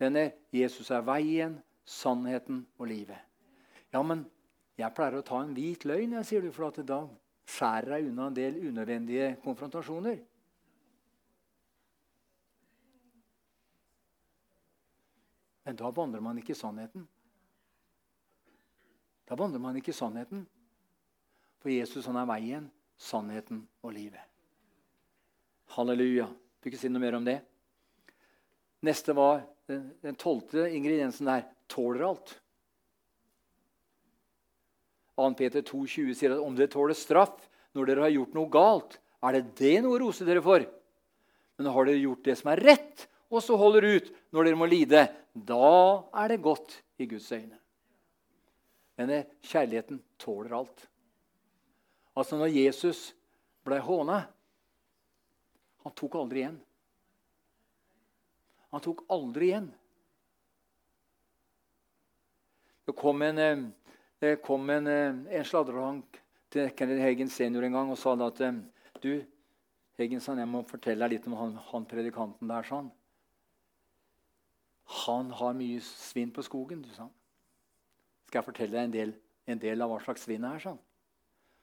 Denne 0.00 0.24
Jesus 0.52 0.90
er 0.90 1.04
veien, 1.06 1.54
sannheten 1.86 2.64
og 2.80 2.88
livet. 2.90 3.20
Ja, 3.92 4.02
men 4.02 4.24
jeg 4.80 4.94
pleier 4.96 5.20
å 5.20 5.26
ta 5.26 5.42
en 5.42 5.52
hvit 5.54 5.84
løgn, 5.86 6.16
jeg, 6.16 6.26
sier 6.26 6.42
du, 6.42 6.50
for 6.54 6.72
da, 6.82 7.04
skjærer 7.48 7.96
deg 7.96 8.08
unna 8.08 8.28
en 8.30 8.36
del 8.36 8.58
unødvendige 8.70 9.34
konfrontasjoner. 9.44 10.18
Men 15.64 15.78
da 15.78 15.90
vandrer 15.94 16.22
man 16.24 16.38
ikke 16.40 16.54
i 16.54 16.58
sannheten. 16.58 17.04
Da 19.28 19.38
vandrer 19.38 19.62
man 19.62 19.78
ikke 19.78 19.92
i 19.92 19.96
sannheten. 19.96 20.44
For 21.62 21.70
Jesus 21.70 22.08
han 22.10 22.18
er 22.18 22.28
veien, 22.28 22.66
sannheten 22.98 23.62
og 23.84 23.94
livet. 23.94 24.22
Halleluja. 25.76 26.26
Vil 26.62 26.72
ikke 26.72 26.80
si 26.80 26.90
noe 26.90 27.02
mer 27.02 27.16
om 27.18 27.26
det. 27.26 27.38
Neste 28.82 29.14
var 29.14 29.44
den, 29.70 29.92
den 30.02 30.18
tolvte 30.18 30.66
ingrediensen 30.74 31.30
der. 31.30 31.46
Tåler 31.70 32.08
alt. 32.10 32.34
2. 35.16 35.28
Peter 35.38 35.62
2,20 35.62 36.14
sier 36.18 36.34
at 36.34 36.42
om 36.42 36.54
dere 36.56 36.72
tåler 36.72 36.96
straff 36.98 37.46
når 37.76 37.88
dere 37.88 38.04
har 38.06 38.14
gjort 38.16 38.36
noe 38.36 38.50
galt, 38.52 38.98
er 39.22 39.38
det 39.38 39.42
det 39.60 39.76
noe 39.84 39.96
å 39.96 40.00
rose 40.02 40.26
dere 40.26 40.42
for. 40.44 40.64
Men 41.56 41.70
har 41.72 41.88
dere 41.88 42.02
gjort 42.02 42.24
det 42.26 42.36
som 42.40 42.50
er 42.52 42.62
rett, 42.64 43.06
og 43.32 43.40
så 43.40 43.56
holder 43.56 43.88
ut 43.96 44.12
når 44.32 44.48
dere 44.48 44.60
må 44.60 44.68
lide, 44.68 45.06
da 45.32 45.68
er 46.22 46.34
det 46.34 46.42
godt 46.44 46.76
i 47.00 47.08
Guds 47.08 47.30
øyne. 47.32 47.56
Denne 49.00 49.24
kjærligheten 49.48 50.02
tåler 50.20 50.52
alt. 50.58 50.88
Altså 52.12 52.36
Når 52.36 52.52
Jesus 52.52 53.14
ble 53.64 53.78
håna 53.80 54.26
Han 55.82 55.94
tok 55.98 56.14
aldri 56.14 56.44
igjen. 56.44 56.58
Han 58.70 58.82
tok 58.84 59.00
aldri 59.10 59.48
igjen. 59.48 59.72
Det 62.86 62.94
kom 62.94 63.22
en, 63.26 63.38
eh, 63.38 63.64
det 64.22 64.36
kom 64.46 64.70
en, 64.70 64.86
eh, 64.86 65.38
en 65.38 65.44
sladrehank 65.44 66.20
til 66.50 66.70
Kenneth 66.70 67.02
Hagen 67.02 67.28
senior 67.28 67.64
en 67.64 67.72
gang 67.72 67.90
og 67.90 67.98
sa 67.98 68.14
at 68.14 68.40
eh, 68.40 68.62
du, 69.02 69.24
sa, 70.20 70.36
jeg 70.38 70.48
må 70.48 70.62
fortelle 70.62 71.02
deg 71.02 71.16
litt 71.16 71.26
om 71.26 71.34
han, 71.34 71.58
han 71.72 71.84
predikanten 71.84 72.46
der. 72.46 72.62
sånn. 72.62 72.92
Han 74.92 75.30
har 75.32 75.56
mye 75.56 75.80
svinn 75.84 76.32
på 76.34 76.44
skogen. 76.44 76.82
du 76.82 76.90
sa. 76.94 77.08
Skal 78.26 78.40
jeg 78.40 78.48
fortelle 78.48 78.76
deg 78.76 78.84
en 78.84 78.96
del, 78.96 79.14
en 79.46 79.58
del 79.58 79.82
av 79.82 79.90
hva 79.90 80.00
slags 80.04 80.26
svinn 80.26 80.44
det 80.44 80.52
er? 80.52 80.64
sånn? 80.66 80.80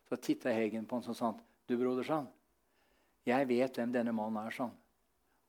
Så 0.10 0.18
titta 0.18 0.54
Hegen 0.54 0.88
på 0.90 0.98
han 0.98 1.10
og 1.10 1.18
sa 1.18 1.34
du 1.70 1.76
broder, 1.78 2.04
sa 2.04 2.16
han, 2.24 2.30
jeg 3.30 3.46
vet 3.50 3.76
hvem 3.78 3.92
denne 3.94 4.14
mannen 4.16 4.42
er. 4.42 4.54
sånn. 4.56 4.74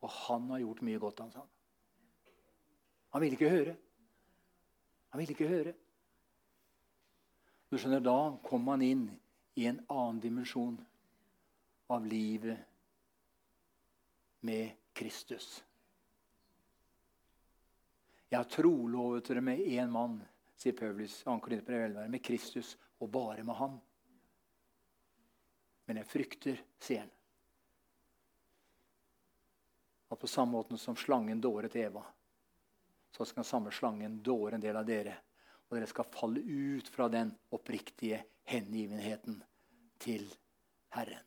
Og 0.04 0.10
han 0.26 0.50
har 0.52 0.60
gjort 0.60 0.82
mye 0.84 1.00
godt. 1.00 1.20
Han 1.24 1.32
sa. 1.32 1.44
Han 3.12 3.22
ville 3.22 3.36
ikke 3.36 3.52
høre. 3.52 3.76
Han 5.10 5.20
ville 5.20 5.34
ikke 5.34 5.48
høre. 5.48 5.74
Du 7.70 7.78
skjønner, 7.78 8.00
Da 8.00 8.36
kom 8.44 8.68
han 8.68 8.82
inn 8.82 9.06
i 9.56 9.66
en 9.66 9.80
annen 9.88 10.20
dimensjon 10.20 10.78
av 11.90 12.06
livet 12.06 12.58
med 14.40 14.76
Kristus. 14.94 15.62
Jeg 18.30 18.38
har 18.38 18.50
trolovet 18.50 19.26
dere 19.26 19.42
med 19.42 19.58
én 19.58 19.90
mann, 19.90 20.20
sier 20.54 20.76
Paulus, 20.78 21.24
med 21.26 22.22
Kristus 22.22 22.76
og 23.00 23.10
bare 23.10 23.42
med 23.44 23.58
Han. 23.58 23.80
Men 25.90 25.98
jeg 25.98 26.06
frykter, 26.06 26.60
sier 26.78 27.02
han, 27.02 27.10
at 30.10 30.20
på 30.22 30.30
samme 30.30 30.54
måte 30.54 30.78
som 30.78 30.94
slangen 30.94 31.40
dåret 31.42 31.74
Eva, 31.76 32.04
så 33.10 33.24
skal 33.24 33.42
den 33.42 33.48
samme 33.48 33.72
slangen 33.74 34.20
dåre 34.22 34.54
en 34.54 34.62
del 34.62 34.78
av 34.78 34.86
dere. 34.86 35.16
Og 35.66 35.76
dere 35.76 35.90
skal 35.90 36.06
falle 36.14 36.42
ut 36.42 36.88
fra 36.90 37.08
den 37.10 37.32
oppriktige 37.50 38.22
hengivenheten 38.46 39.42
til 39.98 40.30
Herren. 40.94 41.26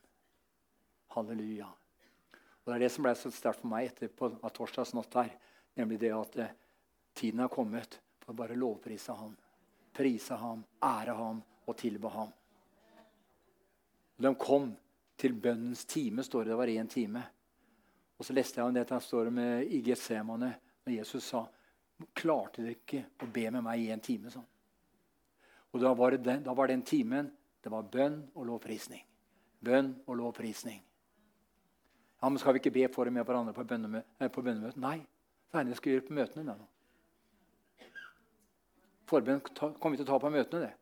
Halleluja. 1.16 1.68
Og 2.64 2.72
Det 2.72 2.76
er 2.76 2.84
det 2.86 2.92
som 2.96 3.04
ble 3.04 3.14
så 3.20 3.32
sterkt 3.32 3.62
for 3.62 3.72
meg 3.72 3.92
etterpå 3.92 4.32
av 4.40 4.52
torsdagsnatt 4.56 5.20
her. 5.20 5.32
Nemlig 5.76 6.00
det 6.00 6.12
at 6.16 6.40
eh, 6.40 6.56
tiden 7.14 7.44
har 7.44 7.52
kommet 7.54 8.00
for 8.20 8.34
å 8.34 8.38
bare 8.38 8.58
lovprise 8.58 9.16
ham. 9.18 9.36
Prise 9.94 10.38
ham, 10.40 10.64
ære 10.82 11.16
ham 11.18 11.42
og 11.68 11.78
tilbe 11.78 12.10
ham. 12.10 12.32
De 14.18 14.32
kom 14.40 14.72
til 15.20 15.34
bønnens 15.34 15.86
time, 15.86 16.24
står 16.24 16.44
det. 16.44 16.54
Det 16.54 16.58
var 16.58 16.72
én 16.74 16.90
time. 16.90 17.24
Og 18.18 18.26
så 18.26 18.34
leste 18.34 18.60
jeg 18.60 18.68
om 18.68 18.74
det 18.74 18.88
der 18.90 19.04
står 19.04 19.30
med 19.34 19.68
i 19.68 19.82
Getsemane, 19.86 20.54
når 20.86 20.98
Jesus 21.00 21.30
sa 21.34 21.46
Klarte 22.18 22.60
dere 22.60 22.74
ikke 22.74 23.00
å 23.24 23.28
be 23.32 23.46
med 23.54 23.64
meg 23.64 23.84
i 23.84 23.92
en 23.94 24.02
time? 24.04 24.32
sånn. 24.34 24.46
Og 25.72 25.80
da 25.80 25.94
var, 25.96 26.18
den, 26.18 26.42
da 26.44 26.54
var 26.58 26.68
den 26.68 26.82
timen 26.84 27.30
det 27.64 27.72
var 27.72 27.86
bønn 27.88 28.18
og 28.36 28.48
lovprisning. 28.50 29.06
Bønn 29.64 29.94
og 30.04 30.18
lovprisning. 30.20 30.82
Ja, 32.20 32.30
men 32.30 32.40
Skal 32.40 32.56
vi 32.56 32.60
ikke 32.60 32.74
be 32.76 32.88
for 32.92 33.10
med 33.12 33.24
hverandre 33.24 33.54
på, 33.56 33.64
bønnemø 33.64 34.02
eh, 34.20 34.30
på 34.32 34.44
bønnemøtet? 34.44 34.82
Nei. 34.84 34.98
Det 35.52 35.60
er 35.60 35.64
det 35.64 35.76
vi 35.76 35.80
skal 35.80 35.94
gjøre 35.94 36.06
på 36.08 36.18
møtene. 36.18 36.44
Da. 36.58 36.73
Forbønn 39.10 39.42
kommer 39.44 39.94
vi 39.94 40.02
til 40.02 40.08
å 40.08 40.12
ta 40.14 40.20
på 40.22 40.32
møtene. 40.32 40.68
det. 40.68 40.74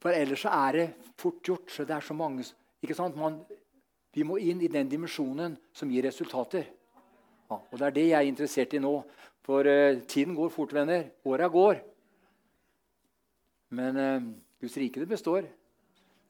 For 0.00 0.16
ellers 0.16 0.44
så 0.46 0.52
er 0.56 0.78
det 0.78 0.86
fort 1.20 1.42
gjort. 1.44 1.70
så 1.70 1.84
det 1.84 1.96
er 1.96 2.00
så 2.04 2.14
mange, 2.16 2.44
ikke 2.82 2.96
sant? 2.96 3.16
Man, 3.16 3.40
vi 4.14 4.24
må 4.24 4.38
inn 4.40 4.62
i 4.62 4.72
den 4.72 4.88
dimensjonen 4.88 5.56
som 5.72 5.90
gir 5.90 6.06
resultater. 6.08 6.66
Ja, 7.50 7.58
og 7.58 7.78
Det 7.78 7.86
er 7.86 7.96
det 7.96 8.06
jeg 8.08 8.18
er 8.18 8.28
interessert 8.28 8.74
i 8.74 8.80
nå. 8.80 8.94
For 9.44 9.66
uh, 9.66 10.00
tiden 10.06 10.34
går 10.34 10.48
fort, 10.48 10.72
venner. 10.72 11.10
Åra 11.24 11.48
går. 11.48 11.80
Men 13.70 13.96
uh, 13.96 14.28
Guds 14.60 14.76
rike 14.76 15.00
det 15.00 15.08
består. 15.08 15.48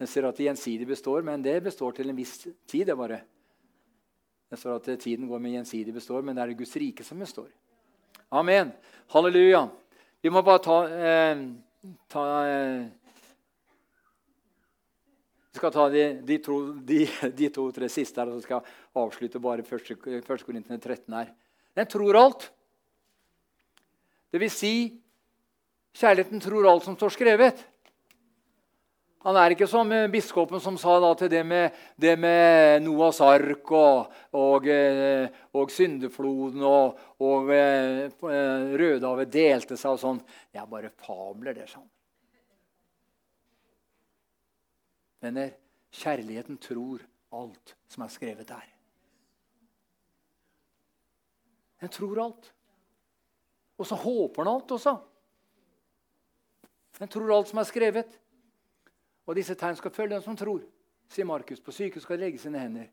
Den 0.01 0.09
ser 0.09 0.25
at 0.25 0.37
det 0.37 0.47
gjensidig 0.47 0.87
består, 0.89 1.23
men 1.23 1.43
det 1.43 1.63
består 1.63 1.93
til 1.93 2.09
en 2.09 2.17
viss 2.17 2.39
tid. 2.41 2.87
Det 2.89 2.97
bare. 2.97 3.21
Jeg 4.51 4.59
står 4.59 4.79
at 4.79 5.01
tiden 5.03 5.29
går 5.29 5.39
med 5.39 5.59
gjensidig 5.59 5.93
består, 5.95 6.23
men 6.23 6.35
det 6.35 6.43
er 6.43 6.57
Guds 6.59 6.73
rike 6.81 7.05
som 7.05 7.21
består. 7.21 7.51
Amen. 8.31 8.71
Halleluja. 9.11 9.65
Vi 10.23 10.31
må 10.31 10.43
bare 10.47 10.63
ta, 10.63 10.77
eh, 10.87 11.41
ta 12.07 12.25
eh, 12.47 12.85
vi 15.51 15.59
skal 15.59 15.73
ta 15.75 15.89
de, 15.91 16.05
de, 16.23 16.37
to-tre 16.39 17.49
to-tre 17.51 17.89
siste 17.91 18.23
her, 18.23 18.31
og 18.31 18.39
så 18.39 18.45
skal 18.45 18.61
jeg 18.61 19.03
avslutte 19.03 19.43
bare 19.43 19.67
første, 19.67 19.97
første 20.23 20.47
Korintene 20.47 20.79
13 20.79 21.17
her. 21.19 21.33
Den 21.75 21.91
tror 21.91 22.21
alt. 22.21 22.47
Det 24.31 24.39
vil 24.39 24.53
si, 24.55 24.75
kjærligheten 25.99 26.45
tror 26.45 26.71
alt 26.71 26.87
som 26.87 26.95
står 26.95 27.17
skrevet. 27.17 27.67
Han 29.21 29.37
er 29.37 29.53
ikke 29.53 29.69
som 29.69 29.91
biskopen 30.09 30.63
som 30.65 30.79
sa 30.81 30.95
til 31.21 31.29
det 31.29 31.43
med, 31.45 31.77
det 32.01 32.15
med 32.17 32.81
Noahs 32.87 33.19
ark 33.21 33.69
og, 33.77 34.15
og, 34.33 34.69
eh, 34.73 35.29
og 35.53 35.73
syndefloden 35.75 36.65
og, 36.65 36.97
og 37.21 37.53
eh, 37.53 38.07
Rødehavet 38.81 39.33
delte 39.33 39.77
seg 39.77 39.93
og 39.93 40.01
sånn. 40.01 40.23
Det 40.49 40.63
er 40.63 40.71
bare 40.71 40.93
fabler, 41.05 41.53
det. 41.53 41.69
sånn. 41.69 41.85
Venner, 45.21 45.53
kjærligheten 46.01 46.57
tror 46.65 47.05
alt 47.37 47.75
som 47.93 48.07
er 48.07 48.15
skrevet 48.17 48.49
der. 48.49 48.65
Den 51.85 51.93
tror 51.93 52.25
alt. 52.25 52.51
Og 53.77 53.85
så 53.89 54.01
håper 54.01 54.45
den 54.45 54.55
alt 54.55 54.75
også. 54.81 54.97
Den 57.01 57.13
tror 57.13 57.37
alt 57.37 57.53
som 57.53 57.61
er 57.61 57.69
skrevet. 57.69 58.19
Og 59.31 59.37
disse 59.39 59.55
tegn 59.55 59.77
skal 59.79 59.93
følge 59.95 60.17
den 60.17 60.25
som 60.25 60.35
tror, 60.35 60.65
sier 61.07 61.27
Markus. 61.29 61.61
På 61.63 61.71
sykehuset 61.71 62.03
skal 62.03 62.19
legge 62.19 62.39
sine 62.43 62.59
hender. 62.59 62.89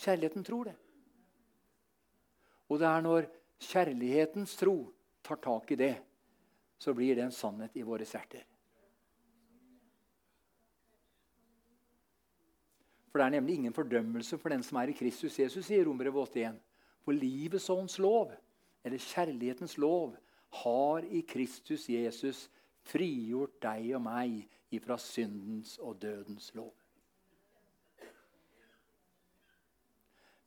Kjærligheten 0.00 0.44
tror 0.46 0.70
det. 0.70 0.76
Og 2.72 2.80
det 2.80 2.86
er 2.88 3.04
når 3.04 3.26
kjærlighetens 3.68 4.54
tro 4.56 4.76
tar 5.24 5.36
tak 5.44 5.68
i 5.72 5.76
det, 5.76 5.94
så 6.80 6.94
blir 6.96 7.18
det 7.18 7.26
en 7.26 7.34
sannhet 7.34 7.76
i 7.76 7.84
våre 7.84 8.06
hjerter. 8.08 8.46
For 13.08 13.20
det 13.20 13.26
er 13.26 13.36
nemlig 13.36 13.58
ingen 13.58 13.76
fordømmelse 13.76 14.38
for 14.40 14.54
den 14.54 14.64
som 14.64 14.80
er 14.80 14.92
i 14.92 14.96
Kristus 14.96 15.36
Jesus, 15.36 15.66
sier 15.66 15.84
Romerbrevet 15.84 16.36
81. 16.38 16.60
For 17.04 17.12
livets 17.12 17.68
ånds 17.72 17.98
lov, 18.00 18.32
eller 18.84 19.04
kjærlighetens 19.04 19.76
lov, 19.76 20.16
har 20.62 21.04
i 21.04 21.20
Kristus 21.28 21.88
Jesus 21.92 22.46
frigjort 22.88 23.58
deg 23.62 23.92
og 23.96 24.04
meg 24.04 24.38
ifra 24.74 24.98
syndens 25.00 25.76
og 25.82 25.98
dødens 26.02 26.50
lov. 26.56 26.72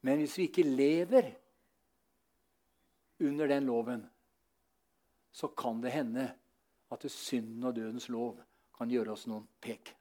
Men 0.02 0.22
hvis 0.22 0.38
vi 0.40 0.48
ikke 0.50 0.66
lever 0.66 1.30
under 3.22 3.52
den 3.52 3.68
loven, 3.70 4.06
så 5.32 5.48
kan 5.54 5.82
det 5.82 5.94
hende 5.94 6.26
at 6.92 7.06
synden 7.12 7.64
og 7.70 7.76
dødens 7.76 8.10
lov 8.10 8.42
kan 8.76 8.90
gjøre 8.90 9.14
oss 9.14 9.28
noen 9.30 9.46
pek. 9.62 9.94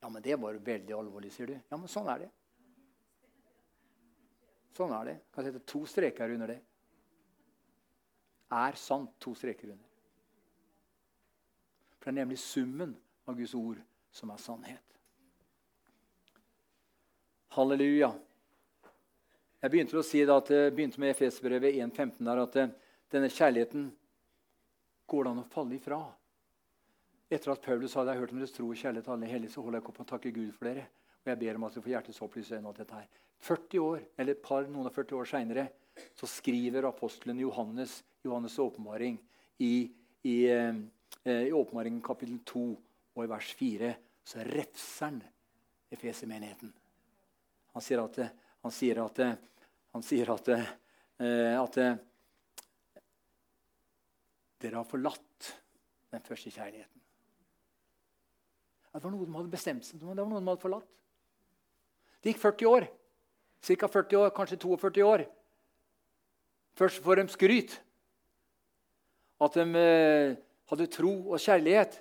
Ja, 0.00 0.08
men 0.08 0.24
det 0.24 0.38
var 0.40 0.56
veldig 0.56 0.96
alvorlig, 0.96 1.32
sier 1.34 1.50
du. 1.52 1.58
Ja, 1.58 1.76
men 1.76 1.90
sånn 1.92 2.08
er 2.08 2.24
det. 2.24 2.30
Sånn 4.72 4.94
er 4.96 5.10
det. 5.10 5.16
Kan 5.34 5.44
sette 5.44 5.60
to 5.68 5.84
streker 5.88 6.32
under 6.32 6.54
det. 6.54 6.60
Er 8.56 8.78
sant. 8.80 9.12
To 9.20 9.34
streker 9.36 9.74
under. 9.74 9.89
For 12.00 12.08
det 12.08 12.14
er 12.14 12.24
nemlig 12.24 12.40
summen 12.40 12.94
av 13.28 13.36
Guds 13.36 13.54
ord, 13.54 13.80
som 14.10 14.32
er 14.32 14.40
sannhet. 14.40 14.96
Halleluja. 17.54 18.12
Jeg 19.60 19.72
begynte 19.72 19.98
å 20.00 20.06
si 20.06 20.22
at 20.24 20.48
det 20.48 20.70
begynte 20.72 21.02
med 21.02 21.12
Efesbrevet 21.12 21.76
1,15 21.76 22.24
der 22.24 22.40
at 22.40 22.56
denne 23.12 23.28
kjærligheten 23.28 23.90
går 25.10 25.26
det 25.26 25.32
an 25.34 25.42
å 25.42 25.50
falle 25.50 25.76
ifra. 25.76 25.98
Etter 27.30 27.52
at 27.52 27.62
Paulus 27.62 27.94
hadde 27.98 28.16
hørt 28.16 28.32
om 28.32 28.40
deres 28.40 28.54
tro 28.54 28.70
og 28.70 28.78
kjærlighet 28.78 29.10
alle 29.12 29.28
hellige, 29.30 29.52
så 29.54 29.62
holder 29.62 29.78
jeg 29.78 29.84
ikke 29.84 29.92
opp 29.92 30.04
å 30.06 30.08
takke 30.14 30.32
Gud 30.34 30.54
for 30.56 30.70
dere. 30.70 30.86
Og 31.20 31.30
jeg 31.30 31.40
ber 31.42 31.58
om 31.58 31.66
at 31.66 31.76
dere 31.76 31.84
får 31.84 31.94
hjertets 31.94 32.22
opplysning 32.24 32.70
av 32.70 32.78
dette 32.78 32.96
her. 32.96 33.10
40 33.44 33.84
år, 33.84 34.00
eller 34.16 34.36
et 34.36 34.42
par, 34.44 34.64
noen 34.70 34.88
og 34.88 34.94
40 34.94 35.20
år 35.20 35.28
seinere 35.28 35.66
så 36.16 36.28
skriver 36.30 36.86
apostelen 36.88 37.40
Johannes 37.42 38.00
Johannes' 38.24 38.58
åpenbaring 38.60 39.18
i, 39.58 39.90
i, 40.22 40.36
eh, 40.48 40.74
i 41.24 41.52
åpenbaringen 41.52 42.02
kapittel 42.04 42.38
2 42.48 42.62
og 43.16 43.24
i 43.24 43.28
vers 43.28 43.50
4 43.58 43.90
så 44.24 44.44
refser 44.46 45.06
han 45.06 45.20
Efesemenigheten. 45.90 46.70
Han 47.74 47.82
sier 47.82 48.02
at, 48.04 48.18
han 48.62 48.74
sier 48.74 49.00
at, 49.02 49.18
han 49.90 50.04
sier 50.06 50.30
at, 50.30 50.50
eh, 50.54 51.56
at, 51.58 51.78
dere 54.60 54.78
har 54.78 54.86
forlatt 54.86 55.50
den 56.14 56.22
første 56.26 56.52
kjærligheten. 56.52 57.02
Det 58.90 59.02
var 59.02 59.14
noe 59.14 59.26
de 59.26 59.36
hadde 59.38 59.52
bestemt 59.52 59.86
seg 59.86 60.00
Det 60.00 60.06
var 60.08 60.18
noe 60.18 60.40
de 60.40 60.50
hadde 60.50 60.62
forlatt. 60.62 60.88
Det 62.20 62.32
gikk 62.32 62.42
40 62.42 62.70
år. 62.70 62.86
Ca. 63.60 63.88
40 63.88 64.18
år, 64.18 64.32
kanskje 64.34 64.58
42 64.62 65.04
år. 65.06 65.24
Først 66.78 67.02
får 67.04 67.20
de 67.20 67.26
skryt. 67.32 67.76
At 69.40 69.56
de 69.56 69.64
eh, 69.80 70.38
hadde 70.70 70.88
tro 70.92 71.12
og 71.30 71.42
kjærlighet. 71.42 71.98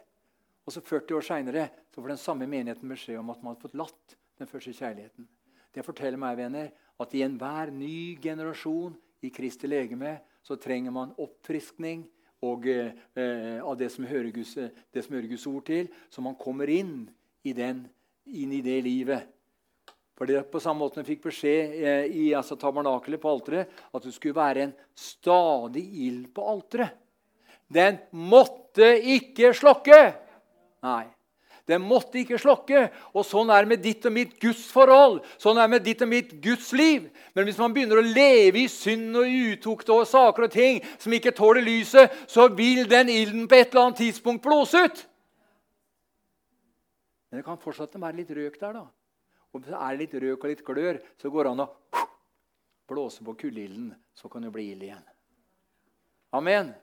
Og 0.65 0.73
så 0.75 0.83
40 0.85 1.17
år 1.17 1.25
seinere 1.25 1.67
får 1.93 2.11
den 2.13 2.21
samme 2.21 2.47
menigheten 2.49 2.89
beskjed 2.91 3.19
om 3.19 3.31
at 3.33 3.41
man 3.41 3.55
hadde 3.55 3.65
fått 3.65 3.79
latt 3.79 4.15
den 4.39 4.49
første 4.49 4.73
kjærligheten. 4.75 5.27
Det 5.73 5.85
forteller 5.85 6.19
meg 6.21 6.37
venner, 6.39 6.69
at 6.99 7.13
i 7.15 7.23
enhver 7.25 7.71
ny 7.73 8.17
generasjon 8.21 8.95
i 9.25 9.31
Kristi 9.33 9.69
legeme 9.69 10.17
så 10.45 10.57
trenger 10.59 10.93
man 10.95 11.15
oppfriskning 11.19 12.05
og 12.45 12.67
eh, 12.71 12.93
eh, 13.19 13.57
av 13.59 13.75
det 13.79 13.89
som, 13.91 14.05
Guds, 14.05 14.55
eh, 14.57 14.71
det 14.93 15.03
som, 15.03 15.15
hører 15.15 15.27
Guds, 15.27 15.47
ord 15.47 15.65
til, 15.67 15.89
så 16.09 16.23
man 16.23 16.37
kommer 16.39 16.71
inn 16.71 17.09
i, 17.43 17.53
den, 17.53 17.83
inn 18.25 18.53
i 18.55 18.61
det 18.63 18.77
livet. 18.85 19.27
For 20.15 20.27
det 20.27 20.37
er 20.39 20.47
På 20.51 20.59
samme 20.63 20.83
måte 20.83 21.03
fikk 21.07 21.25
beskjed 21.27 21.75
eh, 21.79 22.05
i 22.11 22.29
altså, 22.35 22.57
tabernakelet 22.59 23.21
på 23.21 23.31
alteret 23.31 23.83
at 23.91 24.03
det 24.03 24.15
skulle 24.15 24.39
være 24.39 24.65
en 24.67 24.73
stadig 24.95 25.83
ild 26.07 26.25
på 26.35 26.47
alteret. 26.47 26.95
Den 27.69 28.01
måtte 28.11 28.95
ikke 28.97 29.53
slokke! 29.57 30.01
Nei. 30.85 31.05
Den 31.69 31.83
måtte 31.85 32.17
ikke 32.17 32.39
slokke. 32.41 32.87
Og 33.13 33.25
sånn 33.27 33.51
er 33.53 33.61
det 33.61 33.69
med 33.69 33.83
ditt 33.83 34.05
og 34.09 34.13
mitt 34.15 34.31
gudsforhold. 34.41 35.19
Sånn 35.41 35.59
er 35.59 35.67
det 35.67 35.73
med 35.75 35.85
ditt 35.85 36.01
og 36.01 36.09
mitt 36.09 36.31
Guds 36.41 36.71
liv. 36.73 37.05
Men 37.37 37.45
hvis 37.45 37.59
man 37.61 37.75
begynner 37.75 38.01
å 38.01 38.05
leve 38.07 38.63
i 38.63 38.71
synd 38.71 39.19
og 39.19 39.29
utukt 39.29 39.91
og 39.93 40.07
saker 40.09 40.47
og 40.47 40.55
ting 40.55 40.81
som 40.97 41.13
ikke 41.13 41.35
tåler 41.37 41.61
lyset, 41.65 42.15
så 42.25 42.47
vil 42.57 42.89
den 42.89 43.11
ilden 43.13 43.45
på 43.45 43.59
et 43.59 43.69
eller 43.69 43.89
annet 43.89 44.01
tidspunkt 44.01 44.41
blåse 44.45 44.81
ut. 44.81 45.05
Men 47.29 47.43
det 47.43 47.45
kan 47.45 47.61
fortsatt 47.61 47.93
være 48.01 48.17
litt 48.23 48.33
røk 48.33 48.57
der. 48.57 48.79
da. 48.81 48.87
Og 49.53 49.61
hvis 49.61 49.69
det 49.69 49.77
er 49.77 50.01
litt 50.01 50.19
røk 50.25 50.43
og 50.43 50.49
litt 50.49 50.65
glør, 50.65 51.01
så 51.21 51.29
går 51.29 51.45
det 51.45 51.53
an 51.53 51.65
å 51.67 51.71
blåse 52.89 53.21
på 53.25 53.37
kullilden. 53.45 53.93
Så 54.17 54.29
kan 54.29 54.41
det 54.41 54.49
bli 54.53 54.71
ild 54.73 54.89
igjen. 54.89 55.05
Amen. 56.33 56.73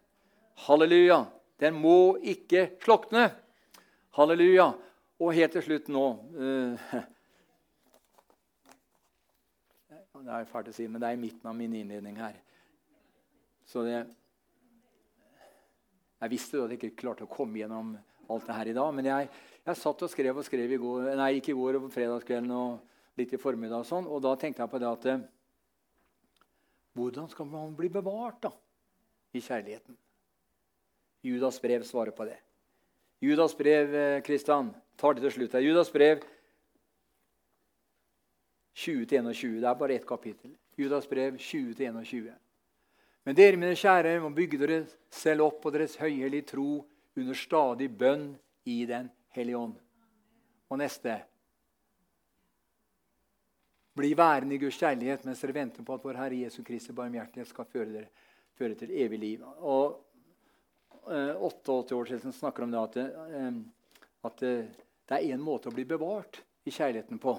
Halleluja. 0.64 1.24
Den 1.60 1.76
må 1.80 2.16
ikke 2.24 2.70
slokne. 2.82 3.28
Halleluja. 4.16 4.70
Og 5.20 5.32
helt 5.36 5.54
til 5.56 5.64
slutt 5.64 5.86
nå 5.92 6.06
uh, 6.40 6.96
Det 10.16 10.32
er 10.32 10.48
fælt 10.50 10.68
å 10.72 10.74
si, 10.74 10.88
men 10.90 11.00
det 11.00 11.08
er 11.08 11.16
i 11.16 11.20
midten 11.20 11.48
av 11.48 11.54
min 11.56 11.74
innledning 11.76 12.16
her. 12.18 12.34
Så 13.68 13.84
det 13.86 13.98
Jeg 16.20 16.32
visste 16.32 16.62
at 16.64 16.72
jeg 16.72 16.80
ikke 16.80 17.02
klarte 17.02 17.26
å 17.26 17.30
komme 17.30 17.60
gjennom 17.60 17.92
alt 18.32 18.46
det 18.48 18.56
her 18.56 18.70
i 18.70 18.74
dag. 18.76 18.94
Men 18.96 19.08
jeg, 19.10 19.28
jeg 19.66 19.78
satt 19.78 20.02
og 20.02 20.10
skrev 20.10 20.40
og 20.40 20.46
skrev 20.46 20.72
i 20.72 20.80
går, 20.80 21.10
nei, 21.20 21.36
ikke 21.38 21.52
i 21.52 21.58
går 21.58 21.78
og 21.78 21.86
på 21.86 21.96
fredagskvelden 21.98 22.54
og 22.56 23.20
litt 23.20 23.34
i 23.36 23.40
formiddag. 23.40 23.84
Og 23.84 23.88
sånn, 23.88 24.08
og 24.08 24.22
da 24.24 24.32
tenkte 24.40 24.64
jeg 24.64 24.72
på 24.72 24.80
det 24.82 24.90
at 24.90 25.08
eh, 25.12 25.24
Hvordan 26.96 27.28
skal 27.28 27.48
man 27.50 27.74
bli 27.76 27.90
bevart 27.92 28.38
da, 28.46 28.50
i 29.36 29.42
kjærligheten? 29.44 29.98
Judas 31.26 31.58
brev 31.62 31.82
svarer 31.82 32.14
på 32.14 32.24
det. 32.28 32.38
Judas 33.20 33.56
brev 33.58 34.22
Kristian, 34.22 34.66
eh, 34.66 34.80
tar 34.96 35.14
det 35.14 35.22
til 35.26 35.32
slutt 35.32 35.52
her. 35.52 35.60
Judas 35.60 35.92
brev 35.92 36.22
20-21. 38.76 39.60
Det 39.60 39.68
er 39.68 39.74
bare 39.74 39.94
ett 39.94 40.06
kapittel. 40.06 40.56
Judas 40.76 41.08
brev 41.08 41.38
20-21. 41.38 42.34
Men 43.24 43.34
dere, 43.34 43.56
mine 43.56 43.74
kjære, 43.74 44.20
må 44.20 44.30
bygge 44.30 44.58
dere 44.60 44.82
selv 45.10 45.48
opp 45.48 45.62
på 45.62 45.72
deres 45.74 45.96
høyhellige 45.96 46.46
tro 46.52 46.84
under 47.16 47.34
stadig 47.34 47.88
bønn 47.98 48.36
i 48.64 48.84
Den 48.86 49.10
hellige 49.34 49.58
ånd. 49.58 49.74
Og 50.70 50.78
neste 50.78 51.22
Bli 53.96 54.12
værende 54.12 54.54
i 54.54 54.58
Guds 54.60 54.76
kjærlighet 54.76 55.24
mens 55.24 55.40
dere 55.40 55.54
venter 55.56 55.82
på 55.82 55.94
at 55.94 56.02
vår 56.04 56.18
Herre 56.20 56.42
Jesu 56.42 56.62
Kristi 56.62 56.92
barmhjertighet 56.92 57.48
skal 57.48 57.64
føre 57.64 57.92
dere 57.94 58.10
føre 58.58 58.74
til 58.74 58.92
evig 58.92 59.18
liv. 59.18 59.44
Og 59.58 60.05
88 61.06 61.94
år 61.94 62.04
siden 62.10 62.34
snakker 62.34 62.66
om 62.66 62.72
det 62.72 62.80
at, 62.80 62.96
det, 62.98 63.06
at 64.26 64.42
eh, 64.42 64.72
det 65.06 65.18
er 65.18 65.34
én 65.36 65.42
måte 65.42 65.70
å 65.70 65.74
bli 65.74 65.84
bevart 65.86 66.40
i 66.66 66.72
kjærligheten 66.74 67.20
på. 67.22 67.36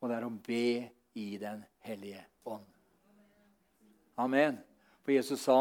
Og 0.00 0.08
det 0.08 0.16
er 0.16 0.26
å 0.26 0.32
be 0.32 0.88
i 1.20 1.26
Den 1.42 1.64
hellige 1.84 2.22
ånd. 2.48 2.64
Amen. 4.20 4.56
For 5.02 5.12
Jesus 5.12 5.42
sa 5.42 5.58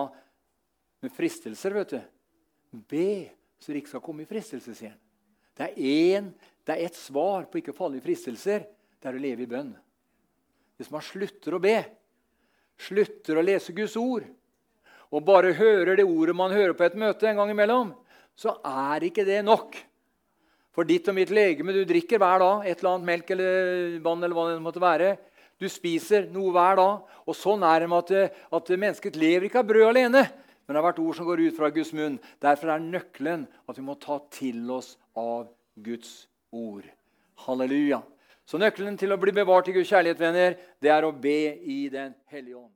med 1.02 1.12
fristelser, 1.12 1.76
vet 1.76 1.96
du 1.96 2.00
Be 2.88 3.32
så 3.60 3.72
dere 3.72 3.82
ikke 3.82 3.92
skal 3.96 4.04
komme 4.04 4.24
i 4.24 4.30
fristelse, 4.30 4.76
sier 4.78 4.94
han. 4.94 5.00
Det 5.58 5.66
er, 5.74 6.20
en, 6.20 6.28
ett 6.70 6.96
svar 6.96 7.50
på 7.50 7.60
ikke 7.60 7.74
å 7.74 7.76
falle 7.76 8.00
i 8.00 8.04
fristelser. 8.04 8.64
Det 8.96 9.10
er 9.10 9.18
å 9.18 9.22
leve 9.22 9.44
i 9.44 9.50
bønn. 9.50 9.74
Hvis 10.80 10.92
man 10.94 11.04
slutter 11.04 11.58
å 11.58 11.60
be, 11.60 11.76
slutter 12.80 13.40
å 13.40 13.44
lese 13.44 13.76
Guds 13.76 13.98
ord, 14.00 14.30
og 15.10 15.26
bare 15.26 15.56
hører 15.58 15.98
det 15.98 16.06
ordet 16.06 16.36
man 16.38 16.54
hører 16.54 16.76
på 16.78 16.86
et 16.86 16.98
møte 17.00 17.30
en 17.30 17.40
gang 17.42 17.54
imellom, 17.54 17.94
så 18.38 18.56
er 18.66 19.06
ikke 19.08 19.26
det 19.28 19.42
nok. 19.46 19.78
For 20.76 20.88
ditt 20.88 21.10
og 21.10 21.18
mitt 21.18 21.32
legeme 21.34 21.74
du 21.76 21.82
drikker 21.88 22.22
hver 22.22 22.44
dag 22.44 22.68
et 22.70 22.80
eller 22.80 22.94
annet 22.94 23.10
melk 23.10 23.34
eller 23.34 23.98
vann 24.06 24.22
eller 24.24 24.38
hva 24.38 24.46
det 24.52 24.62
måtte 24.64 24.84
være. 24.84 25.16
Du 25.60 25.68
spiser 25.68 26.30
noe 26.32 26.54
hver 26.56 26.78
dag. 26.80 27.18
Og 27.28 27.36
sånn 27.36 27.66
er 27.68 27.84
det 27.84 27.90
med 27.92 28.14
at, 28.14 28.38
at 28.56 28.72
mennesket 28.72 29.18
lever 29.20 29.50
ikke 29.50 29.60
av 29.62 29.68
brød 29.70 29.90
alene, 29.90 30.24
men 30.64 30.76
det 30.76 30.80
har 30.80 30.88
vært 30.88 31.02
ord 31.04 31.18
som 31.18 31.28
går 31.28 31.44
ut 31.48 31.58
fra 31.58 31.72
Guds 31.74 31.92
munn. 31.98 32.16
Derfor 32.42 32.72
er 32.74 32.86
nøkkelen 32.86 33.44
at 33.70 33.78
vi 33.78 33.86
må 33.86 33.98
ta 34.02 34.22
til 34.34 34.64
oss 34.74 34.94
av 35.18 35.50
Guds 35.84 36.14
ord. 36.56 36.88
Halleluja. 37.46 38.02
Så 38.50 38.58
nøkkelen 38.62 38.98
til 38.98 39.14
å 39.14 39.20
bli 39.22 39.34
bevart 39.36 39.70
i 39.70 39.76
Guds 39.76 39.92
kjærlighet, 39.92 40.22
venner, 40.22 40.58
det 40.82 40.94
er 40.94 41.06
å 41.06 41.14
be 41.14 41.40
i 41.60 41.84
Den 41.94 42.16
hellige 42.32 42.58
ånd. 42.58 42.74